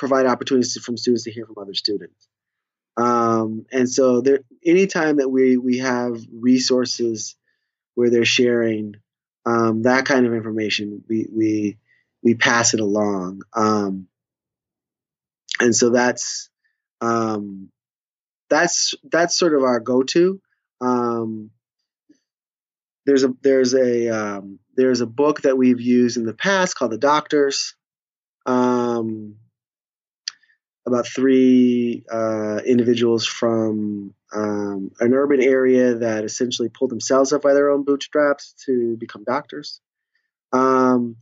provide 0.00 0.24
opportunities 0.24 0.82
from 0.82 0.96
students 0.96 1.24
to 1.24 1.30
hear 1.30 1.44
from 1.44 1.58
other 1.58 1.74
students. 1.74 2.26
Um, 2.96 3.66
and 3.70 3.88
so 3.88 4.22
there, 4.22 4.40
anytime 4.64 5.18
that 5.18 5.28
we 5.28 5.58
we 5.58 5.78
have 5.78 6.16
resources 6.32 7.36
where 7.94 8.08
they're 8.08 8.24
sharing 8.24 8.96
um, 9.44 9.82
that 9.82 10.06
kind 10.06 10.26
of 10.26 10.32
information, 10.32 11.04
we 11.06 11.26
we 11.30 11.78
we 12.22 12.34
pass 12.34 12.72
it 12.72 12.80
along. 12.80 13.42
Um, 13.54 14.08
and 15.60 15.76
so 15.76 15.90
that's 15.90 16.48
um, 17.02 17.68
that's 18.48 18.94
that's 19.04 19.38
sort 19.38 19.54
of 19.54 19.62
our 19.62 19.80
go-to. 19.80 20.40
Um, 20.80 21.50
there's 23.04 23.24
a 23.24 23.34
there's 23.42 23.74
a 23.74 24.08
um, 24.08 24.60
there's 24.76 25.02
a 25.02 25.06
book 25.06 25.42
that 25.42 25.58
we've 25.58 25.80
used 25.80 26.16
in 26.16 26.24
the 26.24 26.34
past 26.34 26.74
called 26.74 26.92
The 26.92 26.98
Doctors. 26.98 27.74
Um, 28.46 29.36
about 30.86 31.06
three 31.06 32.04
uh, 32.10 32.60
individuals 32.64 33.26
from 33.26 34.14
um, 34.32 34.90
an 35.00 35.12
urban 35.14 35.42
area 35.42 35.96
that 35.96 36.24
essentially 36.24 36.68
pulled 36.68 36.90
themselves 36.90 37.32
up 37.32 37.42
by 37.42 37.54
their 37.54 37.70
own 37.70 37.84
bootstraps 37.84 38.54
to 38.64 38.96
become 38.96 39.24
doctors. 39.24 39.80
Um, 40.52 41.16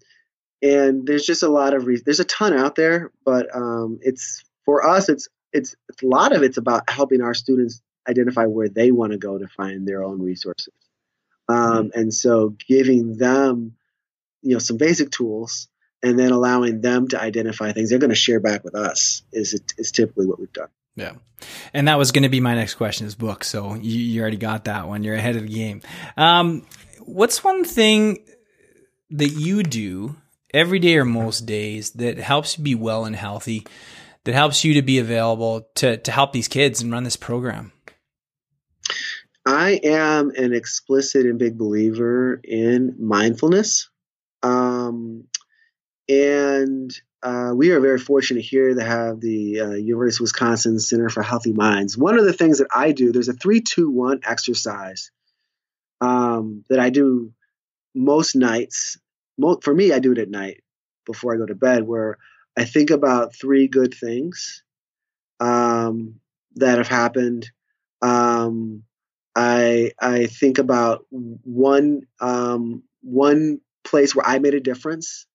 and 0.62 1.06
there's 1.06 1.24
just 1.24 1.42
a 1.42 1.48
lot 1.48 1.74
of 1.74 1.86
re- 1.86 2.02
there's 2.04 2.20
a 2.20 2.24
ton 2.24 2.52
out 2.52 2.74
there, 2.74 3.12
but 3.24 3.54
um, 3.54 3.98
it's 4.02 4.42
for 4.64 4.86
us 4.86 5.08
it's, 5.08 5.28
it's 5.52 5.74
it's 5.88 6.02
a 6.02 6.06
lot 6.06 6.34
of 6.34 6.42
it's 6.42 6.56
about 6.56 6.90
helping 6.90 7.22
our 7.22 7.34
students 7.34 7.80
identify 8.08 8.46
where 8.46 8.68
they 8.68 8.90
want 8.90 9.12
to 9.12 9.18
go 9.18 9.38
to 9.38 9.46
find 9.48 9.86
their 9.86 10.02
own 10.02 10.20
resources, 10.20 10.74
um, 11.48 11.90
and 11.94 12.12
so 12.12 12.56
giving 12.66 13.16
them 13.16 13.76
you 14.42 14.52
know 14.52 14.58
some 14.58 14.76
basic 14.76 15.10
tools 15.10 15.68
and 16.02 16.18
then 16.18 16.32
allowing 16.32 16.80
them 16.80 17.08
to 17.08 17.20
identify 17.20 17.72
things 17.72 17.90
they're 17.90 17.98
going 17.98 18.10
to 18.10 18.16
share 18.16 18.40
back 18.40 18.64
with 18.64 18.74
us 18.74 19.22
is 19.32 19.60
is 19.76 19.92
typically 19.92 20.26
what 20.26 20.38
we've 20.38 20.52
done. 20.52 20.68
Yeah. 20.96 21.12
And 21.72 21.86
that 21.86 21.98
was 21.98 22.10
going 22.10 22.24
to 22.24 22.28
be 22.28 22.40
my 22.40 22.56
next 22.56 22.74
question 22.74 23.06
is 23.06 23.14
book 23.14 23.44
So 23.44 23.74
you, 23.74 23.98
you 23.98 24.20
already 24.20 24.36
got 24.36 24.64
that 24.64 24.88
one. 24.88 25.04
You're 25.04 25.14
ahead 25.14 25.36
of 25.36 25.42
the 25.42 25.48
game. 25.48 25.82
Um, 26.16 26.66
what's 27.00 27.44
one 27.44 27.64
thing 27.64 28.18
that 29.10 29.28
you 29.28 29.62
do 29.62 30.16
every 30.52 30.80
day 30.80 30.96
or 30.96 31.04
most 31.04 31.46
days 31.46 31.92
that 31.92 32.18
helps 32.18 32.58
you 32.58 32.64
be 32.64 32.74
well 32.74 33.04
and 33.04 33.14
healthy, 33.14 33.64
that 34.24 34.34
helps 34.34 34.64
you 34.64 34.74
to 34.74 34.82
be 34.82 34.98
available 34.98 35.68
to, 35.76 35.96
to 35.98 36.10
help 36.10 36.32
these 36.32 36.48
kids 36.48 36.82
and 36.82 36.90
run 36.90 37.04
this 37.04 37.16
program? 37.16 37.72
I 39.46 39.80
am 39.82 40.30
an 40.36 40.52
explicit 40.52 41.24
and 41.24 41.38
big 41.38 41.56
believer 41.56 42.40
in 42.42 42.96
mindfulness. 42.98 43.88
Um, 44.42 45.24
and 46.08 46.90
uh, 47.22 47.52
we 47.54 47.70
are 47.70 47.80
very 47.80 47.98
fortunate 47.98 48.44
here 48.44 48.74
to 48.74 48.82
have 48.82 49.20
the 49.20 49.60
uh, 49.60 49.70
University 49.72 50.22
of 50.22 50.26
Wisconsin 50.26 50.78
Center 50.78 51.08
for 51.08 51.22
Healthy 51.22 51.52
Minds. 51.52 51.98
One 51.98 52.18
of 52.18 52.24
the 52.24 52.32
things 52.32 52.58
that 52.58 52.68
I 52.74 52.92
do, 52.92 53.12
there's 53.12 53.28
a 53.28 53.32
three, 53.32 53.60
two, 53.60 53.90
one 53.90 54.20
exercise 54.24 55.10
um, 56.00 56.64
that 56.68 56.78
I 56.78 56.90
do 56.90 57.32
most 57.94 58.36
nights. 58.36 58.98
Mo- 59.36 59.60
for 59.62 59.74
me, 59.74 59.92
I 59.92 59.98
do 59.98 60.12
it 60.12 60.18
at 60.18 60.30
night 60.30 60.62
before 61.06 61.34
I 61.34 61.38
go 61.38 61.46
to 61.46 61.54
bed, 61.54 61.82
where 61.86 62.18
I 62.56 62.64
think 62.64 62.90
about 62.90 63.34
three 63.34 63.66
good 63.66 63.94
things 63.94 64.62
um, 65.40 66.20
that 66.54 66.78
have 66.78 66.88
happened. 66.88 67.50
Um, 68.00 68.84
I 69.34 69.92
I 70.00 70.26
think 70.26 70.58
about 70.58 71.04
one 71.10 72.02
um, 72.20 72.84
one 73.02 73.60
place 73.84 74.14
where 74.14 74.26
I 74.26 74.38
made 74.38 74.54
a 74.54 74.60
difference 74.60 75.26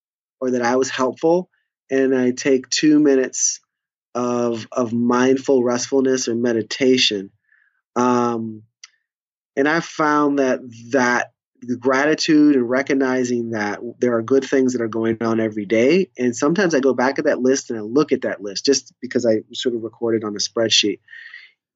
or 0.44 0.50
that 0.52 0.62
I 0.62 0.76
was 0.76 0.90
helpful, 0.90 1.48
and 1.90 2.14
I 2.14 2.30
take 2.32 2.68
two 2.68 2.98
minutes 2.98 3.60
of 4.14 4.66
of 4.70 4.92
mindful 4.92 5.62
restfulness 5.62 6.28
or 6.28 6.34
meditation. 6.34 7.30
Um, 7.96 8.62
and 9.56 9.68
I 9.68 9.80
found 9.80 10.38
that 10.38 10.60
that 10.90 11.32
the 11.66 11.76
gratitude 11.76 12.56
and 12.56 12.68
recognizing 12.68 13.50
that 13.50 13.80
there 13.98 14.16
are 14.16 14.22
good 14.22 14.44
things 14.44 14.72
that 14.72 14.82
are 14.82 14.88
going 14.88 15.16
on 15.22 15.40
every 15.40 15.64
day. 15.64 16.10
And 16.18 16.36
sometimes 16.36 16.74
I 16.74 16.80
go 16.80 16.94
back 16.94 17.18
at 17.18 17.24
that 17.24 17.40
list 17.40 17.70
and 17.70 17.78
I 17.78 17.82
look 17.82 18.12
at 18.12 18.22
that 18.22 18.42
list 18.42 18.66
just 18.66 18.92
because 19.00 19.24
I 19.24 19.42
sort 19.52 19.74
of 19.74 19.82
recorded 19.82 20.24
on 20.24 20.34
a 20.34 20.38
spreadsheet. 20.38 21.00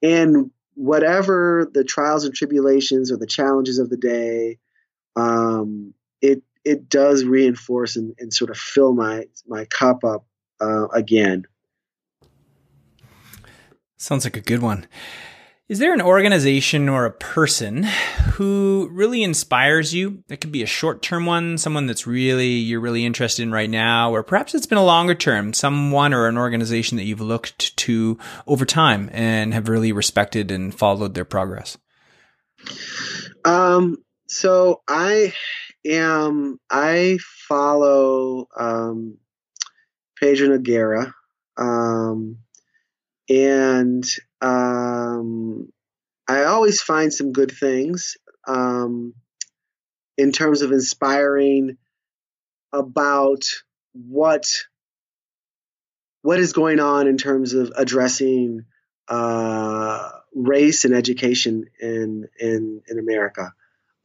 And 0.02 0.50
whatever 0.74 1.68
the 1.72 1.84
trials 1.84 2.24
and 2.24 2.34
tribulations 2.34 3.10
or 3.10 3.16
the 3.16 3.26
challenges 3.26 3.78
of 3.78 3.88
the 3.90 3.96
day, 3.96 4.58
um, 5.16 5.94
it 6.20 6.42
it 6.68 6.88
does 6.90 7.24
reinforce 7.24 7.96
and, 7.96 8.14
and 8.18 8.32
sort 8.32 8.50
of 8.50 8.58
fill 8.58 8.92
my 8.94 9.24
my 9.46 9.64
cup 9.64 10.04
up 10.04 10.26
uh, 10.60 10.88
again. 10.88 11.46
Sounds 13.96 14.24
like 14.24 14.36
a 14.36 14.42
good 14.42 14.60
one. 14.60 14.86
Is 15.68 15.80
there 15.80 15.92
an 15.92 16.00
organization 16.00 16.88
or 16.88 17.04
a 17.04 17.10
person 17.10 17.82
who 18.32 18.88
really 18.90 19.22
inspires 19.22 19.92
you? 19.92 20.24
It 20.28 20.40
could 20.40 20.52
be 20.52 20.62
a 20.62 20.66
short 20.66 21.02
term 21.02 21.26
one, 21.26 21.58
someone 21.58 21.86
that's 21.86 22.06
really, 22.06 22.52
you're 22.52 22.80
really 22.80 23.04
interested 23.04 23.42
in 23.42 23.52
right 23.52 23.68
now, 23.68 24.10
or 24.14 24.22
perhaps 24.22 24.54
it's 24.54 24.66
been 24.66 24.78
a 24.78 24.84
longer 24.84 25.14
term, 25.14 25.52
someone 25.52 26.14
or 26.14 26.26
an 26.26 26.38
organization 26.38 26.96
that 26.96 27.04
you've 27.04 27.20
looked 27.20 27.76
to 27.78 28.18
over 28.46 28.64
time 28.64 29.10
and 29.12 29.52
have 29.52 29.68
really 29.68 29.92
respected 29.92 30.50
and 30.50 30.74
followed 30.74 31.12
their 31.12 31.26
progress. 31.26 31.76
Um, 33.44 33.98
so 34.26 34.80
I 34.88 35.34
am 35.84 36.58
I 36.70 37.18
follow 37.48 38.48
um, 38.56 39.18
Pedro 40.18 40.48
Noguera, 40.48 41.12
um, 41.56 42.38
and 43.28 44.04
um, 44.40 45.68
I 46.28 46.44
always 46.44 46.80
find 46.80 47.12
some 47.12 47.32
good 47.32 47.52
things 47.52 48.16
um, 48.46 49.14
in 50.16 50.32
terms 50.32 50.62
of 50.62 50.72
inspiring 50.72 51.78
about 52.72 53.44
what 53.92 54.46
what 56.22 56.40
is 56.40 56.52
going 56.52 56.80
on 56.80 57.06
in 57.06 57.16
terms 57.16 57.54
of 57.54 57.72
addressing 57.76 58.64
uh, 59.08 60.10
race 60.34 60.84
and 60.84 60.94
education 60.94 61.66
in 61.80 62.28
in 62.38 62.82
in 62.88 62.98
America. 62.98 63.54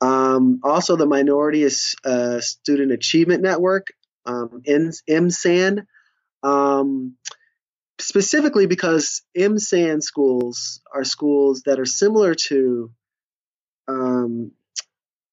Um, 0.04 0.60
also, 0.64 0.98
the 0.98 1.06
Minority 1.06 1.66
uh, 2.04 2.42
Student 2.42 2.92
Achievement 2.92 3.42
Network, 3.42 3.88
um, 4.26 4.62
MSAN, 4.68 5.86
um, 6.44 7.16
specifically 8.00 8.66
because 8.66 9.22
MSAN 9.38 10.04
schools 10.04 10.82
are 10.94 11.06
schools 11.06 11.62
that 11.68 11.80
are 11.80 11.86
similar 11.86 12.36
to 12.36 12.92
um, 13.88 14.52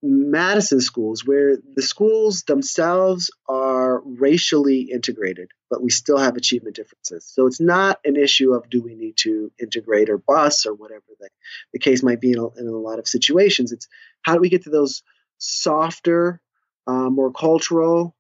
Madison 0.05 0.81
schools, 0.81 1.27
where 1.27 1.57
the 1.57 1.83
schools 1.83 2.45
themselves 2.45 3.33
are 3.49 3.60
racially 4.05 4.83
integrated, 4.83 5.51
but 5.69 5.83
we 5.83 5.91
still 5.91 6.19
have 6.19 6.37
achievement 6.37 6.77
differences. 6.77 7.25
So 7.25 7.47
it's 7.47 7.61
not 7.61 7.99
an 8.05 8.17
issue 8.17 8.53
of 8.53 8.69
do 8.71 8.83
we 8.83 8.95
need 8.95 9.17
to 9.19 9.51
integrate 9.61 10.11
or 10.11 10.19
bus 10.19 10.67
or 10.67 10.75
whatever 10.75 11.05
the, 11.19 11.29
the 11.73 11.79
case 11.79 12.03
might 12.03 12.21
be 12.21 12.33
in 12.33 12.39
a, 12.39 12.49
in 12.59 12.67
a 12.67 12.71
lot 12.71 12.99
of 12.99 13.09
situations. 13.09 13.73
It's 13.73 13.89
how 14.23 14.35
do 14.35 14.41
we 14.41 14.49
get 14.49 14.65
to 14.65 14.71
those 14.71 15.03
softer, 15.39 16.41
uh, 16.87 17.11
more 17.11 17.33
cultural, 17.33 18.15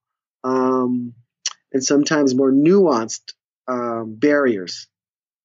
um, 0.44 1.14
and 1.72 1.84
sometimes 1.84 2.34
more 2.34 2.52
nuanced 2.52 3.32
um, 3.68 4.16
barriers 4.16 4.88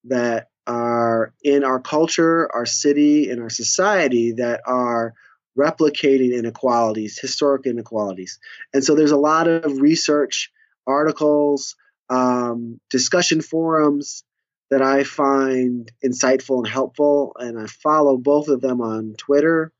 that 0.05 0.49
are 0.67 1.33
in 1.43 1.63
our 1.63 1.79
culture, 1.79 2.49
our 2.53 2.65
city, 2.65 3.29
and 3.29 3.41
our 3.41 3.49
society 3.49 4.33
that 4.33 4.61
are 4.65 5.13
replicating 5.57 6.37
inequalities, 6.37 7.19
historic 7.19 7.65
inequalities. 7.65 8.39
And 8.73 8.83
so 8.83 8.95
there's 8.95 9.11
a 9.11 9.17
lot 9.17 9.47
of 9.47 9.79
research, 9.81 10.51
articles, 10.85 11.75
um, 12.09 12.79
discussion 12.89 13.41
forums 13.41 14.23
that 14.69 14.81
I 14.81 15.03
find 15.03 15.91
insightful 16.03 16.57
and 16.57 16.67
helpful, 16.67 17.35
and 17.37 17.59
I 17.59 17.67
follow 17.67 18.17
both 18.17 18.47
of 18.47 18.61
them 18.61 18.81
on 18.81 19.15
Twitter. 19.17 19.71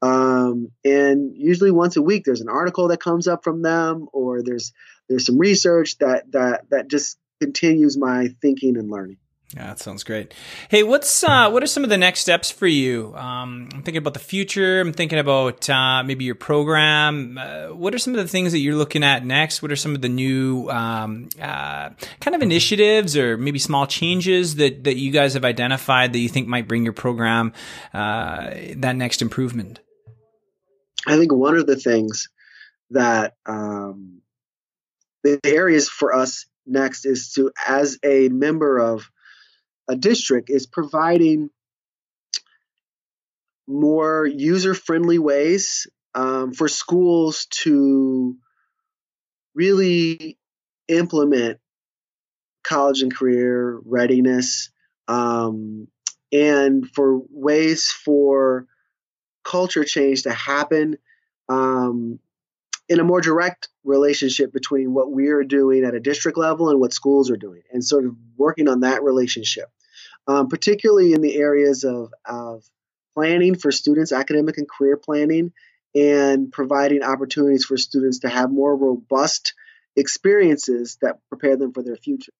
Um, 0.00 0.70
and 0.84 1.36
usually 1.36 1.72
once 1.72 1.96
a 1.96 2.02
week, 2.02 2.24
there's 2.24 2.40
an 2.40 2.48
article 2.48 2.88
that 2.88 3.00
comes 3.00 3.26
up 3.26 3.42
from 3.42 3.62
them, 3.62 4.08
or 4.12 4.42
there's 4.42 4.72
there's 5.08 5.26
some 5.26 5.38
research 5.38 5.98
that 5.98 6.30
that 6.32 6.70
that 6.70 6.88
just 6.88 7.18
continues 7.40 7.96
my 7.96 8.28
thinking 8.40 8.76
and 8.76 8.90
learning. 8.90 9.18
Yeah, 9.56 9.68
that 9.68 9.78
sounds 9.78 10.04
great. 10.04 10.34
Hey, 10.68 10.82
what's 10.82 11.24
uh, 11.24 11.48
what 11.48 11.62
are 11.62 11.66
some 11.66 11.82
of 11.82 11.88
the 11.88 11.96
next 11.96 12.20
steps 12.20 12.50
for 12.50 12.66
you? 12.66 13.14
Um, 13.16 13.70
I'm 13.72 13.82
thinking 13.82 13.96
about 13.96 14.12
the 14.12 14.20
future. 14.20 14.78
I'm 14.78 14.92
thinking 14.92 15.18
about 15.18 15.70
uh, 15.70 16.02
maybe 16.02 16.26
your 16.26 16.34
program. 16.34 17.38
Uh, 17.38 17.68
what 17.68 17.94
are 17.94 17.98
some 17.98 18.14
of 18.14 18.20
the 18.20 18.28
things 18.28 18.52
that 18.52 18.58
you're 18.58 18.74
looking 18.74 19.02
at 19.02 19.24
next? 19.24 19.62
What 19.62 19.72
are 19.72 19.76
some 19.76 19.94
of 19.94 20.02
the 20.02 20.08
new 20.10 20.68
um, 20.68 21.30
uh, 21.40 21.90
kind 22.20 22.34
of 22.34 22.42
initiatives 22.42 23.16
or 23.16 23.38
maybe 23.38 23.58
small 23.58 23.86
changes 23.86 24.56
that 24.56 24.84
that 24.84 24.96
you 24.96 25.10
guys 25.12 25.32
have 25.32 25.46
identified 25.46 26.12
that 26.12 26.18
you 26.18 26.28
think 26.28 26.46
might 26.46 26.68
bring 26.68 26.84
your 26.84 26.92
program 26.92 27.54
uh, 27.94 28.50
that 28.76 28.96
next 28.96 29.22
improvement? 29.22 29.80
I 31.06 31.16
think 31.16 31.32
one 31.32 31.56
of 31.56 31.66
the 31.66 31.76
things 31.76 32.28
that 32.90 33.34
um, 33.46 34.20
the 35.24 35.40
areas 35.42 35.88
for 35.88 36.14
us 36.14 36.44
next 36.66 37.06
is 37.06 37.32
to, 37.32 37.50
as 37.66 37.98
a 38.04 38.28
member 38.28 38.78
of 38.78 39.10
a 39.88 39.96
district 39.96 40.50
is 40.50 40.66
providing 40.66 41.50
more 43.66 44.26
user 44.26 44.74
friendly 44.74 45.18
ways 45.18 45.86
um, 46.14 46.52
for 46.52 46.68
schools 46.68 47.46
to 47.50 48.36
really 49.54 50.38
implement 50.88 51.58
college 52.64 53.02
and 53.02 53.14
career 53.14 53.78
readiness 53.84 54.70
um, 55.06 55.88
and 56.32 56.88
for 56.90 57.20
ways 57.30 57.90
for 57.90 58.66
culture 59.44 59.84
change 59.84 60.22
to 60.22 60.30
happen 60.30 60.96
um, 61.48 62.18
in 62.88 63.00
a 63.00 63.04
more 63.04 63.20
direct 63.20 63.68
relationship 63.84 64.52
between 64.52 64.92
what 64.92 65.10
we 65.10 65.28
are 65.28 65.44
doing 65.44 65.84
at 65.84 65.94
a 65.94 66.00
district 66.00 66.38
level 66.38 66.70
and 66.70 66.80
what 66.80 66.92
schools 66.92 67.30
are 67.30 67.36
doing, 67.36 67.62
and 67.72 67.84
sort 67.84 68.04
of 68.04 68.14
working 68.36 68.68
on 68.68 68.80
that 68.80 69.02
relationship 69.02 69.70
um, 70.28 70.48
particularly 70.48 71.14
in 71.14 71.22
the 71.22 71.36
areas 71.36 71.84
of, 71.84 72.12
of 72.24 72.62
planning 73.14 73.56
for 73.56 73.72
students, 73.72 74.12
academic 74.12 74.58
and 74.58 74.68
career 74.68 74.96
planning, 74.96 75.52
and 75.94 76.52
providing 76.52 77.02
opportunities 77.02 77.64
for 77.64 77.76
students 77.76 78.20
to 78.20 78.28
have 78.28 78.50
more 78.50 78.76
robust 78.76 79.54
experiences 79.96 80.98
that 81.00 81.16
prepare 81.30 81.56
them 81.56 81.72
for 81.72 81.82
their 81.82 81.96
future. 81.96 82.32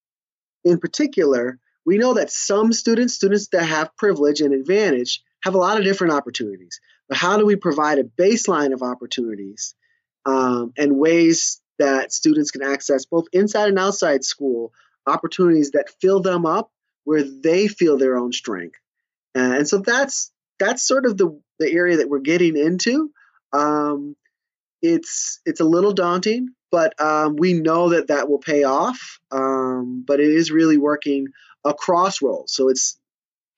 In 0.64 0.78
particular, 0.78 1.58
we 1.84 1.96
know 1.96 2.14
that 2.14 2.30
some 2.30 2.72
students, 2.72 3.14
students 3.14 3.48
that 3.48 3.64
have 3.64 3.96
privilege 3.96 4.42
and 4.42 4.52
advantage, 4.52 5.22
have 5.42 5.54
a 5.54 5.58
lot 5.58 5.78
of 5.78 5.84
different 5.84 6.12
opportunities. 6.12 6.80
But 7.08 7.16
how 7.16 7.38
do 7.38 7.46
we 7.46 7.56
provide 7.56 7.98
a 7.98 8.04
baseline 8.04 8.74
of 8.74 8.82
opportunities 8.82 9.74
um, 10.26 10.72
and 10.76 10.98
ways 10.98 11.60
that 11.78 12.12
students 12.12 12.50
can 12.50 12.62
access 12.62 13.06
both 13.06 13.26
inside 13.32 13.70
and 13.70 13.78
outside 13.78 14.24
school 14.24 14.72
opportunities 15.06 15.70
that 15.70 15.90
fill 16.00 16.20
them 16.20 16.44
up 16.44 16.70
where 17.08 17.24
they 17.24 17.68
feel 17.68 17.96
their 17.96 18.18
own 18.18 18.32
strength. 18.32 18.78
Uh, 19.34 19.54
and 19.56 19.66
so 19.66 19.78
that's 19.78 20.30
that's 20.58 20.86
sort 20.86 21.06
of 21.06 21.16
the 21.16 21.40
the 21.58 21.72
area 21.72 21.96
that 21.96 22.10
we're 22.10 22.18
getting 22.18 22.54
into. 22.54 23.10
Um, 23.50 24.14
it's 24.82 25.40
it's 25.46 25.60
a 25.60 25.64
little 25.64 25.94
daunting, 25.94 26.50
but 26.70 26.92
um, 27.00 27.36
we 27.36 27.54
know 27.54 27.88
that 27.90 28.08
that 28.08 28.28
will 28.28 28.40
pay 28.40 28.64
off. 28.64 29.20
Um, 29.32 30.04
but 30.06 30.20
it 30.20 30.28
is 30.28 30.50
really 30.50 30.76
working 30.76 31.28
across 31.64 32.20
roles. 32.20 32.54
So 32.54 32.68
it's 32.68 32.98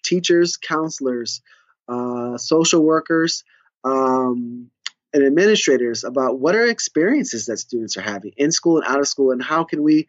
teachers, 0.04 0.56
counselors, 0.56 1.42
uh, 1.88 2.38
social 2.38 2.84
workers, 2.84 3.42
um, 3.82 4.70
and 5.12 5.24
administrators 5.24 6.04
about 6.04 6.38
what 6.38 6.54
are 6.54 6.66
experiences 6.66 7.46
that 7.46 7.58
students 7.58 7.96
are 7.96 8.02
having 8.02 8.32
in 8.36 8.52
school 8.52 8.76
and 8.76 8.86
out 8.86 9.00
of 9.00 9.08
school, 9.08 9.32
and 9.32 9.42
how 9.42 9.64
can 9.64 9.82
we 9.82 10.06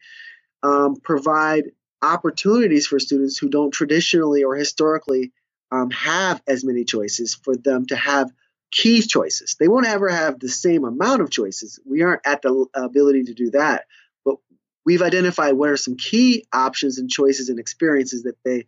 um, 0.62 0.98
provide 1.02 1.72
opportunities 2.02 2.88
for 2.88 3.00
students 3.00 3.38
who 3.38 3.50
don't 3.50 3.72
traditionally 3.72 4.44
or 4.44 4.56
historically 4.56 5.32
um, 5.72 5.90
have 5.92 6.42
as 6.48 6.64
many 6.64 6.84
choices 6.84 7.36
for 7.36 7.56
them 7.56 7.86
to 7.88 7.96
have 7.96 8.32
key 8.72 9.02
choices. 9.02 9.56
They 9.60 9.68
won't 9.68 9.88
ever 9.88 10.10
have 10.10 10.40
the 10.40 10.50
same 10.50 10.86
amount 10.86 11.22
of 11.22 11.30
choices. 11.30 11.80
We 11.86 12.02
aren't 12.02 12.26
at 12.26 12.42
the 12.42 12.66
ability 12.74 13.26
to 13.26 13.34
do 13.34 13.52
that, 13.52 13.86
but 14.26 14.38
we've 14.86 15.02
identified 15.02 15.54
what 15.54 15.70
are 15.70 15.78
some 15.78 15.98
key 15.98 16.46
options 16.52 16.98
and 16.98 17.10
choices 17.10 17.50
and 17.50 17.60
experiences 17.60 18.24
that 18.24 18.38
they 18.44 18.66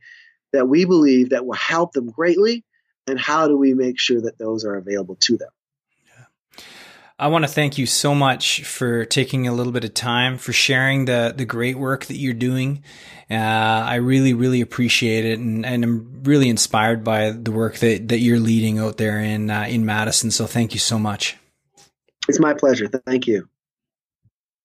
that 0.52 0.68
we 0.68 0.86
believe 0.86 1.30
that 1.32 1.46
will 1.46 1.56
help 1.56 1.94
them 1.94 2.12
greatly 2.12 2.64
and 3.08 3.20
how 3.20 3.48
do 3.48 3.58
we 3.58 3.74
make 3.74 4.00
sure 4.00 4.22
that 4.22 4.38
those 4.38 4.66
are 4.66 4.76
available 4.76 5.16
to 5.16 5.38
them. 5.38 5.50
I 7.24 7.28
want 7.28 7.46
to 7.46 7.50
thank 7.50 7.78
you 7.78 7.86
so 7.86 8.14
much 8.14 8.66
for 8.66 9.06
taking 9.06 9.48
a 9.48 9.54
little 9.54 9.72
bit 9.72 9.86
of 9.86 9.94
time 9.94 10.38
for 10.38 10.52
sharing 10.52 11.06
the 11.06 11.34
the 11.34 11.46
great 11.46 11.78
work 11.78 12.04
that 12.08 12.18
you're 12.18 12.34
doing. 12.34 12.84
Uh, 13.32 13.36
I 13.36 13.96
really, 13.96 14.34
really 14.34 14.60
appreciate 14.60 15.24
it, 15.24 15.40
and, 15.40 15.66
and 15.66 15.86
I'm 15.86 16.24
really 16.24 16.50
inspired 16.50 17.06
by 17.06 17.32
the 17.32 17.54
work 17.54 17.78
that, 17.78 18.10
that 18.10 18.20
you're 18.20 18.42
leading 18.42 18.78
out 18.78 18.98
there 18.98 19.20
in 19.20 19.50
uh, 19.50 19.68
in 19.70 19.86
Madison. 19.86 20.32
So 20.32 20.46
thank 20.46 20.74
you 20.74 20.82
so 20.82 21.00
much. 21.00 21.38
It's 22.28 22.42
my 22.42 22.54
pleasure. 22.54 22.90
Thank 22.90 23.26
you. 23.26 23.48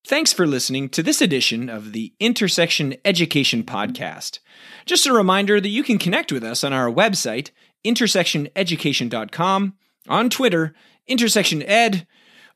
Thanks 0.05 0.33
for 0.33 0.45
listening 0.45 0.89
to 0.89 1.03
this 1.05 1.23
edition 1.23 1.69
of 1.69 1.93
the 1.93 2.13
Intersection 2.19 2.97
Education 3.05 3.63
Podcast. 3.63 4.41
Just 4.85 5.07
a 5.07 5.13
reminder 5.13 5.61
that 5.61 5.69
you 5.69 5.85
can 5.85 5.99
connect 5.99 6.33
with 6.33 6.43
us 6.43 6.65
on 6.65 6.73
our 6.73 6.91
website, 6.91 7.51
intersectioneducation.com, 7.85 9.75
on 10.09 10.29
Twitter, 10.29 10.75
Intersection 11.07 11.63
Ed 11.63 12.05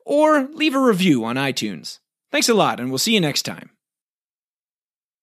or 0.05 0.47
leave 0.53 0.75
a 0.75 0.79
review 0.79 1.25
on 1.25 1.35
iTunes. 1.35 1.99
Thanks 2.31 2.49
a 2.49 2.53
lot, 2.53 2.79
and 2.79 2.89
we'll 2.89 2.97
see 2.97 3.13
you 3.13 3.21
next 3.21 3.43
time. 3.43 3.72